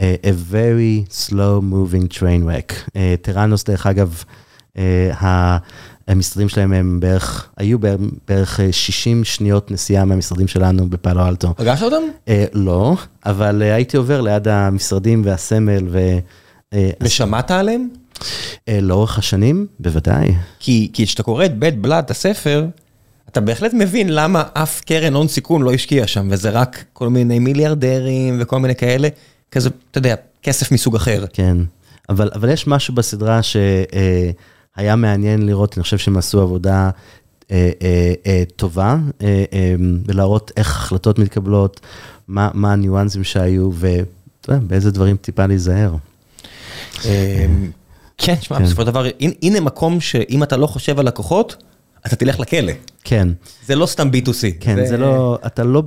[0.00, 2.98] אה, a very slow moving train wreck.
[3.22, 4.22] טראנוס, דרך אגב,
[6.08, 7.78] המשרדים שלהם הם בערך, היו
[8.28, 11.54] בערך 60 שניות נסיעה מהמשרדים שלנו בפאלו אלטו.
[11.56, 12.02] פגשת אותם?
[12.28, 12.96] אה, לא,
[13.26, 16.18] אבל אה, הייתי עובר ליד המשרדים והסמל ו...
[16.72, 17.88] אה, ושמעת עליהם?
[18.68, 20.34] אה, לאורך השנים, בוודאי.
[20.60, 22.66] כי כשאתה קורא את בית בלאד, הספר,
[23.28, 27.38] אתה בהחלט מבין למה אף קרן הון סיכון לא השקיע שם, וזה רק כל מיני
[27.38, 29.08] מיליארדרים וכל מיני כאלה,
[29.50, 31.24] כזה, אתה יודע, כסף מסוג אחר.
[31.32, 31.56] כן,
[32.08, 33.56] אבל, אבל יש משהו בסדרה ש...
[33.94, 34.30] אה,
[34.76, 36.90] היה מעניין לראות, אני חושב שהם עשו עבודה
[37.50, 39.74] אה, אה, אה, טובה, אה, אה,
[40.06, 41.80] ולהראות איך החלטות מתקבלות,
[42.28, 43.70] מה, מה הניואנסים שהיו,
[44.48, 45.94] ובאיזה דברים טיפה להיזהר.
[47.04, 47.46] אה,
[48.18, 48.64] כן, שמע, כן.
[48.64, 49.06] בסופו של דבר,
[49.42, 51.56] הנה- מקום שאם אתה לא חושב על לקוחות,
[52.06, 52.72] אתה תלך לכלא.
[53.04, 53.28] כן,
[53.66, 54.30] זה לא סתם B2C.
[54.60, 55.82] כן, זה לא, אתה לא,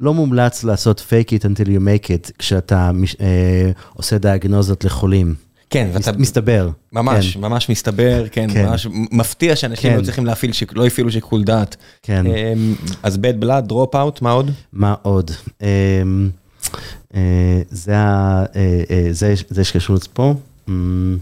[0.00, 2.90] לא מומלץ לעשות fake it until you make it כשאתה
[3.20, 5.34] אה, עושה דיאגנוזות לחולים.
[5.72, 6.12] כן, ואתה...
[6.12, 6.68] מס- מסתבר.
[6.92, 8.66] ממש, כן, ממש מסתבר, כן, כן.
[8.66, 9.98] ממש מפתיע שאנשים כן.
[9.98, 11.76] לא צריכים להפעיל, שיק- לא הפעילו שיקול דעת.
[12.02, 12.26] כן.
[12.26, 14.50] אמ, אז bad blood, drop out, מה עוד?
[14.72, 15.30] מה עוד?
[15.62, 15.66] אמ,
[17.14, 17.20] אה,
[17.70, 20.34] זה ה- אה, זה- זה שקשור לפה.
[20.68, 21.16] אמ,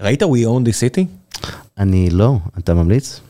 [0.00, 1.04] ראית We Own the City?
[1.78, 3.20] אני לא, אתה ממליץ?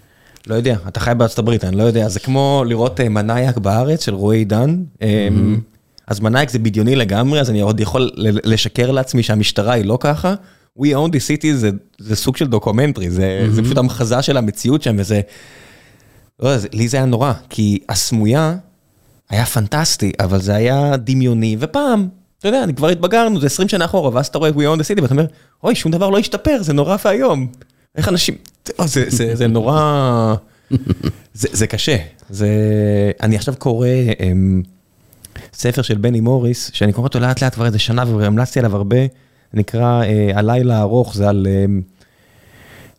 [0.47, 4.15] לא יודע, אתה חי בארצות הברית, אני לא יודע, זה כמו לראות מנאייק בארץ של
[4.15, 4.83] רועי עידן.
[5.03, 5.61] אמ,
[6.09, 8.11] אז מנאייק זה בדיוני לגמרי, אז אני עוד יכול
[8.45, 10.35] לשקר לעצמי שהמשטרה היא לא ככה.
[10.79, 14.83] We Own the City זה, זה סוג של דוקומנטרי, זה, זה פשוט המחזה של המציאות
[14.83, 15.21] שם, וזה...
[16.41, 18.57] לא, זה, לי זה היה נורא, כי הסמויה
[19.31, 22.09] היה פנטסטי, אבל זה היה דמיוני, ופעם,
[22.39, 24.85] אתה יודע, אני כבר התבגרנו, זה 20 שנה אחורה, ואז אתה רואה We Own the
[24.85, 25.27] City, ואתה אומר,
[25.65, 27.47] אוי, שום דבר לא השתפר, זה נורא ואיום.
[27.97, 28.35] איך אנשים,
[28.67, 30.35] זה, זה, זה, זה נורא,
[31.35, 31.97] זה, זה קשה.
[32.31, 32.49] זה,
[33.23, 33.89] אני עכשיו קורא
[34.21, 34.63] אמ,
[35.53, 38.97] ספר של בני מוריס, שאני קורא אותו לאט לאט כבר איזה שנה, והמלצתי עליו הרבה,
[39.55, 41.81] נקרא אה, הלילה הארוך, זה על אמ,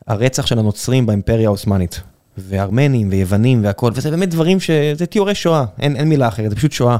[0.07, 2.01] הרצח של הנוצרים באימפריה העות'מאנית.
[2.37, 4.71] וארמנים ויוונים והכל, וזה באמת דברים ש...
[4.93, 6.97] זה תיאורי שואה, אין, אין מילה אחרת, זה פשוט שואה.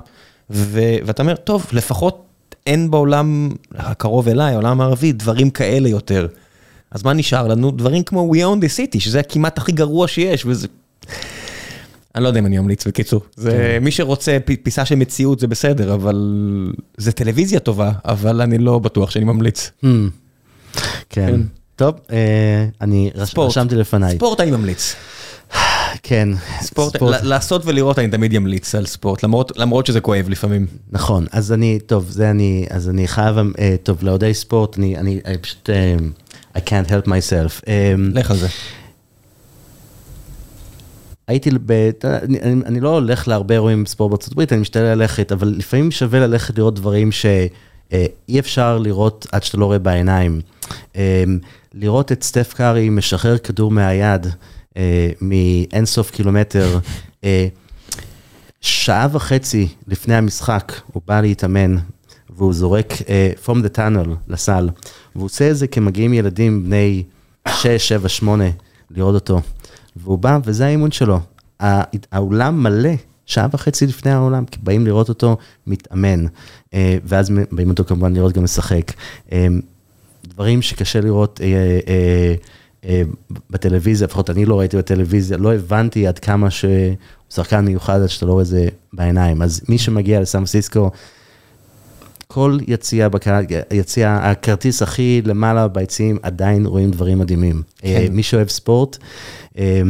[0.49, 0.81] ו...
[1.05, 2.25] ואתה אומר, טוב, לפחות
[2.67, 6.27] אין בעולם הקרוב אליי, העולם הערבי, דברים כאלה יותר.
[6.91, 7.71] אז מה נשאר לנו?
[7.71, 10.67] דברים כמו We Own the City, שזה כמעט הכי גרוע שיש, וזה...
[12.15, 13.21] אני לא יודע אם אני אמליץ בקיצור.
[13.35, 16.15] זה מי שרוצה פיסה של מציאות זה בסדר, אבל
[16.97, 19.71] זה טלוויזיה טובה, אבל אני לא בטוח שאני ממליץ.
[19.83, 19.87] Hmm.
[21.09, 21.41] כן.
[21.75, 23.49] טוב, אה, אני ספורט.
[23.49, 24.15] רשמתי לפניי.
[24.15, 24.95] ספורט אני ממליץ.
[26.03, 26.29] כן.
[26.61, 30.67] ספורט, ל- לעשות ולראות אני תמיד אמליץ על ספורט, למרות, למרות שזה כואב לפעמים.
[30.91, 35.19] נכון, אז אני, טוב, זה אני, אז אני חייב, אה, טוב, לאוהדי ספורט, אני, אני,
[35.25, 35.95] אני פשוט, אה,
[36.55, 37.61] I can't help myself.
[37.67, 38.47] אה, לך על זה.
[41.29, 45.31] הייתי, ב, אני, אני, אני לא הולך להרבה אירועים ספורט בארצות הברית, אני משתדל ללכת,
[45.31, 50.41] אבל לפעמים שווה ללכת לראות דברים שאי אפשר לראות עד שאתה לא רואה בעיניים.
[50.95, 51.23] אה,
[51.73, 54.27] לראות את סטף קארי משחרר כדור מהיד
[54.77, 56.79] אה, מאינסוף קילומטר,
[57.23, 57.47] אה,
[58.61, 61.75] שעה וחצי לפני המשחק, הוא בא להתאמן,
[62.29, 64.69] והוא זורק uh, from the tunnel לסל,
[65.15, 67.03] והוא עושה את זה כי מגיעים ילדים בני
[67.47, 68.43] 6, 7, 8
[68.91, 69.41] לראות אותו.
[69.95, 71.19] והוא בא, וזה האימון שלו.
[71.59, 72.89] הא- האולם מלא,
[73.25, 75.37] שעה וחצי לפני העולם, כי באים לראות אותו
[75.67, 78.91] מתאמן, uh, ואז באים אותו כמובן לראות גם משחק.
[79.29, 79.31] Uh,
[80.27, 81.43] דברים שקשה לראות uh,
[82.81, 82.87] uh, uh,
[83.49, 86.71] בטלוויזיה, לפחות אני לא ראיתי בטלוויזיה, לא הבנתי עד כמה שהוא
[87.29, 89.41] שחקן מיוחד עד שאתה לא רואה את זה בעיניים.
[89.41, 90.91] אז מי שמגיע לסן פרנסיסקו,
[92.33, 97.61] כל יציאה בקהל, יציאה, הכרטיס הכי למעלה ביציעים, עדיין רואים דברים מדהימים.
[97.77, 97.87] כן.
[98.07, 98.13] כן.
[98.13, 98.97] מי שאוהב ספורט,
[99.57, 99.81] אה,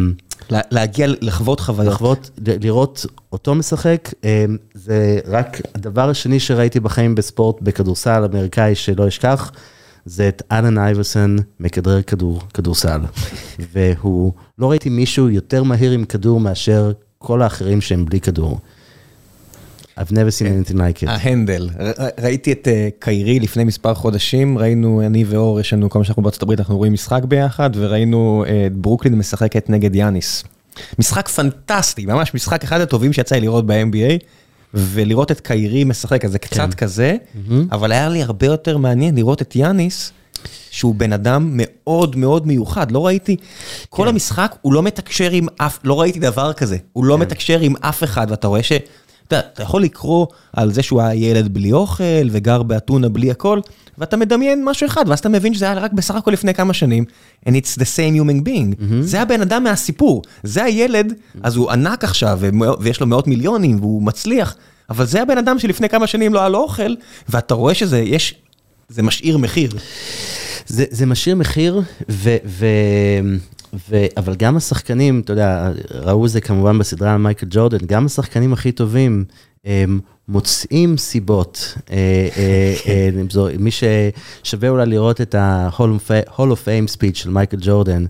[0.50, 1.94] לה- להגיע, לחוות חוויות.
[1.94, 2.30] לחוות,
[2.62, 9.52] לראות אותו משחק, אה, זה רק הדבר השני שראיתי בחיים בספורט, בכדורסל אמריקאי שלא אשכח,
[10.06, 13.00] זה את אלן אייברסון מכדרר כדור, כדורסל.
[13.72, 18.60] והוא, לא ראיתי מישהו יותר מהיר עם כדור מאשר כל האחרים שהם בלי כדור.
[20.00, 21.10] I've never seen anything like it.
[21.10, 21.70] ההנדל,
[22.22, 26.24] ראיתי את אה, קיירי לפני מספר חודשים, ראינו, אני ואור, יש לנו, כל מה שאנחנו
[26.24, 30.44] בארצות הברית, אנחנו רואים משחק ביחד, וראינו אה, את ברוקלין משחקת נגד יאניס.
[31.00, 34.24] משחק פנטסטי, ממש משחק אחד הטובים שיצא לי לראות ב-NBA,
[34.74, 36.72] ולראות את קיירי משחק, אז זה קצת כן.
[36.72, 37.16] כזה,
[37.72, 40.12] אבל היה לי הרבה יותר מעניין לראות את יאניס,
[40.72, 43.36] שהוא בן אדם מאוד מאוד מיוחד, לא ראיתי,
[43.90, 44.10] כל כן.
[44.10, 48.04] המשחק הוא לא מתקשר עם אף, לא ראיתי דבר כזה, הוא לא מתקשר עם אף
[48.04, 48.72] אחד, ואתה רואה ש...
[49.30, 53.60] אתה אתה יכול לקרוא על זה שהוא היה ילד בלי אוכל וגר באתונה בלי הכל,
[53.98, 57.06] ואתה מדמיין משהו אחד, ואז אתה מבין שזה היה רק בסך הכל לפני כמה שנים,
[57.46, 58.84] and it's the same human being.
[59.02, 62.40] זה הבן אדם מהסיפור, זה הילד, אז הוא ענק עכשיו,
[62.80, 64.56] ויש לו מאות מיליונים, והוא מצליח,
[64.90, 66.96] אבל זה הבן אדם שלפני כמה שנים לא היה לו אוכל,
[67.30, 68.36] ואתה רואה שזה, יש,
[68.90, 69.72] זה משאיר מחיר.
[70.68, 72.66] זה, זה משאיר מחיר, ו, ו,
[73.90, 78.54] ו, אבל גם השחקנים, אתה יודע, ראו זה כמובן בסדרה על מייקל ג'ורדן, גם השחקנים
[78.54, 79.26] הכי טובים,
[79.66, 81.78] הם מוצאים סיבות.
[81.92, 83.10] אה, אה, אה,
[83.60, 88.06] מי ששווה אולי לראות את ה-Hall of Fame speech של מייקל ג'ורדן,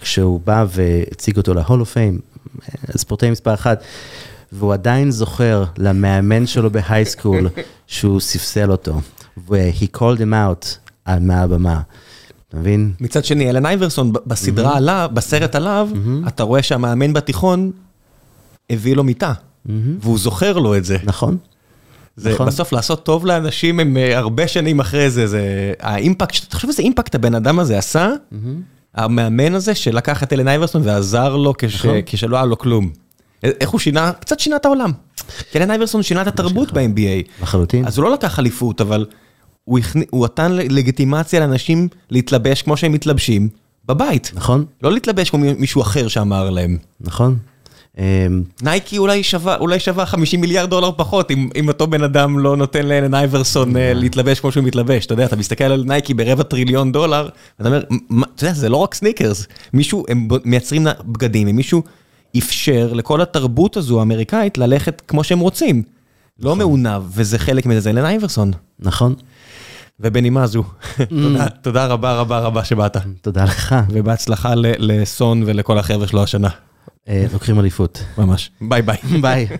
[0.00, 2.42] כשהוא בא והציג אותו ל-Hall of Fame,
[2.96, 3.82] ספורטאי מספר אחת.
[4.52, 7.48] והוא עדיין זוכר למאמן שלו בהייסקול
[7.86, 9.00] שהוא ספסל אותו,
[9.48, 10.66] ו-he called him out
[11.04, 11.80] על מהבמה.
[12.50, 12.92] אתה מבין?
[13.00, 15.88] מצד שני, אלן אייברסון בסדרה עליו, בסרט עליו,
[16.28, 17.70] אתה רואה שהמאמן בתיכון
[18.70, 19.32] הביא לו מיטה,
[20.00, 20.96] והוא זוכר לו את זה.
[21.04, 21.36] נכון?
[22.16, 22.46] זה נכון.
[22.46, 25.42] בסוף לעשות טוב לאנשים הם אה, הרבה שנים אחרי זה, זה
[25.80, 28.10] האימפקט, תחשוב איזה אימפקט הבן אדם הזה עשה,
[28.94, 31.94] המאמן הזה שלקח את אלן אייברסון ועזר לו כש- נכון.
[32.06, 32.90] כשלא היה לו כלום.
[33.44, 34.92] א- איך הוא שינה, קצת שינה את העולם.
[35.56, 37.42] אלן אייברסון שינה את התרבות ב-NBA.
[37.42, 37.86] לחלוטין.
[37.86, 39.06] אז הוא לא לקח אליפות, אבל
[39.70, 43.48] הוא הכנ- הוא נתן לגיטימציה לאנשים להתלבש כמו שהם מתלבשים
[43.86, 44.32] בבית.
[44.34, 46.76] נכון, לא להתלבש כמו מישהו אחר שאמר להם.
[47.00, 47.36] נכון.
[47.98, 48.04] אמ,
[48.62, 52.56] נייקי אולי שווה, אולי שווה 50 מיליארד דולר פחות, אם, אם אותו בן אדם לא
[52.56, 55.06] נותן לאלן אייברסון אה, להתלבש כמו שהוא מתלבש.
[55.06, 57.28] אתה יודע, אתה מסתכל על נייקי ברבע טריליון דולר,
[57.58, 59.46] ואתה אומר, "מה- אתה יודע, זה לא רק סניקרס.
[59.72, 61.82] מישהו, הם מייצרים בגדים, ומישהו
[62.38, 65.82] אפשר לכל התרבות הזו האמריקאית ללכת כמו שהם רוצים.
[66.42, 68.50] לא מעונב, וזה חלק מזה, זה אלן אייברסון.
[68.80, 69.14] נכון.
[70.00, 70.64] ובנימה זו,
[71.22, 73.74] תודה, תודה רבה רבה רבה שבאת, תודה לך.
[73.90, 76.48] ובהצלחה לסון ולכל החבר'ה שלו השנה.
[77.08, 78.04] אה, לוקחים אליפות.
[78.18, 78.50] ממש.
[78.60, 78.96] ביי ביי.
[79.20, 79.46] ביי.